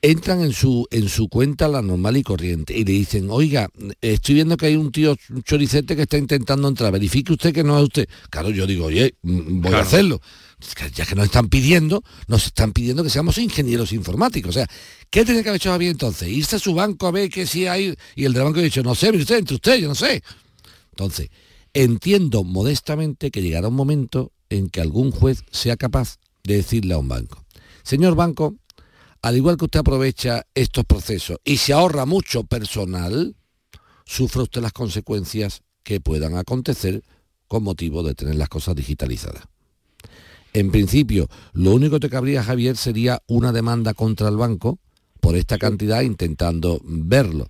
Entran 0.00 0.40
en 0.40 0.52
su, 0.52 0.86
en 0.90 1.08
su 1.08 1.28
cuenta 1.28 1.68
la 1.68 1.80
normal 1.80 2.16
y 2.16 2.22
corriente 2.24 2.76
y 2.76 2.84
le 2.84 2.92
dicen, 2.92 3.28
oiga, 3.30 3.68
estoy 4.00 4.36
viendo 4.36 4.56
que 4.56 4.66
hay 4.66 4.76
un 4.76 4.90
tío 4.90 5.16
un 5.30 5.42
choricete 5.42 5.94
que 5.94 6.02
está 6.02 6.16
intentando 6.16 6.66
entrar, 6.66 6.90
verifique 6.90 7.32
usted 7.32 7.52
que 7.52 7.62
no 7.62 7.76
es 7.78 7.84
usted. 7.84 8.08
Claro, 8.30 8.50
yo 8.50 8.66
digo, 8.66 8.86
oye, 8.86 9.14
mm, 9.22 9.60
voy 9.60 9.74
a 9.74 9.80
hacerlo. 9.80 10.20
Ya 10.94 11.04
que 11.04 11.14
nos 11.14 11.26
están 11.26 11.48
pidiendo, 11.48 12.02
nos 12.28 12.46
están 12.46 12.72
pidiendo 12.72 13.02
que 13.02 13.10
seamos 13.10 13.38
ingenieros 13.38 13.92
informáticos. 13.92 14.50
O 14.50 14.52
sea, 14.52 14.66
¿qué 15.10 15.24
tiene 15.24 15.42
que 15.42 15.48
haber 15.48 15.60
hecho 15.60 15.70
Javier 15.70 15.90
entonces? 15.90 16.28
Irse 16.28 16.56
a 16.56 16.58
su 16.58 16.74
banco 16.74 17.06
a 17.06 17.10
ver 17.10 17.30
que 17.30 17.46
si 17.46 17.66
hay... 17.66 17.94
Y 18.14 18.24
el 18.24 18.32
del 18.32 18.44
banco 18.44 18.60
ha 18.60 18.62
dicho, 18.62 18.82
no 18.82 18.94
sé, 18.94 19.10
usted, 19.10 19.38
entre 19.38 19.56
usted, 19.56 19.76
yo 19.80 19.88
no 19.88 19.94
sé. 19.94 20.22
Entonces, 20.90 21.30
entiendo 21.74 22.44
modestamente 22.44 23.30
que 23.30 23.42
llegará 23.42 23.68
un 23.68 23.74
momento 23.74 24.32
en 24.50 24.68
que 24.68 24.80
algún 24.80 25.10
juez 25.10 25.44
sea 25.50 25.76
capaz 25.76 26.18
de 26.44 26.56
decirle 26.56 26.94
a 26.94 26.98
un 26.98 27.08
banco, 27.08 27.44
señor 27.82 28.14
banco, 28.14 28.56
al 29.22 29.36
igual 29.36 29.56
que 29.56 29.64
usted 29.64 29.80
aprovecha 29.80 30.44
estos 30.54 30.84
procesos 30.84 31.38
y 31.44 31.56
se 31.58 31.72
ahorra 31.72 32.04
mucho 32.06 32.44
personal, 32.44 33.36
sufre 34.04 34.42
usted 34.42 34.60
las 34.60 34.72
consecuencias 34.72 35.62
que 35.82 36.00
puedan 36.00 36.36
acontecer 36.36 37.02
con 37.46 37.62
motivo 37.62 38.02
de 38.02 38.14
tener 38.14 38.34
las 38.34 38.48
cosas 38.48 38.74
digitalizadas. 38.74 39.44
En 40.54 40.70
principio, 40.70 41.28
lo 41.54 41.72
único 41.72 41.98
que 41.98 42.10
cabría, 42.10 42.42
Javier, 42.42 42.76
sería 42.76 43.22
una 43.26 43.52
demanda 43.52 43.94
contra 43.94 44.28
el 44.28 44.36
banco 44.36 44.78
por 45.20 45.36
esta 45.36 45.56
cantidad 45.56 46.02
intentando 46.02 46.80
verlo. 46.84 47.48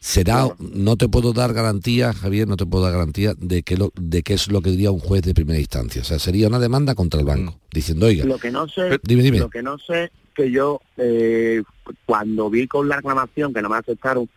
Será 0.00 0.48
no 0.58 0.96
te 0.96 1.08
puedo 1.08 1.32
dar 1.32 1.54
garantía 1.54 2.12
Javier 2.12 2.46
no 2.46 2.56
te 2.56 2.66
puedo 2.66 2.84
dar 2.84 2.92
garantía 2.92 3.32
de 3.38 3.62
que 3.62 3.78
lo 3.78 3.90
de 3.94 4.22
qué 4.22 4.34
es 4.34 4.48
lo 4.48 4.60
que 4.60 4.68
diría 4.68 4.90
un 4.90 4.98
juez 4.98 5.22
de 5.22 5.32
primera 5.32 5.58
instancia. 5.58 6.02
O 6.02 6.04
sea 6.04 6.18
sería 6.18 6.48
una 6.48 6.58
demanda 6.58 6.94
contra 6.94 7.20
el 7.20 7.26
banco 7.26 7.52
mm. 7.52 7.56
diciendo 7.72 8.04
oiga 8.04 8.26
lo 8.26 8.36
que 8.36 8.50
no 8.50 8.68
sé 8.68 8.90
lo 8.90 9.48
que 9.48 9.62
no 9.62 9.78
sé 9.78 10.12
que 10.34 10.50
yo 10.50 10.82
eh, 10.98 11.62
cuando 12.04 12.50
vi 12.50 12.66
con 12.66 12.86
la 12.86 12.96
reclamación 12.96 13.54
que 13.54 13.62
no 13.62 13.70
me 13.70 13.78
aceptaron 13.78 14.28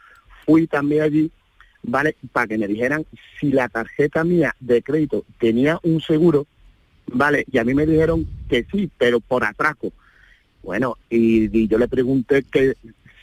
fui 0.45 0.67
también 0.67 1.01
allí 1.01 1.31
vale 1.83 2.15
para 2.31 2.47
que 2.47 2.57
me 2.57 2.67
dijeran 2.67 3.05
si 3.37 3.51
la 3.51 3.67
tarjeta 3.67 4.23
mía 4.23 4.55
de 4.61 4.81
crédito 4.81 5.25
tenía 5.37 5.81
un 5.83 5.99
seguro 5.99 6.47
vale 7.11 7.45
y 7.51 7.57
a 7.57 7.63
mí 7.63 7.73
me 7.73 7.85
dijeron 7.85 8.27
que 8.49 8.65
sí 8.71 8.89
pero 8.97 9.19
por 9.19 9.43
atraco 9.43 9.91
bueno 10.63 10.97
y 11.09 11.67
yo 11.67 11.77
le 11.77 11.87
pregunté 11.87 12.43
que 12.43 12.75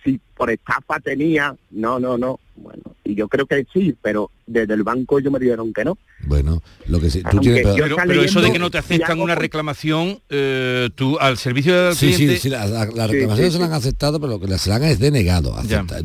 si 0.05 0.21
por 0.37 0.51
estafa 0.51 1.01
tenía, 1.01 1.57
no, 1.71 1.99
no, 1.99 2.19
no. 2.19 2.39
Bueno, 2.57 2.83
y 3.05 3.15
yo 3.15 3.29
creo 3.29 3.47
que 3.47 3.67
sí, 3.73 3.95
pero 4.01 4.31
desde 4.47 4.75
el 4.75 4.83
banco 4.83 5.19
ellos 5.19 5.33
me 5.33 5.39
dijeron 5.39 5.73
que 5.73 5.85
no. 5.85 5.99
Bueno, 6.27 6.63
lo 6.87 7.01
que 7.01 7.11
sí, 7.11 7.23
tú 7.29 7.41
tienes... 7.41 7.67
Pero, 7.67 8.23
eso 8.23 8.41
de 8.41 8.53
que 8.53 8.59
no 8.59 8.71
te 8.71 8.79
aceptan 8.79 9.21
una 9.21 9.35
reclamación, 9.35 10.21
eh, 10.29 10.89
tú 10.95 11.19
al 11.19 11.37
servicio 11.37 11.75
del 11.75 11.95
sí, 11.95 12.13
Sí, 12.13 12.37
sí, 12.37 12.49
la, 12.49 12.87
reclamación 13.07 13.51
se 13.51 13.59
la 13.59 13.67
han 13.67 13.73
aceptado, 13.73 14.21
pero 14.21 14.35
lo 14.35 14.41
que 14.41 14.59
se 14.59 14.71
la 14.71 14.77
han 14.77 14.85
es 14.85 14.99
denegado. 14.99 15.57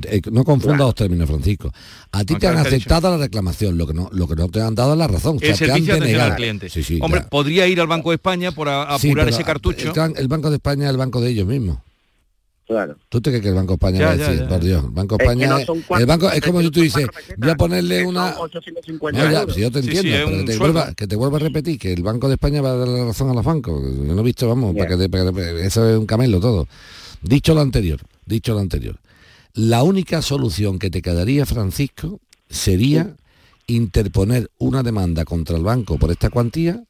Eh, 0.08 0.22
no 0.32 0.44
confunda 0.44 0.86
los 0.86 0.96
términos, 0.96 1.28
Francisco. 1.28 1.72
A 2.12 2.24
ti 2.24 2.36
te 2.36 2.48
han 2.48 2.58
aceptado 2.58 3.12
la 3.12 3.18
reclamación, 3.18 3.78
lo 3.78 3.86
que 3.86 3.94
no 3.94 4.10
lo 4.12 4.28
que 4.28 4.36
no 4.36 4.50
te 4.50 4.62
han 4.62 4.76
dado 4.76 4.94
es 4.94 5.00
la 5.00 5.08
razón. 5.08 5.38
El 5.42 5.56
servicio 5.56 5.94
de 5.94 6.00
atención 6.00 6.22
al 6.22 6.36
cliente. 6.36 6.68
Hombre, 7.02 7.22
podría 7.30 7.68
ir 7.68 7.80
al 7.80 7.88
Banco 7.88 8.10
de 8.10 8.16
España 8.16 8.52
por 8.52 8.70
apurar 8.70 9.30
ese 9.30 9.44
cartucho. 9.44 9.94
el 10.16 10.28
Banco 10.28 10.50
de 10.50 10.56
España 10.56 10.86
es 10.86 10.92
el 10.92 10.98
banco 10.98 11.22
de 11.22 11.30
ellos 11.30 11.48
mismos. 11.48 11.78
¿Tú 13.10 13.20
te 13.20 13.32
crees 13.32 13.42
que 13.42 13.50
el 13.50 13.56
Banco 13.56 13.74
España 13.74 14.06
va 14.06 14.12
a 14.12 14.18
decir? 14.18 14.48
Por 14.48 14.60
Dios, 14.60 14.94
Banco 14.94 15.18
España 15.20 15.60
es, 15.60 15.68
el 15.68 16.06
banco 16.06 16.30
es 16.30 16.42
como 16.42 16.62
si 16.62 16.70
tú 16.70 16.82
dices, 16.82 17.08
voy 17.38 17.50
a 17.50 17.56
ponerle 17.56 18.06
una... 18.06 18.36
No, 18.36 18.48
si 19.52 19.62
yo 19.62 19.72
te 19.72 19.80
entiendo, 19.80 20.12
pero 20.26 20.38
que 20.38 20.44
te, 20.44 20.58
vuelva, 20.58 20.94
que 20.94 21.08
te, 21.08 21.16
vuelva, 21.16 21.38
a 21.38 21.40
repetir 21.40 21.80
que 21.80 21.92
el 21.92 22.04
Banco 22.04 22.28
de 22.28 22.36
España 22.36 22.62
va 22.62 22.72
a 22.72 22.76
dar 22.76 22.88
la 22.88 23.06
razón 23.06 23.30
a 23.32 23.34
los 23.34 23.44
bancos. 23.44 23.82
Yo 23.84 24.14
no 24.14 24.22
he 24.22 24.24
visto, 24.24 24.48
vamos, 24.48 24.76
para 24.76 24.96
que, 24.96 25.66
eso 25.66 25.90
es 25.90 25.98
un 25.98 26.06
camelo 26.06 26.40
todo. 26.40 26.68
Dicho 27.24 27.56
lo 27.56 27.62
anterior, 27.62 28.02
dicho 28.26 28.54
lo 28.54 28.60
anterior, 28.60 28.98
la 29.54 29.82
única 29.82 30.22
solución 30.22 30.78
que 30.78 30.92
te 30.92 31.02
quedaría, 31.02 31.48
Francisco, 31.48 32.20
sería 32.50 33.16
interponer 33.66 34.50
una 34.60 34.84
demanda 34.84 35.26
contra 35.26 35.58
el 35.58 35.64
banco 35.64 35.98
por 35.98 36.12
esta 36.12 36.30
cuantía 36.30 36.84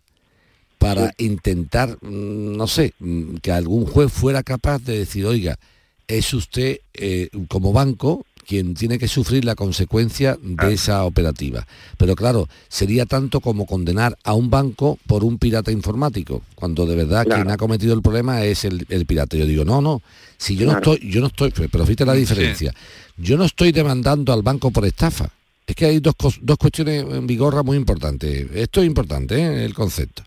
para 0.79 1.13
intentar, 1.17 1.97
mm, 2.01 2.57
no 2.57 2.65
sé, 2.65 2.93
mm, 2.99 3.35
que 3.41 3.51
algún 3.51 3.85
juez 3.85 4.11
fuera 4.11 4.41
capaz 4.41 4.79
de 4.79 4.97
decir, 4.97 5.25
oiga, 5.25 5.59
es 6.07 6.33
usted 6.33 6.79
eh, 6.95 7.29
como 7.47 7.71
banco 7.71 8.25
quien 8.47 8.73
tiene 8.73 8.97
que 8.97 9.07
sufrir 9.07 9.45
la 9.45 9.53
consecuencia 9.53 10.35
de 10.41 10.73
esa 10.73 11.03
operativa. 11.03 11.67
Pero 11.97 12.15
claro, 12.15 12.49
sería 12.67 13.05
tanto 13.05 13.41
como 13.41 13.67
condenar 13.67 14.17
a 14.23 14.33
un 14.33 14.49
banco 14.49 14.97
por 15.05 15.23
un 15.23 15.37
pirata 15.37 15.71
informático, 15.71 16.41
cuando 16.55 16.87
de 16.87 16.95
verdad 16.95 17.27
quien 17.27 17.51
ha 17.51 17.57
cometido 17.57 17.93
el 17.93 18.01
problema 18.01 18.43
es 18.43 18.65
el, 18.65 19.05
pirata. 19.05 19.37
Yo 19.37 19.45
digo, 19.45 19.65
no, 19.65 19.81
no, 19.81 20.01
si 20.39 20.55
yo 20.55 20.65
no 20.65 20.77
estoy, 20.77 20.97
yo 21.07 21.21
no 21.21 21.27
estoy, 21.27 21.51
pero 21.51 21.85
fíjate 21.85 22.05
la 22.05 22.13
diferencia, 22.13 22.73
yo 23.17 23.37
no 23.37 23.45
estoy 23.45 23.71
demandando 23.71 24.33
al 24.33 24.41
banco 24.41 24.71
por 24.71 24.83
estafa. 24.83 25.29
Es 25.67 25.75
que 25.75 25.85
hay 25.85 25.99
dos, 25.99 26.15
dos 26.41 26.57
cuestiones 26.57 27.05
en 27.07 27.27
vigorra 27.27 27.61
muy 27.61 27.77
importantes. 27.77 28.47
Esto 28.55 28.81
es 28.81 28.87
importante, 28.87 29.39
¿eh? 29.39 29.65
el 29.65 29.75
concepto. 29.75 30.23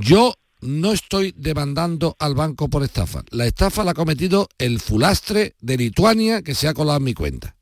Yo 0.00 0.34
no 0.60 0.92
estoy 0.92 1.34
demandando 1.36 2.16
al 2.18 2.34
banco 2.34 2.68
por 2.68 2.82
estafa. 2.82 3.22
La 3.30 3.46
estafa 3.46 3.84
la 3.84 3.92
ha 3.92 3.94
cometido 3.94 4.48
el 4.58 4.80
fulastre 4.80 5.54
de 5.60 5.76
Lituania 5.76 6.42
que 6.42 6.54
se 6.54 6.68
ha 6.68 6.74
colado 6.74 6.98
en 6.98 7.04
mi 7.04 7.14
cuenta. 7.14 7.56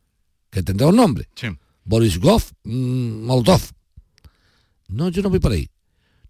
Que 0.50 0.62
tendrá 0.62 0.86
un 0.86 0.96
nombre. 0.96 1.28
Boris 1.84 2.18
Goff 2.18 2.52
mm, 2.64 3.24
Moldov. 3.24 3.60
No, 4.88 5.08
yo 5.08 5.22
no 5.22 5.30
voy 5.30 5.40
por 5.40 5.52
ahí. 5.52 5.68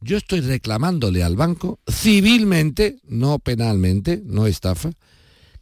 Yo 0.00 0.16
estoy 0.16 0.40
reclamándole 0.40 1.22
al 1.22 1.36
banco 1.36 1.80
civilmente, 1.90 2.98
no 3.04 3.38
penalmente, 3.38 4.22
no 4.24 4.46
estafa, 4.46 4.90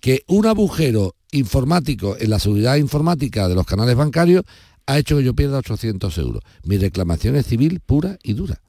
que 0.01 0.25
un 0.27 0.47
agujero 0.47 1.15
informático 1.33 2.17
en 2.19 2.31
la 2.31 2.39
seguridad 2.39 2.77
informática 2.77 3.49
de 3.49 3.55
los 3.55 3.67
canales 3.67 3.97
bancarios 3.97 4.45
ha 4.87 4.99
hecho 4.99 5.17
que 5.17 5.25
yo 5.25 5.35
pierda 5.35 5.59
800 5.59 6.19
euros. 6.19 6.43
Mi 6.65 6.79
reclamación 6.79 7.37
es 7.37 7.47
civil 7.47 7.81
pura 7.81 8.19
y 8.23 8.35
dura. 8.35 8.61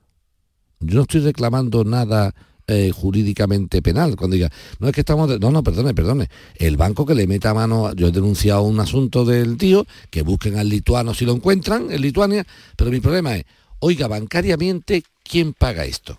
Yo 0.79 0.95
no 0.95 1.01
estoy 1.03 1.21
reclamando 1.21 1.83
nada 1.83 2.33
eh, 2.67 2.91
jurídicamente 2.91 3.81
penal. 3.81 4.15
Cuando 4.15 4.35
diga, 4.35 4.51
no 4.79 4.87
es 4.87 4.93
que 4.93 5.01
estamos... 5.01 5.39
No, 5.39 5.51
no, 5.51 5.63
perdone, 5.63 5.93
perdone. 5.93 6.29
El 6.55 6.77
banco 6.77 7.05
que 7.05 7.15
le 7.15 7.27
meta 7.27 7.53
mano... 7.53 7.93
Yo 7.93 8.07
he 8.07 8.11
denunciado 8.11 8.63
un 8.63 8.79
asunto 8.79 9.23
del 9.23 9.57
tío, 9.57 9.85
que 10.09 10.23
busquen 10.23 10.57
al 10.57 10.69
lituano 10.69 11.13
si 11.13 11.25
lo 11.25 11.33
encuentran, 11.33 11.91
en 11.91 12.01
Lituania, 12.01 12.45
pero 12.75 12.89
mi 12.89 12.99
problema 12.99 13.35
es, 13.35 13.45
oiga, 13.79 14.07
bancariamente, 14.07 15.03
¿quién 15.23 15.53
paga 15.53 15.85
esto? 15.85 16.17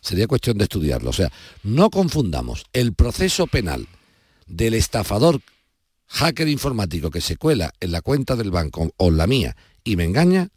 Sería 0.00 0.28
cuestión 0.28 0.56
de 0.56 0.64
estudiarlo. 0.64 1.10
O 1.10 1.12
sea, 1.12 1.32
no 1.64 1.90
confundamos 1.90 2.64
el 2.72 2.94
proceso 2.94 3.48
penal 3.48 3.88
del 4.46 4.74
estafador 4.74 5.40
hacker 6.08 6.48
informático 6.48 7.10
que 7.10 7.20
se 7.20 7.36
cuela 7.36 7.72
en 7.80 7.92
la 7.92 8.02
cuenta 8.02 8.36
del 8.36 8.50
banco 8.50 8.92
o 8.96 9.08
en 9.08 9.16
la 9.16 9.26
mía 9.26 9.56
y 9.82 9.96
me 9.96 10.04
engaña 10.04 10.50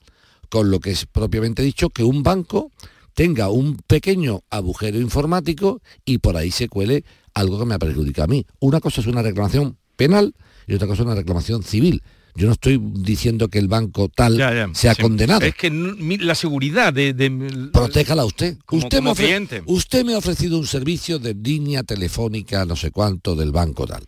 con 0.49 0.69
lo 0.69 0.79
que 0.79 0.91
es 0.91 1.05
propiamente 1.05 1.63
dicho 1.63 1.89
que 1.89 2.03
un 2.03 2.23
banco 2.23 2.71
tenga 3.19 3.49
un 3.49 3.75
pequeño 3.75 4.43
agujero 4.49 4.97
informático 4.97 5.81
y 6.05 6.19
por 6.19 6.37
ahí 6.37 6.51
se 6.51 6.69
cuele 6.69 7.03
algo 7.33 7.59
que 7.59 7.65
me 7.65 7.77
perjudica 7.77 8.23
a 8.23 8.27
mí. 8.27 8.45
Una 8.59 8.79
cosa 8.79 9.01
es 9.01 9.07
una 9.07 9.21
reclamación 9.21 9.77
penal 9.97 10.33
y 10.67 10.75
otra 10.75 10.87
cosa 10.87 11.01
es 11.01 11.05
una 11.05 11.15
reclamación 11.15 11.61
civil. 11.61 12.01
Yo 12.33 12.47
no 12.47 12.53
estoy 12.53 12.79
diciendo 12.81 13.49
que 13.49 13.59
el 13.59 13.67
banco 13.67 14.07
tal 14.07 14.73
sea 14.73 14.95
condenado. 14.95 15.45
Es 15.45 15.55
que 15.55 15.69
la 15.69 16.33
seguridad 16.33 16.93
de... 16.93 17.69
Protéjala 17.73 18.23
usted. 18.23 18.55
usted, 18.71 19.01
me 19.01 19.11
usted 19.65 20.05
me 20.05 20.13
ha 20.13 20.17
ofrecido 20.17 20.57
un 20.57 20.65
servicio 20.65 21.19
de 21.19 21.33
línea 21.33 21.83
telefónica, 21.83 22.63
no 22.63 22.77
sé 22.77 22.89
cuánto, 22.89 23.35
del 23.35 23.51
banco 23.51 23.85
tal. 23.85 24.05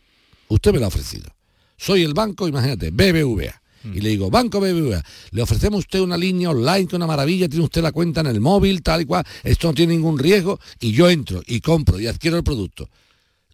Usted 0.48 0.72
me 0.72 0.80
lo 0.80 0.86
ha 0.86 0.88
ofrecido. 0.88 1.30
Soy 1.76 2.04
el 2.04 2.14
banco, 2.14 2.48
imagínate, 2.48 2.92
BBVA 2.92 3.61
y 3.84 4.00
le 4.02 4.10
digo, 4.10 4.30
Banco 4.30 4.60
BBVA, 4.60 5.04
le 5.32 5.42
ofrecemos 5.42 5.80
usted 5.80 6.00
una 6.00 6.18
línea 6.18 6.50
online 6.50 6.88
que 6.88 6.96
una 6.96 7.08
maravilla, 7.08 7.48
tiene 7.50 7.66
usted 7.66 7.82
la 7.82 7.92
cuenta 7.92 8.22
en 8.22 8.28
el 8.28 8.40
móvil, 8.42 8.82
tal 8.84 9.02
y 9.02 9.06
cual, 9.06 9.26
esto 9.44 9.68
no 9.68 9.74
tiene 9.74 9.94
ningún 9.94 10.18
riesgo, 10.20 10.60
y 10.80 10.92
yo 10.92 11.10
entro 11.10 11.42
y 11.48 11.62
compro 11.62 12.00
y 12.00 12.08
adquiero 12.08 12.38
el 12.38 12.44
producto. 12.44 12.90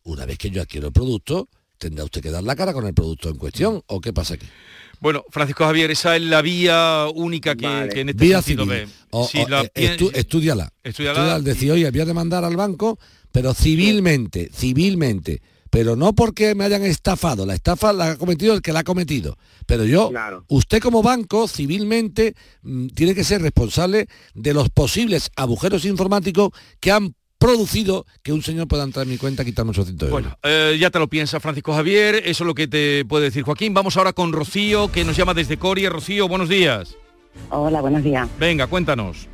Una 0.04 0.26
vez 0.26 0.38
que 0.38 0.50
yo 0.50 0.62
adquiero 0.62 0.88
el 0.88 0.94
producto, 0.94 1.50
tendrá 1.78 2.04
usted 2.06 2.22
que 2.22 2.32
dar 2.32 2.44
la 2.44 2.56
cara 2.56 2.74
con 2.74 2.86
el 2.88 2.94
producto 2.94 3.30
en 3.30 3.36
cuestión, 3.36 3.82
¿o 3.88 4.02
qué 4.02 4.14
pasa 4.14 4.34
aquí? 4.36 4.46
Bueno, 5.00 5.24
Francisco 5.30 5.64
Javier, 5.66 5.92
esa 5.92 6.16
es 6.16 6.24
la 6.24 6.42
vía 6.42 7.06
única 7.14 7.56
que, 7.56 7.90
que 7.94 8.00
en 8.02 8.10
este 8.10 8.24
Vía 8.26 8.42
sentido 8.42 8.64
civil. 8.66 8.86
ve. 8.88 8.92
O- 9.12 9.28
Si 9.28 9.38
o, 9.40 9.48
la 9.48 9.62
eh, 9.64 9.72
estu- 9.76 10.10
estudiala. 10.16 10.72
Estudiala. 10.84 11.12
Estudiala 11.20 11.36
al 11.36 11.44
decir, 11.44 11.72
oye, 11.72 11.92
voy 11.92 12.00
a 12.00 12.06
demandar 12.06 12.44
al 12.44 12.56
banco, 12.56 12.98
pero 13.32 13.54
civilmente, 13.54 14.50
civilmente. 14.52 15.42
Pero 15.70 15.96
no 15.96 16.14
porque 16.14 16.56
me 16.56 16.64
hayan 16.64 16.84
estafado. 16.84 17.46
La 17.46 17.54
estafa 17.54 17.94
la 17.94 18.12
ha 18.12 18.18
cometido 18.18 18.54
el 18.54 18.62
que 18.62 18.74
la 18.74 18.80
ha 18.80 18.84
cometido. 18.84 19.38
Pero 19.66 19.86
yo, 19.86 20.12
usted 20.48 20.80
como 20.80 21.04
banco, 21.04 21.48
civilmente, 21.48 22.36
mm, 22.62 22.88
tiene 22.88 23.16
que 23.16 23.24
ser 23.24 23.42
responsable 23.42 24.08
de 24.34 24.54
los 24.54 24.70
posibles 24.70 25.30
agujeros 25.36 25.86
informáticos 25.86 26.52
que 26.80 26.92
han 26.92 27.14
producido 27.38 28.06
que 28.24 28.34
un 28.34 28.42
señor 28.42 28.68
pueda 28.68 28.84
entrar 28.84 29.06
en 29.06 29.12
mi 29.12 29.18
cuenta 29.18 29.44
y 29.44 29.46
quitarme 29.46 29.72
800 29.72 30.10
euros. 30.10 30.22
Bueno, 30.22 30.38
eh, 30.44 30.78
ya 30.80 30.90
te 30.90 31.00
lo 31.00 31.08
piensa 31.08 31.40
Francisco 31.40 31.74
Javier, 31.74 32.16
eso 32.26 32.44
es 32.44 32.48
lo 32.48 32.56
que 32.56 32.68
te 32.68 33.06
puede 33.06 33.26
decir 33.26 33.44
Joaquín. 33.44 33.74
Vamos 33.74 33.98
ahora 33.98 34.14
con 34.14 34.34
Rocío, 34.34 34.92
que 34.92 35.06
nos 35.06 35.16
llama 35.16 35.34
desde 35.34 35.58
Coria. 35.58 35.90
Rocío, 35.90 36.28
buenos 36.28 36.50
días. 36.50 36.96
Hola, 37.50 37.82
buenos 37.82 38.04
días. 38.04 38.28
Venga, 38.40 38.68
cuéntanos. 38.68 39.28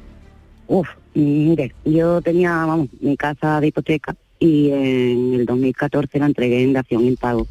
Uf, 0.68 0.88
mire, 1.14 1.74
yo 1.86 2.22
tenía 2.22 2.52
vamos, 2.66 2.90
mi 3.00 3.16
casa 3.16 3.60
de 3.62 3.68
hipoteca 3.68 4.16
y 4.44 4.70
en 4.72 5.34
el 5.36 5.46
2014 5.46 6.20
la 6.20 6.26
entregué 6.26 6.62
en 6.64 6.74
dación 6.74 7.06
impago 7.06 7.48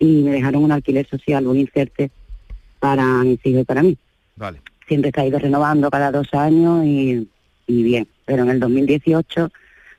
y 0.00 0.22
me 0.22 0.32
dejaron 0.32 0.64
un 0.64 0.72
alquiler 0.72 1.06
social, 1.08 1.46
un 1.46 1.58
inserte 1.58 2.10
para 2.80 3.04
mis 3.22 3.38
hijos 3.46 3.62
y 3.62 3.64
para 3.64 3.84
mí. 3.84 3.96
Vale. 4.34 4.60
Siempre 4.88 5.12
he 5.14 5.28
ido 5.28 5.38
renovando 5.38 5.88
cada 5.90 6.10
dos 6.10 6.26
años 6.34 6.84
y, 6.84 7.28
y 7.68 7.82
bien, 7.84 8.08
pero 8.24 8.42
en 8.42 8.50
el 8.50 8.58
2018 8.58 9.48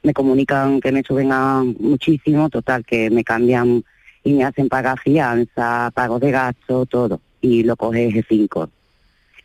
me 0.03 0.13
comunican 0.13 0.81
que 0.81 0.91
me 0.91 1.03
suben 1.03 1.31
a 1.31 1.63
muchísimo, 1.63 2.49
total, 2.49 2.83
que 2.85 3.09
me 3.09 3.23
cambian 3.23 3.83
y 4.25 4.33
me 4.33 4.43
hacen 4.43 4.67
pagar 4.67 4.99
fianza, 4.99 5.89
pago 5.93 6.19
de 6.19 6.31
gasto, 6.31 6.85
todo, 6.85 7.21
y 7.39 7.63
lo 7.63 7.77
coge 7.77 8.09
G5. 8.11 8.69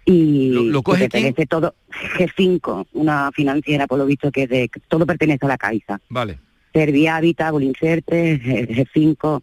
Y 0.07 0.51
¿Lo- 0.51 0.62
lo 0.64 0.83
coge 0.83 1.05
que 1.05 1.09
pertenece 1.09 1.47
todo 1.47 1.75
G5, 2.18 2.87
una 2.95 3.31
financiera 3.33 3.87
por 3.87 3.99
lo 3.99 4.07
visto 4.07 4.33
que 4.33 4.47
de, 4.49 4.68
todo 4.89 5.07
pertenece 5.07 5.47
a 5.47 5.49
la 5.51 5.57
Caixa. 5.59 6.01
Vale. 6.09 6.39
Servia 6.79 7.16
Habitat, 7.16 7.55
Inserte, 7.62 8.39
G- 8.41 8.68
G5. 8.93 9.41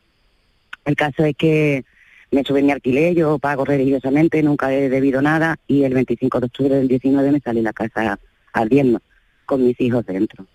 El 0.85 0.95
caso 0.95 1.23
es 1.23 1.35
que 1.35 1.83
me 2.31 2.43
suben 2.43 2.65
mi 2.65 2.71
alquiler, 2.71 3.15
yo 3.15 3.39
pago 3.39 3.65
religiosamente, 3.65 4.43
nunca 4.43 4.73
he 4.73 4.89
debido 4.89 5.21
nada 5.21 5.57
y 5.67 5.83
el 5.83 5.93
25 5.93 6.39
de 6.41 6.45
octubre 6.47 6.75
del 6.75 6.87
19 6.87 7.31
me 7.31 7.39
salí 7.39 7.61
la 7.61 7.73
casa 7.73 8.19
ardiendo 8.53 8.99
con 9.45 9.65
mis 9.65 9.79
hijos 9.81 10.05
dentro. 10.05 10.45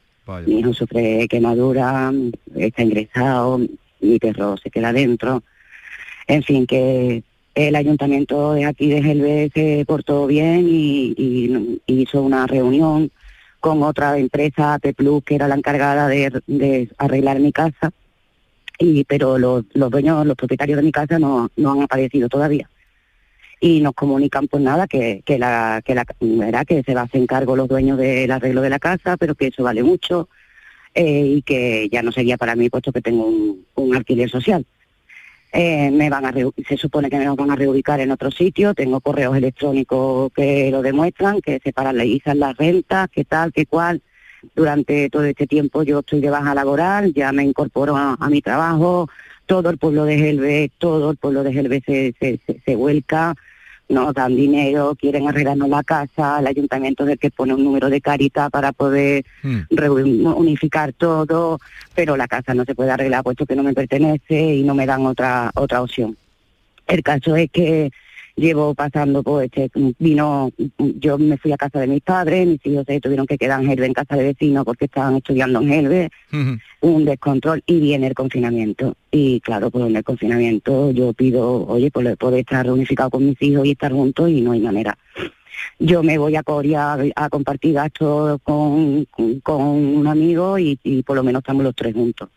Mi 0.47 0.59
hijo 0.61 0.72
sufre 0.74 1.27
quemadura, 1.29 2.12
está 2.57 2.83
ingresado, 2.83 3.61
mi 4.01 4.18
perro 4.18 4.57
se 4.57 4.70
queda 4.70 4.93
dentro. 4.93 5.43
En 6.27 6.43
fin, 6.43 6.66
que 6.66 7.22
el 7.55 7.77
ayuntamiento 7.77 8.53
de 8.55 8.64
aquí 8.66 8.89
de 8.91 9.03
Gelbe 9.03 9.51
se 9.55 9.85
portó 9.87 10.27
bien 10.27 10.66
y, 10.68 11.14
y- 11.16 11.81
y 11.87 12.03
hizo 12.03 12.20
una 12.22 12.47
reunión 12.47 13.11
con 13.67 13.83
otra 13.83 14.17
empresa, 14.17 14.75
AP 14.75 14.95
Plus, 14.95 15.25
que 15.25 15.35
era 15.35 15.49
la 15.49 15.57
encargada 15.57 16.07
de, 16.07 16.89
arreglar 16.99 17.41
mi 17.41 17.51
casa. 17.51 17.91
Y, 18.79 19.03
pero 19.03 19.39
los, 19.39 19.64
los 19.73 19.91
dueños, 19.91 20.25
los 20.25 20.37
propietarios 20.37 20.77
de 20.77 20.85
mi 20.85 20.93
casa 20.93 21.19
no, 21.19 21.51
no 21.57 21.73
han 21.73 21.83
aparecido 21.83 22.29
todavía. 22.29 22.71
Y 23.61 23.81
nos 23.81 23.95
comunican 23.95 24.47
pues 24.47 24.62
nada, 24.62 24.87
que, 24.87 25.23
que 25.27 25.37
la, 25.37 25.83
que 25.85 25.97
la 25.97 26.07
verá 26.21 26.64
que 26.64 26.85
se 26.85 26.95
va 26.95 27.01
a 27.01 27.05
hacer 27.05 27.27
cargo 27.27 27.57
los 27.57 27.67
dueños 27.67 27.99
del 27.99 28.31
arreglo 28.31 28.61
de 28.61 28.71
la 28.71 28.79
casa, 28.79 29.17
pero 29.17 29.35
que 29.35 29.49
eso 29.49 29.64
vale 29.64 29.83
mucho, 29.83 30.29
eh, 30.95 31.27
y 31.27 31.43
que 31.43 31.89
ya 31.91 32.03
no 32.03 32.12
sería 32.12 32.37
para 32.37 32.55
mí 32.55 32.71
puesto 32.71 32.93
que 32.93 33.03
tengo 33.03 33.27
un 33.75 33.97
alquiler 33.97 34.31
social. 34.31 34.64
Eh, 35.59 35.91
me 35.91 36.11
van 36.11 36.27
a 36.27 36.35
se 36.69 36.77
supone 36.77 37.09
que 37.09 37.17
me 37.17 37.31
van 37.31 37.51
a 37.51 37.57
reubicar 37.57 37.99
en 38.01 38.11
otro 38.11 38.31
sitio, 38.31 38.75
tengo 38.75 39.01
correos 39.01 39.35
electrónicos 39.35 40.31
que 40.35 40.71
lo 40.71 40.83
demuestran, 40.83 41.41
que 41.41 41.61
se 41.65 41.73
paralizan 41.73 42.41
las 42.41 42.55
rentas, 42.59 43.09
que 43.09 43.25
tal, 43.25 43.55
que 43.55 43.65
cual. 43.65 44.03
Durante 44.55 45.09
todo 45.09 45.25
este 45.25 45.47
tiempo 45.47 45.83
yo 45.83 46.01
estoy 46.01 46.21
de 46.21 46.29
baja 46.29 46.55
laboral, 46.55 47.15
ya 47.15 47.33
me 47.33 47.43
incorporo 47.43 47.97
a, 47.97 48.19
a 48.21 48.29
mi 48.29 48.43
trabajo, 48.43 49.09
todo 49.47 49.71
el 49.71 49.79
pueblo 49.79 50.05
de 50.05 50.19
Gelbe, 50.19 50.71
todo 50.77 51.13
el 51.13 51.17
pueblo 51.17 51.43
de 51.43 51.55
Gelbe 51.55 51.83
se, 51.87 52.15
se, 52.21 52.39
se, 52.47 52.61
se 52.61 52.77
vuelca, 52.77 53.35
nos 53.89 54.12
dan 54.14 54.34
dinero, 54.34 54.97
quieren 54.99 55.28
arreglarnos 55.28 55.68
la 55.68 55.82
casa, 55.84 56.41
el 56.41 56.47
ayuntamiento 56.49 57.05
es 57.05 57.11
el 57.11 57.18
que 57.18 57.30
pone 57.30 57.55
un 57.55 57.62
número 57.62 57.89
de 57.89 58.01
carita 58.01 58.51
para 58.51 58.72
poder 58.72 59.24
reu- 59.70 60.34
unificar 60.37 60.93
todo, 60.93 61.61
pero 61.95 62.16
la 62.16 62.26
casa 62.26 62.53
no 62.55 62.64
se 62.64 62.74
puede 62.74 62.91
arreglar 62.91 63.22
puesto 63.22 63.47
que 63.47 63.55
no 63.55 63.62
me 63.62 63.74
pertenece 63.74 64.55
y 64.57 64.62
no 64.64 64.74
me 64.74 64.87
dan 64.87 65.07
otra 65.07 65.51
otra 65.55 65.82
opción. 65.82 66.16
El 66.89 67.03
caso 67.03 67.37
es 67.37 67.51
que 67.51 67.91
llevo 68.37 68.74
pasando 68.74 69.22
pues 69.22 69.51
este 69.53 69.70
vino 69.99 70.51
yo 70.78 71.18
me 71.18 71.39
fui 71.39 71.53
a 71.53 71.57
casa 71.57 71.80
de 71.80 71.87
mis 71.87 72.03
padres, 72.03 72.47
mis 72.47 72.64
hijos 72.66 72.84
se 72.87 73.01
tuvieron 73.01 73.26
que 73.26 73.39
quedar 73.39 73.61
en 73.61 73.68
Gelbe 73.68 73.87
en 73.87 73.95
casa 73.95 74.16
de 74.16 74.24
vecinos 74.24 74.64
porque 74.64 74.84
estaban 74.84 75.16
estudiando 75.16 75.61
en 75.61 75.68
Gelbe, 75.68 76.11
un 76.80 77.05
descontrol 77.05 77.62
y 77.66 77.80
viene 77.80 78.09
el 78.09 78.14
confinamiento. 78.14 78.95
Y 79.11 79.41
claro, 79.41 79.70
pues 79.70 79.87
en 79.87 79.97
el 79.97 80.05
confinamiento 80.05 80.91
yo 80.91 81.12
pido, 81.14 81.66
oye, 81.66 81.91
pues 81.91 82.16
poder 82.16 82.41
estar 82.41 82.66
reunificado 82.66 83.11
con 83.11 83.26
mis 83.26 83.41
hijos 83.41 83.66
y 83.66 83.72
estar 83.72 83.93
juntos 83.93 84.30
y 84.30 84.43
no 84.43 84.53
hay 84.53 84.61
manera. 84.61 84.97
Yo 85.78 86.03
me 86.03 86.18
voy 86.18 86.37
a 86.37 86.43
Coria 86.43 86.93
a, 86.93 86.99
a 87.16 87.28
compartir 87.30 87.74
gastos 87.74 88.39
con, 88.43 89.07
con, 89.07 89.41
con 89.41 89.62
un 89.62 90.07
amigo 90.07 90.59
y, 90.59 90.78
y 90.84 91.03
por 91.03 91.16
lo 91.16 91.22
menos 91.22 91.41
estamos 91.41 91.64
los 91.64 91.74
tres 91.74 91.95
juntos. 91.95 92.28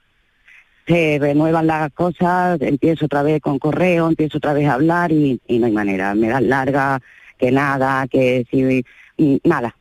Se 0.90 1.20
renuevan 1.20 1.68
las 1.68 1.94
cosas, 1.94 2.60
empiezo 2.62 3.06
otra 3.06 3.22
vez 3.22 3.42
con 3.42 3.60
correo, 3.60 4.08
empiezo 4.10 4.40
otra 4.40 4.54
vez 4.54 4.68
a 4.68 4.74
hablar 4.74 5.12
y, 5.12 5.40
y 5.48 5.60
no 5.60 5.68
hay 5.68 5.72
manera. 5.72 6.16
Me 6.16 6.30
dan 6.30 6.50
larga, 6.50 7.00
que 7.38 7.52
nada, 7.52 8.08
que 8.08 8.48
si, 8.50 8.84
mm, 9.18 9.38
nada. 9.44 9.76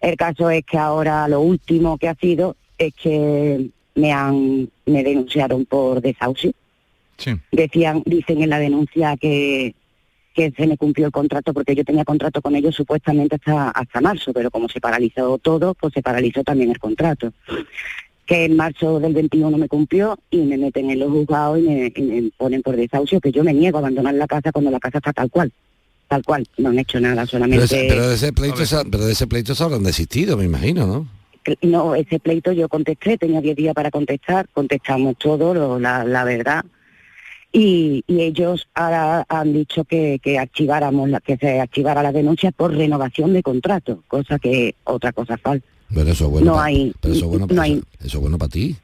El 0.00 0.16
caso 0.16 0.50
es 0.50 0.64
que 0.64 0.78
ahora 0.78 1.26
lo 1.26 1.40
último 1.40 1.98
que 1.98 2.08
ha 2.08 2.14
sido 2.14 2.56
es 2.78 2.94
que 2.94 3.68
me 3.96 4.12
han, 4.12 4.68
me 4.86 5.02
denunciaron 5.02 5.66
por 5.66 6.00
desahucio. 6.00 6.52
Decían, 7.50 8.02
dicen 8.06 8.42
en 8.42 8.50
la 8.50 8.58
denuncia 8.58 9.16
que, 9.16 9.74
que 10.34 10.50
se 10.50 10.66
me 10.66 10.76
cumplió 10.76 11.06
el 11.06 11.12
contrato 11.12 11.54
porque 11.54 11.74
yo 11.74 11.84
tenía 11.84 12.04
contrato 12.04 12.42
con 12.42 12.56
ellos 12.56 12.74
supuestamente 12.74 13.36
hasta, 13.36 13.70
hasta 13.70 14.00
marzo, 14.00 14.32
pero 14.32 14.50
como 14.50 14.68
se 14.68 14.80
paralizó 14.80 15.38
todo, 15.38 15.74
pues 15.74 15.94
se 15.94 16.02
paralizó 16.02 16.42
también 16.42 16.70
el 16.70 16.78
contrato. 16.78 17.32
Que 18.26 18.44
en 18.46 18.56
marzo 18.56 19.00
del 19.00 19.12
21 19.12 19.56
me 19.58 19.68
cumplió 19.68 20.18
y 20.30 20.38
me 20.38 20.56
meten 20.56 20.90
en 20.90 20.98
los 20.98 21.10
juzgados 21.10 21.58
y 21.58 21.62
me, 21.62 21.92
y 21.94 22.02
me 22.02 22.30
ponen 22.36 22.62
por 22.62 22.74
desahucio, 22.76 23.20
que 23.20 23.30
yo 23.32 23.44
me 23.44 23.52
niego 23.52 23.76
a 23.78 23.80
abandonar 23.80 24.14
la 24.14 24.26
casa 24.26 24.50
cuando 24.52 24.70
la 24.70 24.80
casa 24.80 24.98
está 24.98 25.12
tal 25.12 25.30
cual. 25.30 25.52
Tal 26.08 26.22
cual, 26.24 26.46
no 26.58 26.68
han 26.70 26.78
hecho 26.78 27.00
nada, 27.00 27.22
Pero, 27.22 27.26
solamente... 27.26 27.86
pero 27.88 28.08
de 28.08 28.14
ese 28.14 28.32
pleito, 28.32 28.64
se- 28.66 28.84
pero 28.90 29.04
de 29.06 29.12
ese 29.12 29.26
pleito 29.26 29.54
se 29.54 29.64
habrán 29.64 29.82
desistido, 29.82 30.36
me 30.36 30.44
imagino, 30.44 30.86
¿no? 30.86 31.08
No, 31.62 31.94
ese 31.94 32.18
pleito 32.20 32.52
yo 32.52 32.68
contesté, 32.70 33.18
tenía 33.18 33.40
10 33.42 33.56
días 33.56 33.74
para 33.74 33.90
contestar, 33.90 34.46
contestamos 34.52 35.16
todo, 35.18 35.52
lo- 35.54 35.78
la, 35.78 36.04
la 36.04 36.24
verdad. 36.24 36.64
Y, 37.52 38.02
y 38.06 38.20
ellos 38.22 38.66
ahora 38.74 39.24
han 39.28 39.52
dicho 39.52 39.84
que, 39.84 40.18
que 40.22 40.38
archiváramos, 40.38 41.08
la, 41.08 41.20
que 41.20 41.36
se 41.36 41.60
archivara 41.60 42.02
la 42.02 42.10
denuncia 42.12 42.50
por 42.50 42.74
renovación 42.74 43.32
de 43.32 43.42
contrato, 43.42 44.02
cosa 44.08 44.38
que 44.38 44.74
otra 44.84 45.12
cosa 45.12 45.36
falta. 45.38 45.66
Pero 45.92 46.10
eso 46.10 46.24
es 46.26 46.30
bueno. 46.30 46.46
No 46.46 46.52
pa- 46.54 46.64
hay- 46.64 46.92
pero 47.00 47.14
eso 47.14 47.24
es 47.24 47.30
bueno, 47.30 47.46
no 47.50 47.62
hay- 47.62 47.72
eso, 47.74 47.82
eso 48.00 48.16
es 48.18 48.20
bueno 48.22 48.38
para 48.38 48.48
ti. 48.50 48.76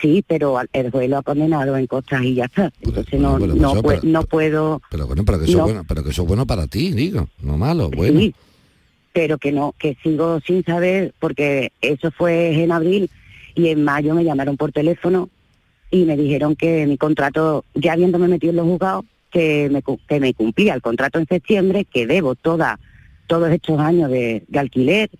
Sí, 0.00 0.24
pero 0.26 0.56
el 0.72 0.90
juez 0.90 1.10
lo 1.10 1.18
ha 1.18 1.22
condenado 1.22 1.76
en 1.76 1.86
costas 1.86 2.22
y 2.24 2.34
ya 2.36 2.46
está. 2.46 2.72
Entonces 2.80 3.20
no, 3.20 3.38
bueno, 3.38 3.54
no, 4.02 4.22
puedo, 4.24 4.80
Pero 4.90 5.06
bueno, 5.06 5.24
pero 5.26 5.38
que 5.38 5.44
eso 5.44 5.58
No. 5.58 5.64
es 5.66 5.72
bueno, 5.72 5.84
pero 5.86 6.02
que 6.02 6.10
eso 6.10 6.22
es 6.22 6.28
bueno 6.28 6.46
para 6.46 6.66
ti, 6.66 6.92
digo, 6.92 7.28
no 7.42 7.58
malo, 7.58 7.90
bueno. 7.94 8.18
Sí, 8.18 8.34
pero 9.12 9.36
que 9.36 9.52
no, 9.52 9.74
que 9.78 9.96
sigo 10.02 10.40
sin 10.40 10.64
saber, 10.64 11.12
porque 11.20 11.70
eso 11.82 12.10
fue 12.12 12.62
en 12.62 12.72
abril 12.72 13.10
y 13.54 13.68
en 13.68 13.84
mayo 13.84 14.14
me 14.14 14.24
llamaron 14.24 14.56
por 14.56 14.72
teléfono 14.72 15.28
y 15.90 16.04
me 16.04 16.16
dijeron 16.16 16.56
que 16.56 16.86
mi 16.86 16.96
contrato, 16.96 17.64
ya 17.74 17.92
habiéndome 17.92 18.26
metido 18.26 18.52
en 18.52 18.56
los 18.56 18.66
juzgados, 18.66 19.04
que 19.30 19.68
me, 19.70 19.82
que 20.08 20.18
me 20.18 20.32
cumplía 20.32 20.72
el 20.74 20.80
contrato 20.80 21.18
en 21.18 21.26
septiembre, 21.26 21.84
que 21.84 22.06
debo 22.06 22.34
toda, 22.36 22.78
todos 23.26 23.50
estos 23.50 23.78
años 23.80 24.10
de, 24.10 24.44
de 24.48 24.58
alquiler 24.58 25.10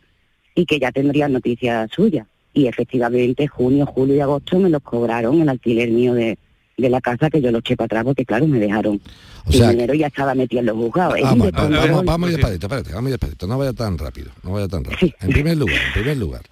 y 0.54 0.66
que 0.66 0.78
ya 0.78 0.92
tendría 0.92 1.28
noticias 1.28 1.90
suyas. 1.94 2.26
Y 2.52 2.66
efectivamente 2.66 3.46
junio, 3.48 3.86
julio 3.86 4.14
y 4.14 4.20
agosto 4.20 4.58
me 4.58 4.70
los 4.70 4.82
cobraron 4.82 5.40
el 5.42 5.48
alquiler 5.48 5.90
mío 5.90 6.14
de, 6.14 6.38
de 6.76 6.88
la 6.90 7.00
casa 7.00 7.30
que 7.30 7.40
yo 7.40 7.50
lo 7.50 7.58
eché 7.58 7.76
para 7.76 7.86
atrás 7.86 8.04
porque 8.04 8.24
claro 8.24 8.46
me 8.46 8.58
dejaron 8.60 9.00
O 9.46 9.52
sea, 9.52 9.70
el 9.70 9.76
dinero 9.76 9.94
ya 9.94 10.06
estaba 10.06 10.34
metido 10.34 10.60
en 10.60 10.66
los 10.66 10.76
juzgados. 10.76 11.14
Un 11.16 11.22
Vamos, 11.22 11.50
vamos, 11.52 12.04
vamos 12.04 12.28
a 12.28 12.30
ir 12.30 12.36
despacito, 12.36 12.66
espérate, 12.66 12.92
vamos 12.92 13.10
despacito, 13.10 13.46
no 13.46 13.58
vaya 13.58 13.72
tan 13.72 13.98
rápido, 13.98 14.30
no 14.42 14.52
vaya 14.52 14.68
tan 14.68 14.84
rápido. 14.84 15.12
En 15.20 15.30
primer 15.30 15.56
lugar, 15.56 15.76
en 15.88 15.92
primer 15.94 16.16
lugar, 16.16 16.42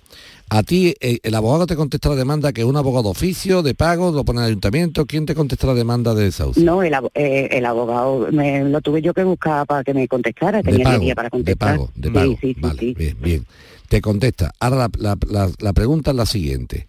a 0.49 0.63
ti 0.65 0.95
eh, 1.01 1.19
el 1.23 1.35
abogado 1.35 1.67
te 1.67 1.77
contesta 1.77 2.11
la 2.11 2.17
demanda 2.17 2.53
que 2.53 2.61
es 2.61 2.67
un 2.67 2.77
abogado 2.77 3.05
de 3.05 3.11
oficio, 3.11 3.63
de 3.63 3.75
pago, 3.75 4.11
lo 4.13 4.25
pone 4.25 4.41
el 4.41 4.47
ayuntamiento, 4.47 5.07
¿quién 5.07 5.25
te 5.25 5.35
contesta 5.35 5.67
la 5.69 5.75
demanda 5.75 6.15
de 6.15 6.25
desahucio? 6.25 6.63
No, 6.65 6.83
el, 6.83 6.93
eh, 7.15 7.49
el 7.53 7.65
abogado 7.65 8.29
me, 8.33 8.63
lo 8.65 8.81
tuve 8.81 9.01
yo 9.01 9.15
que 9.15 9.25
buscar 9.25 9.67
para 9.67 9.83
que 9.83 9.95
me 9.95 10.07
contestara, 10.09 10.59
De 10.59 10.65
tenía 10.65 10.79
diez 10.79 10.89
pago, 10.89 11.01
días 11.05 11.15
para 11.17 11.27
de 11.27 11.31
contestar. 11.31 11.71
pago, 11.77 11.91
de 11.95 12.11
pago. 12.11 12.33
sí, 12.41 12.55
sí, 12.55 12.61
vale, 12.61 12.79
sí. 12.81 12.95
bien, 12.95 13.17
bien. 13.21 13.47
Te 13.93 14.01
contesta. 14.01 14.51
Ahora 14.59 14.89
la, 14.89 14.91
la- 14.99 15.19
la- 15.29 15.53
la 15.59 15.73
pregunta 15.75 16.13
es 16.13 16.17
la 16.17 16.25
siguiente. 16.25 16.89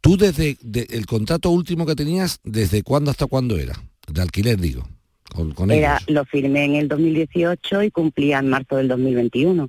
Tú 0.00 0.16
desde 0.16 0.56
de- 0.62 0.86
el 0.92 1.04
contrato 1.04 1.50
último 1.50 1.84
que 1.84 1.94
tenías, 1.94 2.40
¿desde 2.42 2.82
cuándo 2.82 3.10
hasta 3.10 3.26
cuándo 3.26 3.58
era? 3.58 3.74
De 4.10 4.22
alquiler, 4.22 4.58
digo. 4.58 4.88
con, 5.28 5.52
con 5.52 5.70
Era, 5.70 5.98
ellos. 5.98 6.08
lo 6.08 6.24
firmé 6.24 6.64
en 6.64 6.74
el 6.76 6.88
2018 6.88 7.82
y 7.82 7.90
cumplía 7.90 8.38
en 8.38 8.48
marzo 8.48 8.76
del 8.76 8.88
2021. 8.88 9.68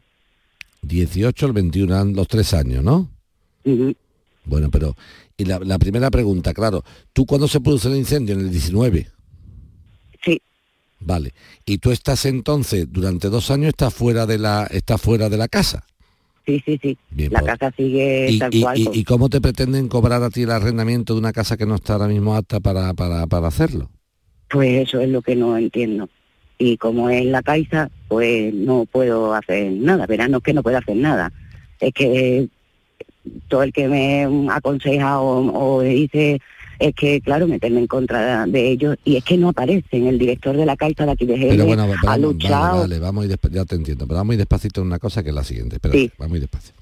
18 0.84 1.46
el 1.48 1.52
21, 1.52 1.94
eran 1.94 2.14
los 2.14 2.30
tres 2.30 2.54
años, 2.54 2.82
¿no? 2.82 3.10
Bueno, 4.46 4.72
pero... 4.72 4.96
Y 5.36 5.44
la, 5.44 5.60
la 5.60 5.78
primera 5.80 6.10
pregunta, 6.12 6.54
claro, 6.54 6.86
¿tú 7.12 7.26
cuándo 7.26 7.50
se 7.50 7.60
produce 7.60 7.90
el 7.90 7.98
incendio? 7.98 8.36
En 8.36 8.40
el 8.42 8.52
19. 8.52 9.06
Sí. 10.24 10.42
Vale. 11.02 11.34
Y 11.66 11.80
tú 11.80 11.92
estás 11.92 12.26
entonces, 12.26 12.88
durante 12.90 13.28
dos 13.28 13.52
años, 13.52 13.68
estás 13.68 13.94
fuera 13.94 14.26
de 14.26 14.38
la, 14.38 14.66
estás 14.72 15.02
fuera 15.02 15.28
de 15.28 15.36
la 15.38 15.50
casa. 15.50 15.84
Sí, 16.46 16.62
sí, 16.66 16.80
sí. 16.82 16.98
Bien, 17.12 17.32
la 17.32 17.40
pues. 17.42 17.52
casa 17.58 17.74
sigue 17.78 18.28
¿Y, 18.32 18.40
tal 18.40 18.54
y- 18.56 18.62
cual. 18.62 18.78
y- 18.80 18.86
pues. 18.86 18.98
y 18.98 19.04
cómo 19.04 19.30
te 19.30 19.42
pretenden 19.42 19.88
cobrar 19.88 20.24
a 20.24 20.30
ti 20.30 20.44
el 20.44 20.52
arrendamiento 20.52 21.14
de 21.14 21.20
una 21.20 21.34
casa 21.34 21.56
que 21.58 21.66
no 21.66 21.76
está 21.76 21.94
ahora 21.94 22.08
mismo 22.08 22.36
apta 22.36 22.60
para, 22.60 22.94
para, 22.94 23.28
para 23.28 23.48
hacerlo? 23.48 23.90
Pues 24.50 24.88
eso 24.88 25.00
es 25.00 25.10
lo 25.10 25.22
que 25.22 25.36
no 25.36 25.56
entiendo. 25.58 26.10
Y 26.58 26.78
como 26.78 27.10
es 27.10 27.26
la 27.26 27.42
Caixa, 27.42 27.90
pues 28.08 28.54
no 28.54 28.86
puedo 28.86 29.34
hacer 29.34 29.72
nada. 29.72 30.06
Verán, 30.08 30.32
no 30.32 30.38
es 30.38 30.44
que 30.44 30.54
no 30.54 30.62
puedo 30.64 30.78
hacer 30.78 30.96
nada. 30.96 31.32
Es 31.80 31.94
que 31.94 32.48
todo 33.48 33.64
el 33.64 33.72
que 33.72 33.88
me 33.88 34.28
aconseja 34.52 35.20
o, 35.22 35.78
o 35.78 35.82
dice 35.82 36.40
es 36.82 36.96
que, 36.96 37.22
claro, 37.22 37.48
meterme 37.48 37.80
en 37.80 37.88
contra 37.88 38.46
de 38.46 38.70
ellos. 38.72 38.98
Y 39.06 39.16
es 39.18 39.24
que 39.24 39.38
no 39.38 39.50
aparecen. 39.50 40.08
El 40.08 40.18
director 40.20 40.58
de 40.58 40.66
la 40.66 40.76
Caixa 40.76 41.06
de 41.06 41.12
aquí 41.12 41.26
de 41.26 41.36
Pero 41.36 41.50
Jerez 41.50 41.66
bueno, 41.66 41.84
pero 41.86 42.00
ha 42.00 42.04
vamos, 42.04 42.04
vale, 42.04 42.22
luchado. 42.34 42.80
vale, 42.82 43.00
vamos 43.00 43.26
ir 43.26 43.32
despa- 43.32 43.52
ya 43.52 43.66
te 43.66 43.76
entiendo, 43.76 44.08
pero 44.08 44.18
vamos 44.18 44.34
ir 44.34 44.40
despacito 44.40 44.82
en 44.82 44.88
una 44.88 45.00
cosa 45.00 45.24
que 45.24 45.30
es 45.30 45.36
la 45.36 45.44
siguiente. 45.44 45.76
Espérate, 45.78 46.12
vamos 46.18 46.34
a 46.34 46.38
ir 46.38 46.42
despacio. 46.42 46.74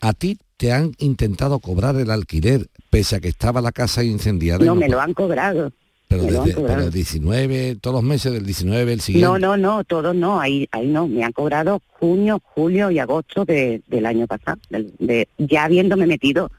A 0.00 0.12
ti 0.12 0.38
te 0.56 0.72
han 0.72 0.92
intentado 0.98 1.58
cobrar 1.60 1.94
el 1.96 2.10
alquiler 2.10 2.66
pese 2.90 3.16
a 3.16 3.20
que 3.20 3.28
estaba 3.28 3.60
la 3.60 3.70
casa 3.72 4.02
incendiada. 4.02 4.64
No, 4.64 4.74
me 4.74 4.88
lo 4.88 5.00
han 5.00 5.12
cobrado. 5.14 5.72
pero 6.08 6.22
desde 6.22 6.54
pero 6.54 6.82
el 6.84 6.90
19, 6.90 7.76
todos 7.82 7.96
los 7.96 8.02
meses 8.02 8.32
del 8.32 8.46
19, 8.46 8.92
el 8.94 9.00
siguiente. 9.02 9.26
No, 9.28 9.38
no, 9.38 9.56
no, 9.58 9.84
todos 9.84 10.16
no, 10.16 10.40
ahí, 10.40 10.66
ahí 10.72 10.86
no, 10.86 11.06
me 11.06 11.22
han 11.22 11.32
cobrado 11.32 11.82
junio, 12.00 12.40
julio 12.42 12.90
y 12.90 12.98
agosto 12.98 13.44
de- 13.44 13.82
del 13.88 14.06
año 14.06 14.26
pasado, 14.26 14.58
de, 14.70 15.28
ya 15.36 15.64
habiéndome 15.64 16.06
metido 16.06 16.50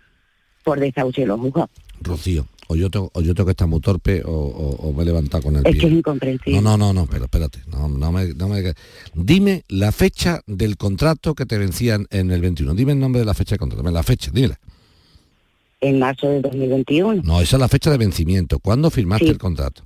por 0.63 0.79
desahucio 0.79 1.23
en 1.23 1.29
los 1.29 1.39
juzgados. 1.39 1.71
Rocío, 2.01 2.45
o 2.71 2.75
yo 2.75 2.89
tengo, 2.91 3.09
o 3.13 3.21
yo 3.21 3.33
tengo 3.33 3.45
que 3.47 3.51
estar 3.51 3.67
muy 3.67 3.81
torpe 3.81 4.21
o, 4.23 4.31
o- 4.31 4.75
o 4.89 4.93
me 4.93 5.01
he 5.01 5.05
levantado 5.07 5.41
con 5.43 5.55
el 5.55 5.65
Es 5.65 5.71
pie. 5.71 5.81
que 5.81 5.87
es 5.87 5.93
incomprensible. 5.93 6.61
No, 6.61 6.77
no, 6.77 6.77
no, 6.77 6.93
no, 6.93 7.07
pero 7.07 7.25
espérate, 7.25 7.59
no, 7.67 7.89
no 7.89 8.11
me, 8.11 8.27
no 8.35 8.47
me- 8.47 8.73
Dime 9.15 9.63
la 9.69 9.91
fecha 9.91 10.41
del 10.45 10.77
contrato 10.77 11.33
que 11.33 11.45
te 11.45 11.57
vencían 11.57 12.05
en 12.11 12.29
el 12.31 12.41
21. 12.41 12.75
Dime 12.75 12.91
el 12.93 12.99
nombre 12.99 13.19
de 13.21 13.25
la 13.25 13.33
fecha 13.33 13.55
de 13.55 13.59
contrato. 13.59 13.89
La 13.89 14.03
fecha, 14.03 14.29
dímela. 14.31 14.59
En 15.81 15.97
marzo 15.99 16.27
de 16.29 16.41
2021, 16.41 17.21
No, 17.23 17.41
esa 17.41 17.55
es 17.55 17.59
la 17.59 17.67
fecha 17.69 17.89
de 17.89 17.97
vencimiento. 17.97 18.59
¿Cuándo 18.59 18.89
firmaste 18.89 19.25
Sí. 19.25 19.31
el 19.31 19.37
contrato? 19.37 19.85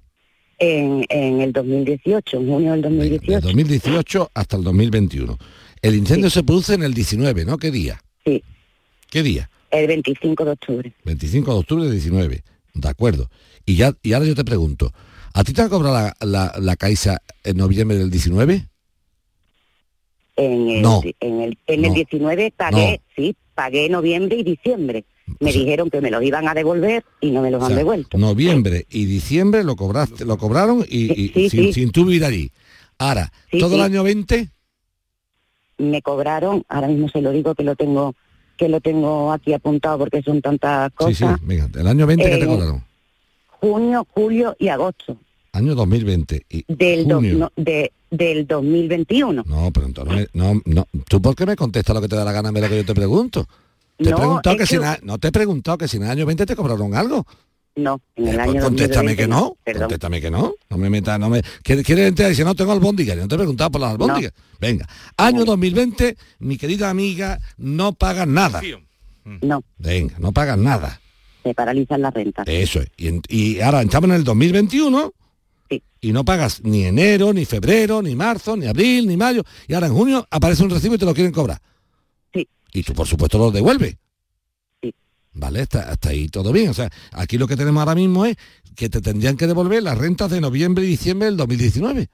en, 0.60 1.04
en 1.10 1.42
el 1.42 1.52
2018, 1.52 2.38
en 2.38 2.48
junio 2.48 2.72
del 2.74 2.82
De 2.84 2.90
2018. 2.90 3.42
2018 3.42 4.32
hasta 4.34 4.56
el 4.56 4.64
2021. 4.64 5.38
El 5.82 5.96
incendio 5.96 6.30
se 6.30 6.42
produce 6.44 6.76
en 6.76 6.84
el 6.84 6.94
19, 6.94 7.44
¿no? 7.44 7.58
¿Qué 7.58 7.70
día? 7.70 8.02
Sí. 8.26 8.42
¿Qué 9.10 9.24
día? 9.24 9.50
El 9.72 9.88
25 9.88 10.46
de 10.46 10.52
octubre. 10.52 10.94
25 11.04 11.52
de 11.54 11.60
octubre 11.60 11.84
del 11.84 11.94
19. 11.94 12.44
De 12.74 12.90
acuerdo. 12.90 13.30
Y 13.66 13.76
ya 13.76 13.94
y 14.02 14.14
ahora 14.14 14.26
yo 14.26 14.36
te 14.36 14.44
pregunto, 14.44 14.92
¿a 15.34 15.44
ti 15.44 15.54
te 15.54 15.62
ha 15.62 15.70
cobrado 15.70 15.94
la, 15.96 16.16
la, 16.22 16.54
la 16.60 16.76
Caixa 16.76 17.22
en 17.44 17.58
noviembre 17.58 17.98
del 17.98 18.10
19? 18.10 18.68
En 20.36 20.70
el, 20.70 20.82
No. 20.82 21.02
en 21.20 21.42
el, 21.42 21.58
en 21.68 21.86
el 21.86 21.90
No. 21.90 21.94
19 21.96 22.54
pagué, 22.58 23.02
sí, 23.16 23.36
pagué 23.54 23.88
noviembre 23.90 24.38
y 24.38 24.44
diciembre. 24.44 25.06
Me 25.40 25.54
dijeron 25.54 25.90
que 25.90 26.02
me 26.02 26.12
los 26.12 26.22
iban 26.24 26.48
a 26.50 26.54
devolver 26.54 27.06
y 27.22 27.32
no 27.32 27.42
me 27.42 27.52
los 27.52 27.62
O 27.62 27.66
han 27.68 27.76
devuelto. 27.76 28.18
Noviembre 28.18 28.86
y 28.90 29.06
diciembre 29.06 29.64
lo 29.64 29.76
cobraste, 29.76 30.26
lo 30.26 30.38
cobraron 30.38 30.84
y, 30.90 31.14
y- 31.14 31.30
Sí, 31.30 31.50
sin, 31.50 31.64
sí. 31.66 31.74
sin 31.74 31.92
tú 31.92 32.06
vivir 32.06 32.26
allí. 32.26 32.52
Ahora, 32.98 33.32
todo 33.60 33.76
el 33.76 33.82
año 33.82 34.04
20, 34.04 34.50
me 35.78 36.02
cobraron, 36.02 36.66
ahora 36.68 36.88
mismo 36.88 37.08
se 37.10 37.22
lo 37.22 37.32
digo 37.32 37.56
que 37.56 37.64
lo 37.64 37.76
tengo 37.76 38.16
que 38.58 38.70
lo 38.70 38.80
tengo 38.82 39.32
aquí 39.32 39.54
apuntado 39.54 39.98
porque 40.00 40.22
son 40.22 40.42
tantas 40.42 40.92
sí, 41.00 41.16
sí, 41.16 41.24
cosas. 41.24 41.40
venga, 41.44 41.70
el 41.74 41.88
año 41.88 42.06
20 42.08 42.30
que 42.30 42.38
te 42.38 42.44
Eh, 42.44 42.48
cobraron. 42.48 42.84
Junio, 43.48 44.06
julio 44.14 44.56
y 44.60 44.68
agosto 44.68 45.18
Año 45.54 45.76
2020 45.76 46.46
y 46.50 46.66
del 46.68 47.08
do- 47.08 47.16
junio. 47.16 47.38
no, 47.38 47.52
de, 47.56 47.92
del 48.10 48.46
2021. 48.48 49.44
No, 49.46 49.72
pero 49.72 49.86
entonces 49.86 50.28
no, 50.34 50.60
no, 50.66 50.88
¿tú 51.08 51.22
por 51.22 51.36
qué 51.36 51.46
me 51.46 51.56
contestas 51.56 51.96
lo 51.96 52.02
que 52.02 52.08
te 52.08 52.16
da 52.16 52.26
la 52.26 52.32
gana 52.32 52.52
de 52.52 52.60
lo 52.62 52.68
que 52.70 52.78
yo 52.78 52.86
te 52.86 52.96
pregunto? 52.96 53.46
Te 53.98 54.06
he 54.06 54.12
No, 54.12 54.18
preguntado 54.18 54.58
que, 54.58 54.66
si 54.66 54.78
no 55.04 55.18
te 55.20 55.28
he 55.28 55.32
preguntado 55.32 55.78
que 55.78 55.88
si 55.88 55.98
en 55.98 56.04
el 56.04 56.10
año 56.10 56.26
20 56.26 56.46
te 56.48 56.56
cobraron 56.56 56.96
algo. 56.96 57.26
No, 57.76 58.00
en 58.16 58.28
el 58.28 58.34
Eh, 58.36 58.38
pues 58.38 58.50
año 58.50 58.62
contéstame 58.62 59.16
2020 59.16 59.16
que 59.24 59.28
no, 59.28 59.58
Perdón. 59.64 59.82
contéstame 59.84 60.22
que 60.22 60.30
no. 60.32 60.54
No 60.70 60.78
me 60.78 60.90
metas, 60.92 61.20
no 61.20 61.30
me. 61.30 61.42
¿Quieres, 61.64 61.84
quieres 61.86 62.08
entrar 62.08 62.32
y 62.32 62.36
si 62.36 62.44
no 62.44 62.54
tengo 62.54 62.72
albóndigas? 62.72 63.16
Yo 63.16 63.24
no 63.24 63.28
te 63.28 63.36
he 63.36 63.38
preguntado 63.40 63.72
por 63.72 63.82
las 63.82 63.92
albóndigas. 63.92 64.32
Venga, 64.60 64.88
año 65.18 65.44
2020, 65.44 66.16
mi 66.40 66.58
querida 66.58 66.90
amiga, 66.92 67.40
no 67.58 67.94
pagas 67.94 68.28
nada. 68.28 68.62
No, 69.42 69.64
Venga, 69.80 70.16
no 70.20 70.32
pagas 70.34 70.58
nada. 70.58 71.00
se 71.44 71.54
paralizan 71.54 72.02
las 72.02 72.14
rentas. 72.14 72.46
Eso 72.48 72.80
es. 72.82 72.90
Y, 72.98 73.08
en- 73.08 73.22
y 73.28 73.60
ahora 73.62 73.82
entramos 73.82 74.10
en 74.10 74.16
el 74.18 74.24
2021 74.24 75.12
y 76.00 76.12
no 76.12 76.24
pagas 76.26 76.62
ni 76.64 76.84
enero, 76.86 77.34
ni 77.34 77.46
febrero, 77.46 78.02
ni 78.02 78.14
marzo, 78.16 78.56
ni 78.58 78.68
abril, 78.68 79.08
ni 79.08 79.16
mayo. 79.18 79.42
Y 79.68 79.74
ahora 79.74 79.88
en 79.88 79.94
junio 79.94 80.28
aparece 80.30 80.62
un 80.64 80.70
recibo 80.70 80.96
y 80.96 80.98
te 80.98 81.06
lo 81.06 81.14
quieren 81.14 81.32
cobrar. 81.34 81.60
Sí. 82.34 82.48
Y 82.74 82.84
tú, 82.84 82.94
por 82.94 83.08
supuesto, 83.08 83.38
lo 83.38 83.50
devuelves. 83.52 83.96
Vale, 85.36 85.62
hasta, 85.62 85.90
hasta 85.90 86.10
ahí 86.10 86.28
todo 86.30 86.52
bien. 86.52 86.70
O 86.70 86.74
sea, 86.74 86.90
aquí 87.12 87.38
lo 87.38 87.48
que 87.48 87.56
tenemos 87.58 87.80
ahora 87.82 87.96
mismo 87.96 88.26
es 88.26 88.36
que 88.76 88.90
te 88.90 89.02
tendrían 89.02 89.36
que 89.38 89.48
devolver 89.48 89.82
las 89.84 89.98
rentas 89.98 90.30
de 90.32 90.42
noviembre 90.42 90.84
y 90.84 90.88
diciembre 90.88 91.26
del 91.28 91.38
2019. 91.38 92.08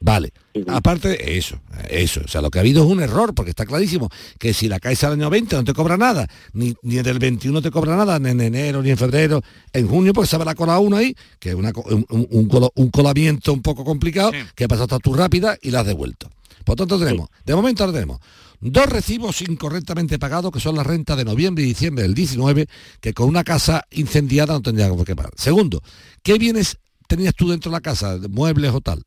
Vale. 0.00 0.32
Aparte 0.68 1.08
de 1.08 1.38
eso, 1.38 1.60
eso. 1.90 2.20
O 2.24 2.28
sea, 2.28 2.40
lo 2.40 2.50
que 2.50 2.58
ha 2.58 2.62
habido 2.62 2.84
es 2.84 2.88
un 2.90 3.00
error, 3.02 3.34
porque 3.34 3.50
está 3.50 3.66
clarísimo 3.66 4.08
que 4.38 4.54
si 4.54 4.68
la 4.68 4.78
Caixa 4.78 5.10
del 5.10 5.18
año 5.20 5.28
20 5.28 5.56
no 5.56 5.64
te 5.64 5.74
cobra 5.74 5.96
nada, 5.96 6.26
ni, 6.52 6.74
ni 6.82 6.96
del 7.02 7.18
21 7.18 7.60
te 7.62 7.70
cobra 7.72 7.96
nada, 7.96 8.18
ni 8.20 8.30
en 8.30 8.40
enero, 8.40 8.80
ni 8.80 8.90
en 8.90 8.96
febrero, 8.96 9.42
en 9.72 9.88
junio, 9.88 10.12
pues 10.12 10.30
se 10.30 10.38
va 10.38 10.44
la 10.44 10.54
cola 10.54 10.78
uno 10.78 10.96
ahí, 10.96 11.16
que 11.40 11.48
es 11.50 11.54
una 11.56 11.72
un, 11.74 12.48
colo- 12.48 12.70
un 12.76 12.90
colamiento 12.90 13.52
un 13.52 13.60
poco 13.62 13.84
complicado, 13.84 14.30
que 14.54 14.64
ha 14.64 14.68
pasado 14.68 14.98
tú 15.00 15.14
rápida 15.14 15.58
y 15.60 15.70
la 15.72 15.80
has 15.80 15.86
devuelto. 15.86 16.30
Por 16.64 16.76
tanto 16.76 16.98
tenemos, 16.98 17.28
de 17.44 17.54
momento 17.56 17.82
ahora 17.82 17.94
tenemos 17.94 18.20
dos 18.60 18.86
recibos 18.86 19.42
incorrectamente 19.42 20.18
pagados, 20.18 20.52
que 20.52 20.60
son 20.60 20.76
las 20.76 20.86
rentas 20.86 21.16
de 21.16 21.24
noviembre 21.24 21.64
y 21.64 21.68
diciembre 21.68 22.02
del 22.02 22.14
19, 22.14 22.66
que 23.00 23.14
con 23.14 23.28
una 23.28 23.44
casa 23.44 23.84
incendiada 23.90 24.54
no 24.54 24.62
tendría 24.62 24.88
por 24.88 25.04
qué 25.04 25.16
pagar. 25.16 25.32
Segundo, 25.36 25.82
¿qué 26.22 26.38
bienes 26.38 26.78
tenías 27.06 27.34
tú 27.34 27.48
dentro 27.48 27.70
de 27.70 27.76
la 27.76 27.80
casa? 27.80 28.18
¿Muebles 28.30 28.72
o 28.72 28.80
tal? 28.80 29.02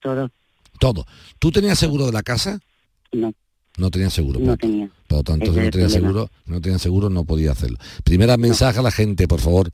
Todo. 0.00 0.30
Todo. 0.78 1.06
¿Tú 1.38 1.50
tenías 1.50 1.78
seguro 1.78 2.06
de 2.06 2.12
la 2.12 2.22
casa? 2.22 2.60
No. 3.12 3.32
No 3.76 3.90
tenías 3.90 4.12
seguro. 4.12 4.40
No 4.40 4.56
tenía. 4.56 4.90
Por 5.06 5.18
lo 5.18 5.24
tanto, 5.24 5.52
si 5.52 5.58
no 5.60 5.70
problema. 5.70 5.88
seguro, 5.90 6.30
no 6.46 6.60
tenías 6.60 6.82
seguro, 6.82 7.10
no 7.10 7.24
podía 7.24 7.52
hacerlo. 7.52 7.78
Primera 8.04 8.36
mensaje 8.36 8.78
a 8.78 8.82
la 8.82 8.90
gente, 8.90 9.28
por 9.28 9.40
favor. 9.40 9.70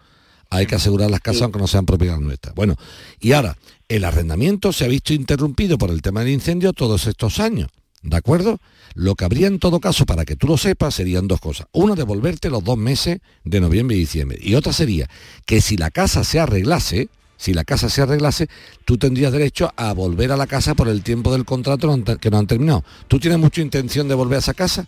Hay 0.51 0.67
que 0.67 0.75
asegurar 0.75 1.11
las 1.11 1.21
casas 1.21 1.43
aunque 1.43 1.59
no 1.59 1.67
sean 1.67 1.87
propiedad 1.87 2.19
nuestra. 2.19 2.53
Bueno, 2.53 2.77
y 3.21 3.33
ahora, 3.33 3.57
el 3.89 4.05
arrendamiento 4.05 4.73
se 4.73 4.85
ha 4.85 4.89
visto 4.89 5.15
interrumpido 5.15 5.79
por 5.79 5.91
el 5.91 6.03
tema 6.03 6.21
del 6.21 6.31
incendio 6.31 6.73
todos 6.73 7.07
estos 7.07 7.41
años. 7.41 7.69
¿De 8.03 8.17
acuerdo? 8.17 8.59
Lo 8.95 9.15
que 9.15 9.25
habría 9.25 9.47
en 9.47 9.59
todo 9.59 9.81
caso, 9.81 10.05
para 10.07 10.25
que 10.25 10.37
tú 10.37 10.47
lo 10.49 10.57
sepas, 10.59 10.95
serían 10.95 11.29
dos 11.29 11.41
cosas. 11.41 11.67
Una, 11.73 11.95
devolverte 11.95 12.51
los 12.51 12.65
dos 12.65 12.77
meses 12.77 13.21
de 13.45 13.61
noviembre 13.61 13.97
y 13.97 14.01
diciembre. 14.01 14.39
Y 14.43 14.55
otra 14.55 14.73
sería 14.73 15.09
que 15.47 15.61
si 15.61 15.77
la 15.77 15.91
casa 15.91 16.25
se 16.25 16.41
arreglase, 16.41 17.09
si 17.37 17.55
la 17.55 17.65
casa 17.65 17.89
se 17.89 18.03
arreglase, 18.03 18.49
tú 18.85 18.99
tendrías 18.99 19.33
derecho 19.33 19.73
a 19.77 19.93
volver 19.93 20.33
a 20.33 20.37
la 20.37 20.47
casa 20.47 20.75
por 20.75 20.89
el 20.89 21.03
tiempo 21.03 21.33
del 21.33 21.45
contrato 21.45 21.89
que 22.21 22.31
no 22.31 22.39
han 22.39 22.47
terminado. 22.47 22.85
¿Tú 23.09 23.19
tienes 23.21 23.39
mucha 23.39 23.61
intención 23.61 24.09
de 24.09 24.15
volver 24.15 24.37
a 24.37 24.41
esa 24.41 24.55
casa? 24.55 24.87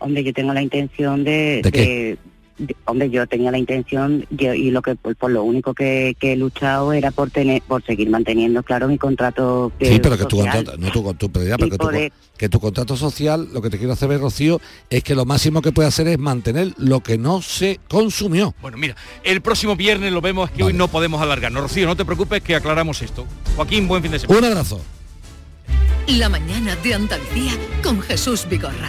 Hombre, 0.00 0.24
yo 0.24 0.32
tengo 0.32 0.52
la 0.52 0.62
intención 0.62 1.24
de... 1.24 1.60
De- 1.62 1.70
de- 1.70 2.18
hombre, 2.84 3.10
yo 3.10 3.26
tenía 3.26 3.50
la 3.50 3.58
intención 3.58 4.26
yo- 4.30 4.54
y 4.54 4.70
lo 4.70 4.82
que 4.82 4.94
por, 4.96 5.16
por 5.16 5.30
lo 5.30 5.42
único 5.44 5.74
que, 5.74 6.16
que 6.20 6.32
he 6.32 6.36
luchado 6.36 6.92
era 6.92 7.10
por 7.10 7.30
tener 7.30 7.62
por 7.62 7.84
seguir 7.84 8.10
manteniendo 8.10 8.62
claro 8.62 8.88
mi 8.88 8.98
contrato 8.98 9.72
Sí, 9.80 9.98
pero 10.02 10.16
que 10.18 10.24
tu 10.26 10.36
contrato, 10.38 10.76
no 10.76 10.90
tu, 10.92 11.14
tu- 11.14 11.30
pero 11.32 11.46
ya, 11.46 11.56
pero 11.56 11.66
Y 11.66 11.70
que, 11.70 11.78
tu, 11.78 11.88
que 12.38 12.48
tu 12.48 12.60
contrato 12.60 12.96
social, 12.96 13.48
lo 13.52 13.62
que 13.62 13.70
te 13.70 13.78
quiero 13.78 13.92
hacer 13.92 14.08
ver, 14.08 14.20
Rocío, 14.20 14.60
es 14.90 15.02
que 15.02 15.14
lo 15.14 15.24
máximo 15.24 15.62
que 15.62 15.72
puede 15.72 15.88
hacer 15.88 16.08
es 16.08 16.18
mantener 16.18 16.72
lo 16.78 17.00
que 17.00 17.18
no 17.18 17.42
se 17.42 17.80
consumió. 17.88 18.54
Bueno, 18.62 18.76
mira, 18.78 18.96
el 19.24 19.40
próximo 19.40 19.76
viernes 19.76 20.12
lo 20.12 20.20
vemos, 20.20 20.50
es 20.50 20.56
que 20.56 20.62
hoy 20.62 20.72
no 20.72 20.88
podemos 20.88 21.20
alargarnos. 21.20 21.62
Rocío, 21.62 21.86
no 21.86 21.96
te 21.96 22.04
preocupes 22.04 22.42
que 22.42 22.54
aclaramos 22.54 23.02
esto. 23.02 23.26
Joaquín, 23.56 23.86
buen 23.88 24.02
fin 24.02 24.12
de 24.12 24.18
semana. 24.18 24.38
Un 24.38 24.44
abrazo. 24.46 24.80
La 26.08 26.28
mañana 26.28 26.74
de 26.76 26.94
Andalucía 26.94 27.52
con 27.82 28.00
Jesús 28.00 28.46
Vigorra. 28.50 28.88